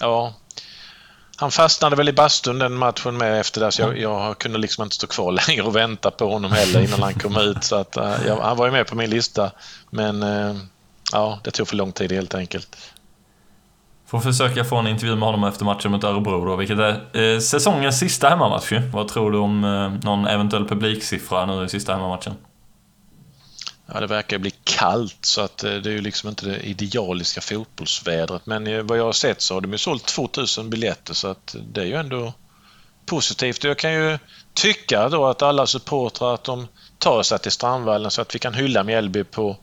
ja, 0.00 0.34
han 1.36 1.50
fastnade 1.50 1.96
väl 1.96 2.08
i 2.08 2.12
bastun 2.12 2.58
den 2.58 2.72
matchen 2.72 3.16
med 3.16 3.40
efter 3.40 3.60
det, 3.60 3.72
så 3.72 3.82
jag, 3.82 3.98
jag 3.98 4.38
kunde 4.38 4.58
liksom 4.58 4.82
inte 4.82 4.94
stå 4.94 5.06
kvar 5.06 5.32
längre 5.48 5.62
och 5.62 5.76
vänta 5.76 6.10
på 6.10 6.32
honom 6.32 6.52
heller 6.52 6.80
innan 6.80 7.02
han 7.02 7.14
kom 7.14 7.36
ut. 7.36 7.64
Så 7.64 7.76
att, 7.76 7.96
eh, 7.96 8.16
ja, 8.26 8.42
han 8.42 8.56
var 8.56 8.66
ju 8.66 8.72
med 8.72 8.86
på 8.86 8.96
min 8.96 9.10
lista, 9.10 9.50
men 9.90 10.24
ja, 11.12 11.40
det 11.44 11.50
tog 11.50 11.68
för 11.68 11.76
lång 11.76 11.92
tid 11.92 12.12
helt 12.12 12.34
enkelt. 12.34 12.76
Får 14.12 14.20
försöka 14.20 14.64
få 14.64 14.76
en 14.76 14.86
intervju 14.86 15.16
med 15.16 15.28
honom 15.28 15.44
efter 15.44 15.64
matchen 15.64 15.90
mot 15.90 16.04
Örebro 16.04 16.44
då, 16.44 16.56
vilket 16.56 16.78
är 16.78 17.18
eh, 17.34 17.38
säsongens 17.38 17.98
sista 17.98 18.28
hemmamatch 18.28 18.72
Vad 18.92 19.08
tror 19.08 19.32
du 19.32 19.38
om 19.38 19.64
eh, 19.64 20.08
någon 20.08 20.26
eventuell 20.26 20.68
publiksiffra 20.68 21.46
nu 21.46 21.64
i 21.64 21.68
sista 21.68 21.92
hemmamatchen? 21.92 22.34
Ja, 23.86 24.00
det 24.00 24.06
verkar 24.06 24.38
bli 24.38 24.50
kallt 24.64 25.18
så 25.20 25.40
att 25.40 25.64
eh, 25.64 25.74
det 25.74 25.90
är 25.90 25.92
ju 25.92 26.00
liksom 26.00 26.28
inte 26.28 26.46
det 26.46 26.60
idealiska 26.60 27.40
fotbollsvädret. 27.40 28.46
Men 28.46 28.66
eh, 28.66 28.82
vad 28.82 28.98
jag 28.98 29.04
har 29.04 29.12
sett 29.12 29.40
så 29.40 29.54
har 29.54 29.60
de 29.60 29.72
ju 29.72 29.78
sålt 29.78 30.06
2000 30.06 30.70
biljetter 30.70 31.14
så 31.14 31.28
att 31.28 31.56
det 31.72 31.80
är 31.80 31.86
ju 31.86 31.94
ändå 31.94 32.32
positivt. 33.06 33.64
Jag 33.64 33.78
kan 33.78 33.92
ju 33.92 34.18
tycka 34.54 35.08
då 35.08 35.26
att 35.26 35.42
alla 35.42 35.66
supportrar 35.66 36.34
att 36.34 36.44
de 36.44 36.68
tar 36.98 37.22
sig 37.22 37.38
till 37.38 37.52
Strandvallen 37.52 38.10
så 38.10 38.22
att 38.22 38.34
vi 38.34 38.38
kan 38.38 38.54
hylla 38.54 38.84
Mjällby 38.84 39.24
på 39.24 39.56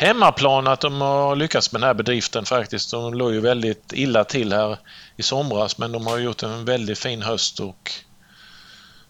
hemmaplan 0.00 0.66
att 0.66 0.80
de 0.80 1.00
har 1.00 1.36
lyckats 1.36 1.72
med 1.72 1.80
den 1.80 1.86
här 1.86 1.94
bedriften 1.94 2.44
faktiskt. 2.44 2.90
De 2.90 3.14
låg 3.14 3.32
ju 3.32 3.40
väldigt 3.40 3.92
illa 3.92 4.24
till 4.24 4.52
här 4.52 4.78
i 5.16 5.22
somras 5.22 5.78
men 5.78 5.92
de 5.92 6.06
har 6.06 6.18
gjort 6.18 6.42
en 6.42 6.64
väldigt 6.64 6.98
fin 6.98 7.22
höst 7.22 7.60
och 7.60 7.90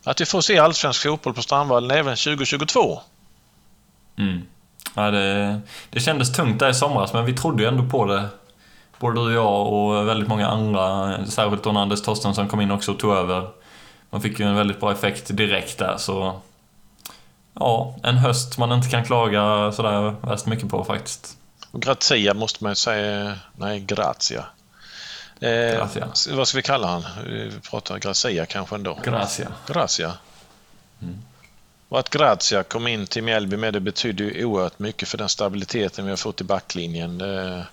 att 0.05 0.21
vi 0.21 0.27
får 0.27 0.41
se 0.41 0.59
allsvensk 0.59 1.03
fotboll 1.03 1.35
på 1.35 1.43
Strandvallen 1.43 1.91
även 1.91 2.17
2022. 2.17 3.01
Mm. 4.19 4.43
Ja, 4.95 5.11
det, 5.11 5.61
det 5.91 6.01
kändes 6.01 6.33
tungt 6.33 6.59
där 6.59 6.69
i 6.69 6.75
somras, 6.75 7.13
men 7.13 7.25
vi 7.25 7.33
trodde 7.33 7.63
ju 7.63 7.69
ändå 7.69 7.85
på 7.91 8.05
det. 8.05 8.29
Både 8.99 9.21
du 9.21 9.27
och 9.27 9.33
jag 9.33 9.73
och 9.73 10.09
väldigt 10.09 10.29
många 10.29 10.49
andra. 10.49 11.19
Särskilt 11.27 11.65
då 11.65 11.73
när 11.73 11.81
Anders 11.81 12.03
Torstensson 12.03 12.49
kom 12.49 12.61
in 12.61 12.71
också 12.71 12.93
och 12.93 12.99
tog 12.99 13.13
över. 13.13 13.49
Man 14.11 14.21
fick 14.21 14.41
ju 14.41 14.47
en 14.47 14.55
väldigt 14.55 14.81
bra 14.81 14.93
effekt 14.93 15.37
direkt 15.37 15.79
där, 15.79 15.97
så... 15.97 16.41
Ja, 17.55 17.95
en 18.03 18.17
höst 18.17 18.59
man 18.59 18.73
inte 18.73 18.89
kan 18.89 19.05
klaga 19.05 19.73
sådär 19.73 20.15
värst 20.27 20.47
mycket 20.47 20.69
på 20.69 20.85
faktiskt. 20.85 21.37
Grazia 21.73 22.35
måste 22.35 22.65
man 22.65 22.77
säga. 22.77 23.35
Nej, 23.57 23.81
Grazia. 23.81 24.45
Eh, 25.41 25.51
Gracia. 25.51 26.09
Vad 26.31 26.49
ska 26.49 26.59
vi 26.59 26.63
kalla 26.63 26.87
han? 26.87 27.05
Vi 27.27 27.53
pratar 27.71 27.99
Grazia 27.99 28.47
kanske 28.47 28.75
ändå. 28.75 28.99
Gracia. 29.05 29.49
Gracia. 29.67 30.13
Mm. 31.03 31.19
Och 31.89 31.99
att 31.99 32.11
Grazia 32.11 32.63
kom 32.63 32.87
in 32.87 33.07
till 33.07 33.23
Mjällby 33.23 33.57
med 33.57 33.73
det 33.73 33.81
betyder 33.81 34.25
ju 34.25 34.45
oerhört 34.45 34.79
mycket 34.79 35.09
för 35.09 35.19
den 35.19 35.29
stabiliteten 35.29 36.05
vi 36.05 36.11
har 36.11 36.17
fått 36.17 36.41
i 36.41 36.45
backlinjen. 36.45 37.19
Det 37.19 37.67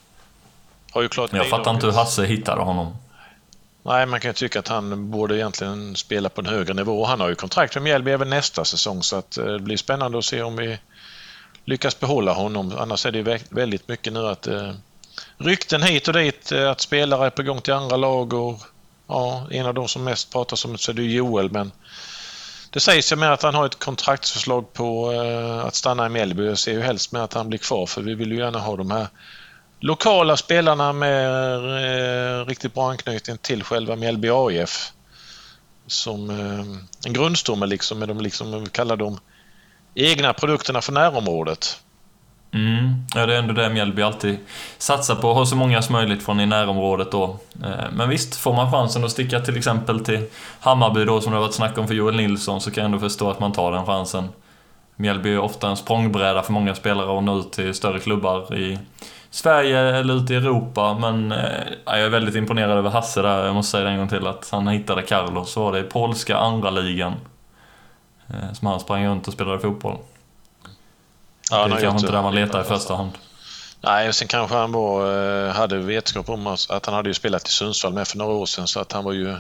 har 0.91 1.01
ju 1.01 1.09
klart 1.09 1.33
Jag 1.33 1.49
fattar 1.49 1.71
inte 1.71 1.85
hur 1.85 1.93
Hasse 1.93 2.25
hittade 2.25 2.61
honom. 2.61 2.97
Nej, 3.87 4.05
man 4.05 4.19
kan 4.19 4.29
ju 4.29 4.33
tycka 4.33 4.59
att 4.59 4.67
han 4.67 5.11
borde 5.11 5.37
egentligen 5.37 5.95
spela 5.95 6.29
på 6.29 6.41
en 6.41 6.47
högre 6.47 6.73
nivå. 6.73 7.05
Han 7.05 7.19
har 7.19 7.29
ju 7.29 7.35
kontrakt 7.35 7.75
med 7.75 7.83
Mjällby 7.83 8.11
även 8.11 8.29
nästa 8.29 8.65
säsong 8.65 9.03
så 9.03 9.15
att 9.15 9.37
eh, 9.37 9.45
det 9.45 9.59
blir 9.59 9.77
spännande 9.77 10.17
att 10.17 10.25
se 10.25 10.41
om 10.41 10.55
vi 10.55 10.77
lyckas 11.65 11.99
behålla 11.99 12.33
honom. 12.33 12.73
Annars 12.77 13.05
är 13.05 13.11
det 13.11 13.41
väldigt 13.49 13.87
mycket 13.87 14.13
nu 14.13 14.27
att 14.27 14.47
eh, 14.47 14.73
rykten 15.37 15.83
hit 15.83 16.07
och 16.07 16.13
dit, 16.13 16.51
eh, 16.51 16.69
att 16.69 16.81
spelare 16.81 17.25
är 17.25 17.29
på 17.29 17.43
gång 17.43 17.61
till 17.61 17.73
andra 17.73 17.97
lag 17.97 18.33
och 18.33 18.61
ja, 19.07 19.47
en 19.51 19.65
av 19.65 19.73
de 19.73 19.87
som 19.87 20.03
mest 20.03 20.31
pratas 20.31 20.65
om 20.65 20.77
så 20.77 20.91
är 20.91 20.95
det 20.95 21.03
Joel 21.03 21.51
men 21.51 21.71
det 22.69 22.79
sägs 22.79 23.11
ju 23.11 23.15
med 23.15 23.33
att 23.33 23.43
han 23.43 23.55
har 23.55 23.65
ett 23.65 23.79
kontraktsförslag 23.79 24.73
på 24.73 25.11
eh, 25.11 25.65
att 25.65 25.75
stanna 25.75 26.05
i 26.05 26.09
Mjällby. 26.09 26.45
Jag 26.45 26.59
ser 26.59 26.71
ju 26.71 26.81
helst 26.81 27.11
med 27.11 27.23
att 27.23 27.33
han 27.33 27.49
blir 27.49 27.59
kvar 27.59 27.85
för 27.85 28.01
vi 28.01 28.15
vill 28.15 28.31
ju 28.31 28.37
gärna 28.37 28.59
ha 28.59 28.75
de 28.75 28.91
här 28.91 29.07
lokala 29.79 30.37
spelarna 30.37 30.93
med 30.93 31.55
eh, 31.55 32.45
riktigt 32.45 32.73
bra 32.73 32.89
anknytning 32.89 33.37
till 33.37 33.63
själva 33.63 33.95
Mjällby 33.95 34.29
AIF. 34.29 34.91
Som 35.87 36.29
eh, 36.29 36.65
en 37.05 37.13
grundstomme 37.13 37.65
liksom 37.65 37.99
med 37.99 38.07
de 38.07 38.21
liksom, 38.21 38.63
vi 38.63 38.69
kallar 38.69 38.95
de 38.95 39.19
egna 39.95 40.33
produkterna 40.33 40.81
för 40.81 40.91
närområdet. 40.91 41.79
Mm. 42.51 43.05
Ja, 43.15 43.25
det 43.25 43.35
är 43.35 43.39
ändå 43.39 43.53
det 43.53 43.69
Mjällby 43.69 44.01
alltid 44.01 44.37
satsar 44.77 45.15
på, 45.15 45.33
ha 45.33 45.45
så 45.45 45.55
många 45.55 45.81
som 45.81 45.93
möjligt 45.93 46.23
från 46.23 46.39
i 46.39 46.45
närområdet 46.45 47.11
då. 47.11 47.39
Eh, 47.63 47.91
men 47.91 48.09
visst, 48.09 48.35
får 48.35 48.53
man 48.53 48.71
chansen 48.71 49.03
att 49.03 49.11
sticka 49.11 49.39
till 49.39 49.57
exempel 49.57 50.05
till 50.05 50.25
Hammarby 50.59 51.05
då, 51.05 51.21
som 51.21 51.31
det 51.31 51.37
har 51.37 51.43
varit 51.43 51.55
snack 51.55 51.77
om 51.77 51.87
för 51.87 51.93
Joel 51.93 52.15
Nilsson, 52.15 52.61
så 52.61 52.71
kan 52.71 52.81
jag 52.81 52.85
ändå 52.85 52.99
förstå 52.99 53.29
att 53.29 53.39
man 53.39 53.51
tar 53.51 53.71
den 53.71 53.85
chansen. 53.85 54.29
Mjällby 54.95 55.33
är 55.33 55.39
ofta 55.39 55.69
en 55.69 55.77
språngbräda 55.77 56.43
för 56.43 56.53
många 56.53 56.75
spelare 56.75 57.17
att 57.17 57.23
nå 57.23 57.39
ut 57.39 57.51
till 57.51 57.73
större 57.73 57.99
klubbar 57.99 58.55
i 58.55 58.79
Sverige 59.37 59.79
eller 59.79 60.13
ute 60.13 60.33
i 60.33 60.35
Europa, 60.35 60.97
men 60.99 61.31
eh, 61.31 61.63
jag 61.85 61.99
är 61.99 62.09
väldigt 62.09 62.35
imponerad 62.35 62.77
över 62.77 62.89
Hasse 62.89 63.21
där. 63.21 63.45
Jag 63.45 63.55
måste 63.55 63.71
säga 63.71 63.83
det 63.83 63.89
en 63.89 63.97
gång 63.97 64.07
till, 64.07 64.27
att 64.27 64.49
han 64.51 64.67
hittade 64.67 65.01
Carlos, 65.01 65.51
så 65.51 65.63
var 65.63 65.71
det 65.71 65.79
i 65.79 65.83
polska 65.83 66.37
andra 66.37 66.69
ligan 66.69 67.13
eh, 68.27 68.53
som 68.53 68.67
han 68.67 68.79
sprang 68.79 69.07
runt 69.07 69.27
och 69.27 69.33
spelade 69.33 69.59
fotboll. 69.59 69.97
Ja, 71.51 71.67
det 71.67 71.75
är 71.75 71.81
kanske 71.81 71.99
inte 71.99 72.11
där 72.11 72.21
man 72.21 72.35
letar 72.35 72.61
i 72.61 72.63
första 72.63 72.95
hand. 72.95 73.11
Nej, 73.81 74.13
sen 74.13 74.27
kanske 74.27 74.55
han 74.55 74.71
var, 74.71 75.47
eh, 75.47 75.53
hade 75.53 75.77
vetskap 75.77 76.29
om 76.29 76.47
att 76.47 76.85
han 76.85 76.95
hade 76.95 77.09
ju 77.09 77.13
spelat 77.13 77.47
i 77.47 77.51
Sundsvall 77.51 77.93
med 77.93 78.07
för 78.07 78.17
några 78.17 78.33
år 78.33 78.45
sedan 78.45 78.67
så 78.67 78.79
att 78.79 78.91
han 78.91 79.03
var 79.03 79.13
ju 79.13 79.35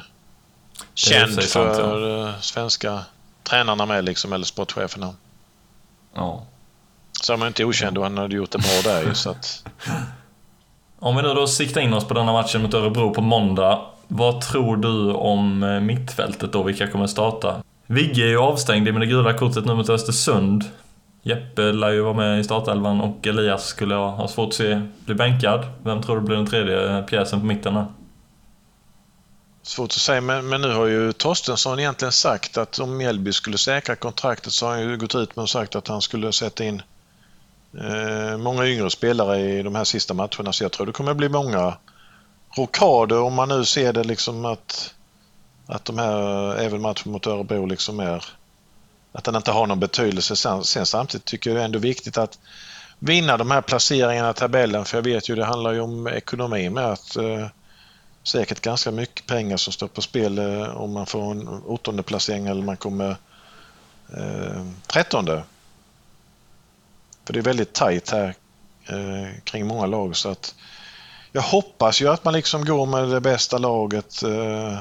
känd 0.93 1.33
för 1.33 1.41
sant, 1.41 1.77
ja. 1.77 2.33
svenska 2.41 2.99
tränarna 3.43 3.85
med 3.85 4.05
liksom, 4.05 4.33
eller 4.33 4.45
sportcheferna. 4.45 5.13
Ja. 6.13 6.43
Så 7.27 7.33
han 7.33 7.39
var 7.39 7.47
inte 7.47 7.65
okänd 7.65 7.97
och 7.97 8.03
han 8.03 8.17
hade 8.17 8.35
gjort 8.35 8.51
det 8.51 8.57
bra 8.57 8.93
där 8.93 9.03
ju 9.07 9.13
så 9.13 9.29
att... 9.29 9.63
Om 10.99 11.15
vi 11.15 11.21
nu 11.21 11.33
då 11.33 11.47
siktar 11.47 11.81
in 11.81 11.93
oss 11.93 12.07
på 12.07 12.13
denna 12.13 12.31
matchen 12.31 12.61
mot 12.61 12.73
Örebro 12.73 13.13
på 13.13 13.21
måndag. 13.21 13.81
Vad 14.07 14.41
tror 14.41 14.77
du 14.77 15.11
om 15.11 15.63
eh, 15.63 15.79
mittfältet 15.79 16.51
då? 16.51 16.63
Vilka 16.63 16.87
kommer 16.87 17.07
starta? 17.07 17.63
Vigge 17.87 18.21
är 18.21 18.27
ju 18.27 18.37
avstängd 18.37 18.93
med 18.93 19.01
det 19.01 19.05
gula 19.05 19.33
kortet 19.33 19.65
nu 19.65 19.73
mot 19.73 19.89
Östersund. 19.89 20.65
Jeppe 21.23 21.61
lär 21.61 21.91
ju 21.91 22.01
vara 22.01 22.13
med 22.13 22.39
i 22.39 22.43
startelvan 22.43 23.01
och 23.01 23.27
Elias 23.27 23.65
skulle 23.65 23.95
jag 23.95 24.11
ha 24.11 24.27
svårt 24.27 24.47
att 24.47 24.53
se 24.53 24.81
bli 25.05 25.15
bänkad. 25.15 25.65
Vem 25.83 26.01
tror 26.01 26.15
du 26.15 26.21
blir 26.21 26.35
den 26.35 26.47
tredje 26.47 27.03
pjäsen 27.03 27.39
på 27.39 27.45
mitten 27.45 27.73
där? 27.73 27.85
Svårt 29.63 29.89
att 29.89 29.91
säga, 29.91 30.21
men, 30.21 30.49
men 30.49 30.61
nu 30.61 30.73
har 30.73 30.85
ju 30.85 31.13
Torstensson 31.13 31.79
egentligen 31.79 32.11
sagt 32.11 32.57
att 32.57 32.79
om 32.79 32.97
Mjällby 32.97 33.33
skulle 33.33 33.57
säkra 33.57 33.95
kontraktet 33.95 34.53
så 34.53 34.65
har 34.65 34.73
han 34.73 34.81
ju 34.81 34.97
gått 34.97 35.15
ut 35.15 35.35
med 35.35 35.43
och 35.43 35.49
sagt 35.49 35.75
att 35.75 35.87
han 35.87 36.01
skulle 36.01 36.31
sätta 36.31 36.63
in 36.63 36.75
eh, 36.75 36.96
Eh, 37.73 38.37
många 38.37 38.65
yngre 38.65 38.89
spelare 38.89 39.39
i 39.39 39.63
de 39.63 39.75
här 39.75 39.83
sista 39.83 40.13
matcherna. 40.13 40.53
Så 40.53 40.63
jag 40.63 40.71
tror 40.71 40.85
det 40.85 40.91
kommer 40.91 41.13
bli 41.13 41.29
många 41.29 41.77
rockader 42.57 43.21
om 43.21 43.33
man 43.33 43.49
nu 43.49 43.65
ser 43.65 43.93
det 43.93 44.03
liksom 44.03 44.45
att, 44.45 44.93
att 45.65 45.85
de 45.85 45.97
här, 45.97 46.55
även 46.55 46.81
matchen 46.81 47.11
mot 47.11 47.27
Örebro 47.27 47.65
liksom 47.65 47.99
är 47.99 48.25
att 49.11 49.23
den 49.23 49.35
inte 49.35 49.51
har 49.51 49.67
någon 49.67 49.79
betydelse. 49.79 50.35
Sen, 50.35 50.63
sen 50.63 50.85
samtidigt 50.85 51.25
tycker 51.25 51.49
jag 51.49 51.57
det 51.57 51.61
är 51.61 51.65
ändå 51.65 51.79
viktigt 51.79 52.17
att 52.17 52.39
vinna 52.99 53.37
de 53.37 53.51
här 53.51 53.61
placeringarna 53.61 54.29
i 54.29 54.33
tabellen 54.33 54.85
för 54.85 54.97
jag 54.97 55.03
vet 55.03 55.29
ju 55.29 55.35
det 55.35 55.45
handlar 55.45 55.71
ju 55.71 55.79
om 55.79 56.07
ekonomi 56.07 56.69
med 56.69 56.85
att 56.85 57.15
eh, 57.15 57.47
säkert 58.23 58.61
ganska 58.61 58.91
mycket 58.91 59.25
pengar 59.25 59.57
som 59.57 59.73
står 59.73 59.87
på 59.87 60.01
spel 60.01 60.37
eh, 60.37 60.77
om 60.77 60.93
man 60.93 61.05
får 61.05 61.31
en 61.31 61.47
åttonde 61.47 62.03
placering 62.03 62.47
eller 62.47 62.61
man 62.61 62.77
kommer 62.77 63.15
eh, 64.17 64.65
trettonde. 64.87 65.43
För 67.27 67.33
det 67.33 67.39
är 67.39 67.43
väldigt 67.43 67.73
tajt 67.73 68.09
här 68.09 68.35
eh, 68.85 69.39
kring 69.43 69.67
många 69.67 69.85
lag 69.85 70.15
så 70.15 70.29
att 70.29 70.55
jag 71.31 71.41
hoppas 71.41 72.01
ju 72.01 72.07
att 72.07 72.25
man 72.25 72.33
liksom 72.33 72.65
går 72.65 72.85
med 72.85 73.09
det 73.09 73.21
bästa 73.21 73.57
laget 73.57 74.23
eh, 74.23 74.79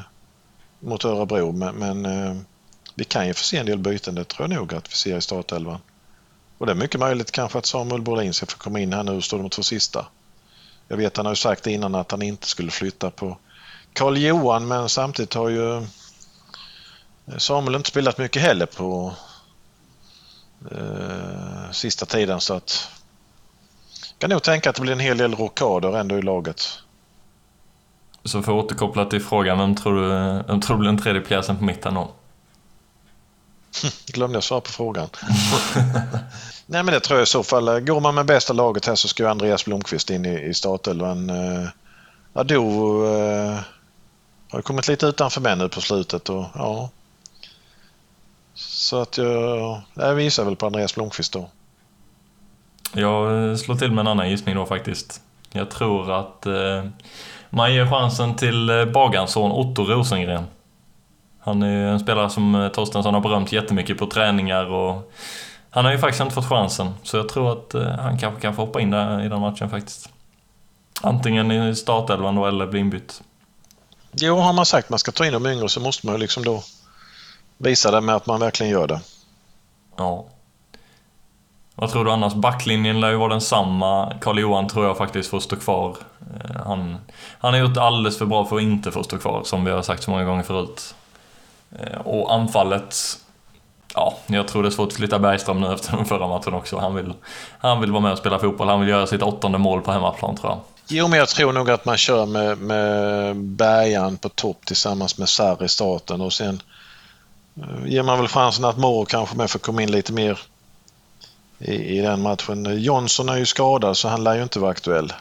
mot 0.81 1.05
Örebro 1.05 1.53
men, 1.53 1.75
men 1.75 2.07
eh, 2.07 2.37
vi 2.95 3.05
kan 3.05 3.27
ju 3.27 3.35
få 3.35 3.45
se 3.45 3.57
en 3.57 3.67
del 3.67 3.79
byten, 3.79 4.15
det 4.15 4.25
tror 4.25 4.49
jag 4.49 4.59
nog 4.59 4.75
att 4.75 4.91
vi 4.91 4.95
ser 4.95 5.17
i 5.17 5.21
startelvan. 5.21 5.79
Och 6.59 6.67
det 6.67 6.73
är 6.73 6.77
mycket 6.77 7.01
möjligt 7.01 7.31
kanske 7.31 7.59
att 7.59 7.67
Samuel 7.67 8.03
Brolin 8.03 8.35
ska 8.35 8.47
få 8.47 8.59
komma 8.59 8.81
in 8.81 8.93
här 8.93 9.03
nu 9.03 9.13
och 9.13 9.25
stå 9.25 9.39
de 9.39 9.51
två 9.51 9.63
sista. 9.63 10.07
Jag 10.89 10.97
vet 10.97 11.17
han 11.17 11.27
har 11.27 11.33
ju 11.33 11.37
sagt 11.37 11.67
innan 11.67 11.95
att 11.95 12.11
han 12.11 12.23
inte 12.23 12.47
skulle 12.47 12.71
flytta 12.71 13.11
på 13.11 13.39
Karl 13.93 14.17
Johan 14.17 14.69
men 14.69 14.89
samtidigt 14.89 15.35
har 15.35 15.49
ju 15.49 15.77
eh, 15.77 15.83
Samuel 17.39 17.75
inte 17.75 17.89
spelat 17.89 18.19
mycket 18.19 18.43
heller 18.43 18.67
på 18.67 19.15
eh, 20.71 21.71
sista 21.73 22.07
tiden 22.07 22.41
så 22.41 22.55
att 22.55 22.89
jag 24.11 24.19
kan 24.19 24.31
nog 24.31 24.43
tänka 24.43 24.71
att 24.71 24.77
det 24.77 24.83
blir 24.83 24.93
en 24.93 25.01
hel 25.01 25.19
del 25.19 25.35
rockader 25.35 25.99
ändå 25.99 26.19
i 26.19 26.23
laget. 26.23 26.63
Så 28.25 28.43
för 28.43 28.59
att 28.59 28.65
återkoppla 28.65 29.05
till 29.05 29.23
frågan, 29.23 29.59
vem 29.59 29.75
tror 29.75 30.03
du, 30.03 30.09
vem 30.47 30.61
tror 30.61 30.77
du 30.77 30.81
blir 30.81 30.91
den 30.91 31.03
tredje 31.03 31.21
pjäsen 31.21 31.57
på 31.57 31.65
mitten 31.65 31.95
då? 31.95 32.11
Glömde 34.07 34.37
jag 34.37 34.45
svara 34.45 34.61
på 34.61 34.71
frågan. 34.71 35.09
Nej 36.67 36.83
men 36.83 36.87
det 36.87 37.01
tror 37.01 37.19
jag 37.19 37.25
i 37.25 37.27
så 37.27 37.43
fall. 37.43 37.81
Går 37.81 38.01
man 38.01 38.15
med 38.15 38.27
bästa 38.27 38.53
laget 38.53 38.87
här 38.87 38.95
så 38.95 39.09
ska 39.09 39.23
ju 39.23 39.29
Andreas 39.29 39.65
Blomqvist 39.65 40.11
in 40.11 40.25
i, 40.25 40.41
i 40.41 40.55
startelvan. 40.55 41.31
Uh, 41.31 41.69
Ado 42.33 43.05
uh, 43.05 43.59
har 44.51 44.63
kommit 44.63 44.89
lite 44.89 45.07
utanför 45.07 45.41
mig 45.41 45.57
nu 45.57 45.69
på 45.69 45.81
slutet 45.81 46.29
och 46.29 46.45
ja. 46.55 46.91
Så 48.87 49.01
att 49.01 49.19
jag, 49.19 49.81
jag 49.95 50.15
visar 50.15 50.45
väl 50.45 50.57
på 50.57 50.67
Andreas 50.67 50.95
Blomqvist 50.95 51.33
då. 51.33 51.49
Jag 52.93 53.59
slår 53.59 53.77
till 53.77 53.93
med 53.93 54.01
en 54.01 54.07
annan 54.07 54.31
gissning 54.31 54.55
då 54.55 54.67
faktiskt. 54.67 55.21
Jag 55.53 55.71
tror 55.71 56.13
att 56.13 56.47
eh, 56.47 56.85
man 57.51 57.75
ger 57.75 57.91
chansen 57.91 58.37
till 58.37 58.71
eh, 58.71 58.85
Bagans 58.85 59.33
son 59.33 59.53
Otto 59.53 59.85
Rosengren. 59.85 60.45
Han 61.39 61.63
är 61.63 61.87
en 61.87 62.01
spelare 62.01 62.31
som 62.31 62.55
eh, 62.55 62.69
Torstensson 62.69 63.15
har 63.15 63.21
berömt 63.21 63.53
jättemycket 63.53 63.99
på 63.99 64.07
träningar 64.07 64.65
och 64.65 65.13
han 65.71 65.85
har 65.85 65.93
ju 65.93 65.99
faktiskt 65.99 66.23
inte 66.23 66.35
fått 66.35 66.49
chansen. 66.49 66.95
Så 67.03 67.17
jag 67.17 67.29
tror 67.29 67.53
att 67.53 67.75
eh, 67.75 67.89
han 67.89 68.19
kanske 68.19 68.41
kan 68.41 68.55
få 68.55 68.63
hoppa 68.63 68.81
in 68.81 68.91
där 68.91 69.25
i 69.25 69.29
den 69.29 69.41
matchen 69.41 69.71
faktiskt. 69.71 70.09
Antingen 71.03 71.51
i 71.51 71.75
startelvan 71.75 72.35
då 72.35 72.47
eller 72.47 72.67
bli 72.67 72.81
inbytt. 72.81 73.23
Jo, 74.13 74.37
har 74.37 74.53
man 74.53 74.67
sagt 74.67 74.87
att 74.87 74.91
man 74.91 74.99
ska 74.99 75.13
ta 75.13 75.27
in 75.27 75.33
de 75.33 75.47
yngre 75.47 75.69
så 75.69 75.81
måste 75.81 76.07
man 76.07 76.15
ju 76.15 76.21
liksom 76.21 76.45
då 76.45 76.63
visa 77.59 77.91
det 77.91 78.01
med 78.01 78.15
att 78.15 78.27
man 78.27 78.41
verkligen 78.41 78.73
gör 78.73 78.87
det. 78.87 79.01
Ja. 79.97 80.25
Vad 81.75 81.91
tror 81.91 82.05
du 82.05 82.11
annars? 82.11 82.35
Backlinjen 82.35 83.01
lär 83.01 83.11
ju 83.11 83.17
vara 83.17 83.29
densamma. 83.29 84.13
Karl-Johan 84.21 84.69
tror 84.69 84.87
jag 84.87 84.97
faktiskt 84.97 85.31
får 85.31 85.41
stå 85.41 85.57
kvar. 85.57 85.97
Eh, 86.21 86.63
han, 86.67 86.97
han 87.39 87.55
har 87.55 87.61
gjort 87.61 87.77
alldeles 87.77 88.19
för 88.19 88.27
bra 88.27 88.45
för 88.45 88.57
att 88.57 88.63
inte 88.63 88.91
få 88.91 89.03
stå 89.03 89.19
kvar, 89.19 89.43
som 89.45 89.65
vi 89.65 89.71
har 89.71 89.83
sagt 89.83 90.03
så 90.03 90.11
många 90.11 90.25
gånger 90.25 90.43
förut. 90.43 90.95
Eh, 91.79 92.01
och 92.01 92.35
anfallet... 92.35 92.97
Ja, 93.95 94.15
jag 94.27 94.49
tror 94.49 94.63
det 94.63 94.69
är 94.69 94.71
svårt 94.71 94.89
att 94.89 94.95
flytta 94.95 95.19
Bergström 95.19 95.61
nu 95.61 95.75
efter 95.75 95.97
den 95.97 96.05
förra 96.05 96.29
matchen 96.29 96.55
också. 96.55 96.79
Han 96.79 96.95
vill, 96.95 97.13
han 97.59 97.81
vill 97.81 97.93
vara 97.93 98.03
med 98.03 98.13
och 98.13 98.19
spela 98.19 98.39
fotboll. 98.39 98.69
Han 98.69 98.81
vill 98.81 98.89
göra 98.89 99.07
sitt 99.07 99.23
åttonde 99.23 99.59
mål 99.59 99.83
på 99.83 99.93
hemmaplan, 99.93 100.37
tror 100.37 100.51
jag. 100.51 100.61
Jo, 100.89 101.09
men 101.09 101.19
jag 101.19 101.29
tror 101.29 101.53
nog 101.53 101.71
att 101.71 101.85
man 101.85 101.97
kör 101.97 102.27
med, 102.27 102.59
med 102.59 103.37
Bergan 103.37 104.17
på 104.17 104.29
topp 104.29 104.67
tillsammans 104.67 105.19
med 105.19 105.29
Sarr 105.29 105.65
i 105.65 105.69
starten 105.69 106.21
och 106.21 106.33
sen 106.33 106.63
ger 107.87 108.03
man 108.03 108.19
väl 108.19 108.29
chansen 108.29 108.65
att 108.65 108.79
Moro 108.79 109.05
kanske 109.05 109.37
med 109.37 109.51
får 109.51 109.59
komma 109.59 109.83
in 109.83 109.91
lite 109.91 110.13
mer 110.13 110.39
i, 111.59 111.75
i 111.75 112.01
den 112.01 112.23
matchen. 112.23 112.83
Jonsson 112.83 113.29
är 113.29 113.37
ju 113.37 113.47
skadad 113.47 113.97
så 113.97 114.09
han 114.09 114.25
lär 114.25 114.35
ju 114.35 114.43
inte 114.43 114.61
vara 114.61 114.71
aktuell. 114.71 115.13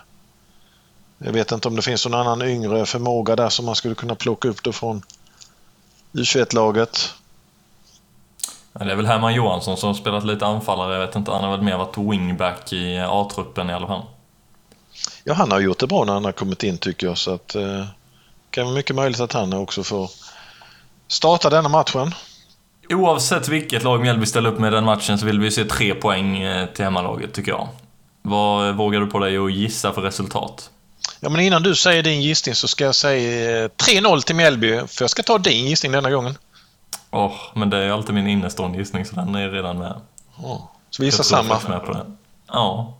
Jag 1.17 1.31
vet 1.31 1.51
inte 1.51 1.67
om 1.67 1.75
det 1.75 1.81
finns 1.81 2.05
någon 2.05 2.19
annan 2.19 2.41
yngre 2.41 2.86
förmåga 2.86 3.36
där 3.36 3.49
som 3.49 3.65
man 3.65 3.75
skulle 3.75 3.95
kunna 3.95 4.15
plocka 4.15 4.47
upp 4.47 4.63
då 4.63 4.71
från 4.71 5.01
U21-laget. 6.11 7.13
Det 8.73 8.91
är 8.91 8.95
väl 8.95 9.05
Herman 9.05 9.33
Johansson 9.33 9.77
som 9.77 9.95
spelat 9.95 10.25
lite 10.25 10.45
anfallare. 10.45 10.93
Jag 10.93 11.05
vet 11.05 11.15
inte, 11.15 11.31
han 11.31 11.43
har 11.43 11.51
väl 11.51 11.61
mer 11.61 11.77
varit 11.77 11.97
wingback 11.97 12.73
i 12.73 12.99
A-truppen 12.99 13.69
i 13.69 13.73
alla 13.73 13.88
fall. 13.88 14.01
Ja, 15.23 15.33
han 15.33 15.51
har 15.51 15.59
gjort 15.59 15.79
det 15.79 15.88
bra 15.88 16.03
när 16.03 16.13
han 16.13 16.25
har 16.25 16.31
kommit 16.31 16.63
in 16.63 16.77
tycker 16.77 17.07
jag 17.07 17.17
så 17.17 17.33
att 17.33 17.55
eh, 17.55 17.61
det 17.61 17.88
kan 18.49 18.65
vara 18.65 18.75
mycket 18.75 18.95
möjligt 18.95 19.19
att 19.19 19.33
han 19.33 19.53
också 19.53 19.83
får 19.83 20.09
starta 21.08 21.49
denna 21.49 21.70
matchen. 21.70 22.14
Oavsett 22.89 23.47
vilket 23.47 23.84
lag 23.84 24.01
Mjällby 24.01 24.26
ställer 24.26 24.49
upp 24.49 24.60
med 24.60 24.74
den 24.74 24.84
matchen 24.84 25.18
så 25.18 25.26
vill 25.26 25.39
vi 25.39 25.51
se 25.51 25.66
tre 25.66 25.95
poäng 25.95 26.38
eh, 26.38 26.66
till 26.66 26.86
hemmalaget, 26.86 27.34
tycker 27.34 27.51
jag. 27.51 27.68
Vad 28.22 28.76
vågar 28.76 28.99
du 28.99 29.08
på 29.08 29.20
dig 29.20 29.38
att 29.38 29.53
gissa 29.53 29.93
för 29.93 30.01
resultat? 30.01 30.70
Ja, 31.20 31.30
men 31.30 31.41
innan 31.41 31.64
du 31.64 31.76
säger 31.76 32.03
din 32.03 32.22
gissning 32.22 32.56
så 32.56 32.68
ska 32.68 32.84
jag 32.84 32.95
säga 32.95 33.68
3-0 33.68 34.22
till 34.22 34.36
Mjällby, 34.36 34.78
för 34.88 35.03
jag 35.03 35.10
ska 35.10 35.24
ta 35.24 35.38
din 35.38 35.68
gissning 35.68 35.91
denna 35.91 36.12
gången. 36.12 36.38
Åh, 37.12 37.26
oh, 37.26 37.36
men 37.53 37.70
det 37.70 37.78
är 37.78 37.91
alltid 37.91 38.16
min 38.16 38.28
innestående 38.28 38.78
gissning, 38.78 39.06
så 39.06 39.16
den 39.16 39.36
är 39.36 39.49
redan 39.49 39.78
med. 39.78 40.01
Oh, 40.38 40.62
så 40.89 41.01
vi 41.01 41.06
gissar 41.06 41.24
samma? 41.24 41.60
Med 41.68 41.86
på 41.86 41.93
det. 41.93 42.06
Ja. 42.47 42.97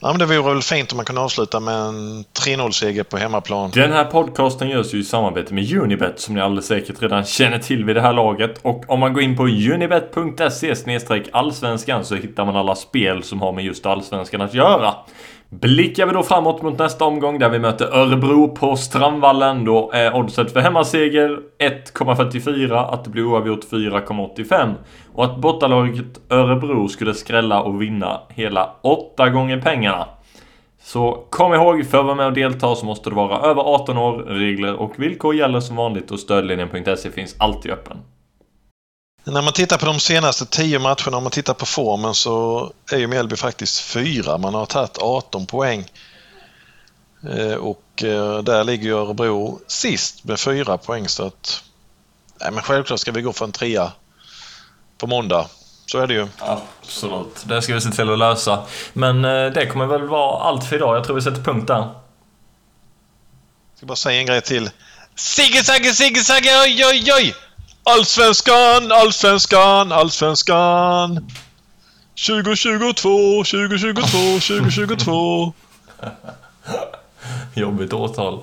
Ja, 0.00 0.08
men 0.08 0.18
det 0.18 0.26
vore 0.26 0.54
väl 0.54 0.62
fint 0.62 0.92
om 0.92 0.96
man 0.96 1.04
kunde 1.04 1.20
avsluta 1.20 1.60
med 1.60 1.74
en 1.74 2.24
3-0-seger 2.24 3.02
på 3.02 3.16
hemmaplan. 3.16 3.70
Den 3.74 3.92
här 3.92 4.04
podcasten 4.04 4.68
görs 4.68 4.94
ju 4.94 4.98
i 4.98 5.04
samarbete 5.04 5.54
med 5.54 5.72
Unibet 5.72 6.20
som 6.20 6.34
ni 6.34 6.40
alldeles 6.40 6.66
säkert 6.66 7.02
redan 7.02 7.24
känner 7.24 7.58
till 7.58 7.84
vid 7.84 7.96
det 7.96 8.00
här 8.00 8.12
laget. 8.12 8.58
Och 8.62 8.84
om 8.88 9.00
man 9.00 9.12
går 9.12 9.22
in 9.22 9.36
på 9.36 9.42
unibet.se 9.42 10.74
allsvenskan 11.32 12.04
så 12.04 12.14
hittar 12.14 12.44
man 12.44 12.56
alla 12.56 12.74
spel 12.74 13.22
som 13.22 13.40
har 13.40 13.52
med 13.52 13.64
just 13.64 13.86
allsvenskan 13.86 14.40
att 14.40 14.54
göra. 14.54 14.94
Blickar 15.50 16.06
vi 16.06 16.12
då 16.12 16.22
framåt 16.22 16.62
mot 16.62 16.78
nästa 16.78 17.04
omgång 17.04 17.38
där 17.38 17.48
vi 17.48 17.58
möter 17.58 17.86
Örebro 17.86 18.48
på 18.48 18.76
Strandvallen. 18.76 19.64
Då 19.64 19.90
är 19.92 20.16
oddset 20.16 20.52
för 20.52 20.60
hemmaseger 20.60 21.40
1,44, 21.58 22.92
att 22.92 23.04
det 23.04 23.10
blir 23.10 23.26
oavgjort 23.26 23.64
4,85 23.70 24.74
och 25.14 25.24
att 25.24 25.36
bortalaget 25.36 26.20
Örebro 26.30 26.88
skulle 26.88 27.14
skrälla 27.14 27.62
och 27.62 27.82
vinna 27.82 28.20
hela 28.28 28.70
8 28.82 29.28
gånger 29.28 29.60
pengarna. 29.60 30.06
Så 30.82 31.24
kom 31.30 31.54
ihåg, 31.54 31.86
för 31.86 31.98
att 31.98 32.04
vara 32.04 32.14
med 32.14 32.26
och 32.26 32.32
delta 32.32 32.74
så 32.74 32.86
måste 32.86 33.10
du 33.10 33.16
vara 33.16 33.50
över 33.50 33.62
18 33.62 33.98
år. 33.98 34.12
Regler 34.12 34.74
och 34.74 34.98
villkor 34.98 35.34
gäller 35.34 35.60
som 35.60 35.76
vanligt 35.76 36.10
och 36.10 36.20
stödlinjen.se 36.20 37.10
finns 37.10 37.36
alltid 37.38 37.72
öppen. 37.72 37.96
När 39.28 39.42
man 39.42 39.52
tittar 39.52 39.78
på 39.78 39.86
de 39.86 40.00
senaste 40.00 40.46
tio 40.46 40.78
matcherna, 40.78 41.16
om 41.16 41.22
man 41.22 41.32
tittar 41.32 41.54
på 41.54 41.66
formen 41.66 42.14
så 42.14 42.72
är 42.92 42.98
ju 42.98 43.06
Mjällby 43.06 43.36
faktiskt 43.36 43.80
fyra. 43.80 44.38
Man 44.38 44.54
har 44.54 44.66
tagit 44.66 44.98
18 44.98 45.46
poäng. 45.46 45.84
Eh, 47.30 47.54
och 47.54 48.04
eh, 48.04 48.38
där 48.38 48.64
ligger 48.64 48.84
ju 48.84 48.96
Örebro 48.96 49.60
sist 49.66 50.24
med 50.24 50.40
fyra 50.40 50.78
poäng 50.78 51.08
så 51.08 51.26
att... 51.26 51.62
Nej 52.40 52.50
men 52.52 52.62
självklart 52.62 53.00
ska 53.00 53.12
vi 53.12 53.22
gå 53.22 53.32
för 53.32 53.44
en 53.44 53.52
trea 53.52 53.92
på 54.98 55.06
måndag. 55.06 55.46
Så 55.86 55.98
är 55.98 56.06
det 56.06 56.14
ju. 56.14 56.28
Absolut. 56.38 57.44
Det 57.44 57.62
ska 57.62 57.74
vi 57.74 57.80
se 57.80 57.90
till 57.90 58.12
att 58.12 58.18
lösa. 58.18 58.62
Men 58.92 59.24
eh, 59.24 59.52
det 59.52 59.66
kommer 59.66 59.86
väl 59.86 60.02
vara 60.02 60.42
allt 60.42 60.64
för 60.64 60.76
idag. 60.76 60.96
Jag 60.96 61.04
tror 61.04 61.16
vi 61.16 61.22
sätter 61.22 61.42
punkt 61.42 61.66
där. 61.66 61.76
Jag 61.76 61.94
ska 63.76 63.86
bara 63.86 63.96
säga 63.96 64.20
en 64.20 64.26
grej 64.26 64.40
till. 64.40 64.70
Sigge 65.14 65.64
Sagge 65.64 65.94
Sigge 65.94 66.20
Sagge 66.20 66.62
oj 66.64 66.84
oj 66.84 67.12
oj! 67.12 67.34
Allsvenskan, 67.88 68.92
allsvenskan, 68.92 69.92
allsvenskan. 69.92 71.30
2022, 72.26 73.44
2022, 73.44 74.40
2022. 74.40 75.52
Jobbigt 77.54 77.92
årtal. 77.92 78.40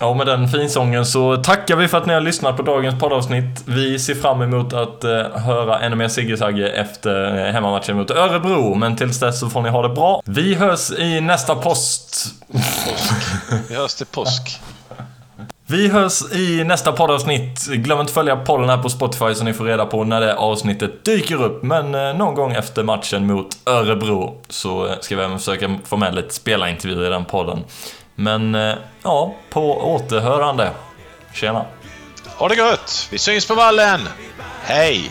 Ja, 0.00 0.14
med 0.14 0.26
den 0.26 0.48
finsången 0.48 1.06
så 1.06 1.36
tackar 1.36 1.76
vi 1.76 1.88
för 1.88 1.98
att 1.98 2.06
ni 2.06 2.14
har 2.14 2.20
lyssnat 2.20 2.56
på 2.56 2.62
dagens 2.62 3.00
poddavsnitt. 3.00 3.62
Vi 3.66 3.98
ser 3.98 4.14
fram 4.14 4.42
emot 4.42 4.72
att 4.72 5.04
uh, 5.04 5.38
höra 5.38 5.80
ännu 5.80 5.96
mer 5.96 6.08
Sigge 6.08 6.68
efter 6.68 7.46
uh, 7.46 7.52
hemmamatchen 7.52 7.96
mot 7.96 8.10
Örebro. 8.10 8.74
Men 8.74 8.96
tills 8.96 9.20
dess 9.20 9.40
så 9.40 9.50
får 9.50 9.62
ni 9.62 9.68
ha 9.68 9.82
det 9.82 9.94
bra. 9.94 10.22
Vi 10.24 10.54
hörs 10.54 10.90
i 10.90 11.20
nästa 11.20 11.54
post... 11.54 12.26
Påsk. 12.52 13.12
Vi 13.68 13.74
hörs 13.74 13.94
till 13.94 14.06
påsk. 14.06 14.60
Vi 15.72 15.88
hörs 15.88 16.32
i 16.32 16.64
nästa 16.64 16.92
poddavsnitt. 16.92 17.66
Glöm 17.66 18.00
inte 18.00 18.10
att 18.10 18.14
följa 18.14 18.36
podden 18.36 18.68
här 18.68 18.78
på 18.78 18.88
Spotify 18.88 19.34
så 19.34 19.44
ni 19.44 19.52
får 19.52 19.64
reda 19.64 19.86
på 19.86 20.04
när 20.04 20.20
det 20.20 20.36
avsnittet 20.36 21.04
dyker 21.04 21.42
upp. 21.42 21.62
Men 21.62 21.94
eh, 21.94 22.14
någon 22.14 22.34
gång 22.34 22.52
efter 22.52 22.82
matchen 22.82 23.26
mot 23.26 23.46
Örebro 23.66 24.40
så 24.48 24.86
eh, 24.86 24.92
ska 25.00 25.16
vi 25.16 25.22
även 25.22 25.38
försöka 25.38 25.78
få 25.84 25.96
med 25.96 26.14
lite 26.14 26.34
spelarintervjuer 26.34 27.06
i 27.06 27.10
den 27.10 27.24
podden. 27.24 27.64
Men 28.14 28.54
eh, 28.54 28.74
ja, 29.02 29.34
på 29.50 29.94
återhörande. 29.94 30.70
Tjena! 31.34 31.64
Ha 32.36 32.48
det 32.48 32.54
gött! 32.54 33.08
Vi 33.10 33.18
syns 33.18 33.46
på 33.46 33.54
vallen! 33.54 34.00
Hej! 34.62 35.10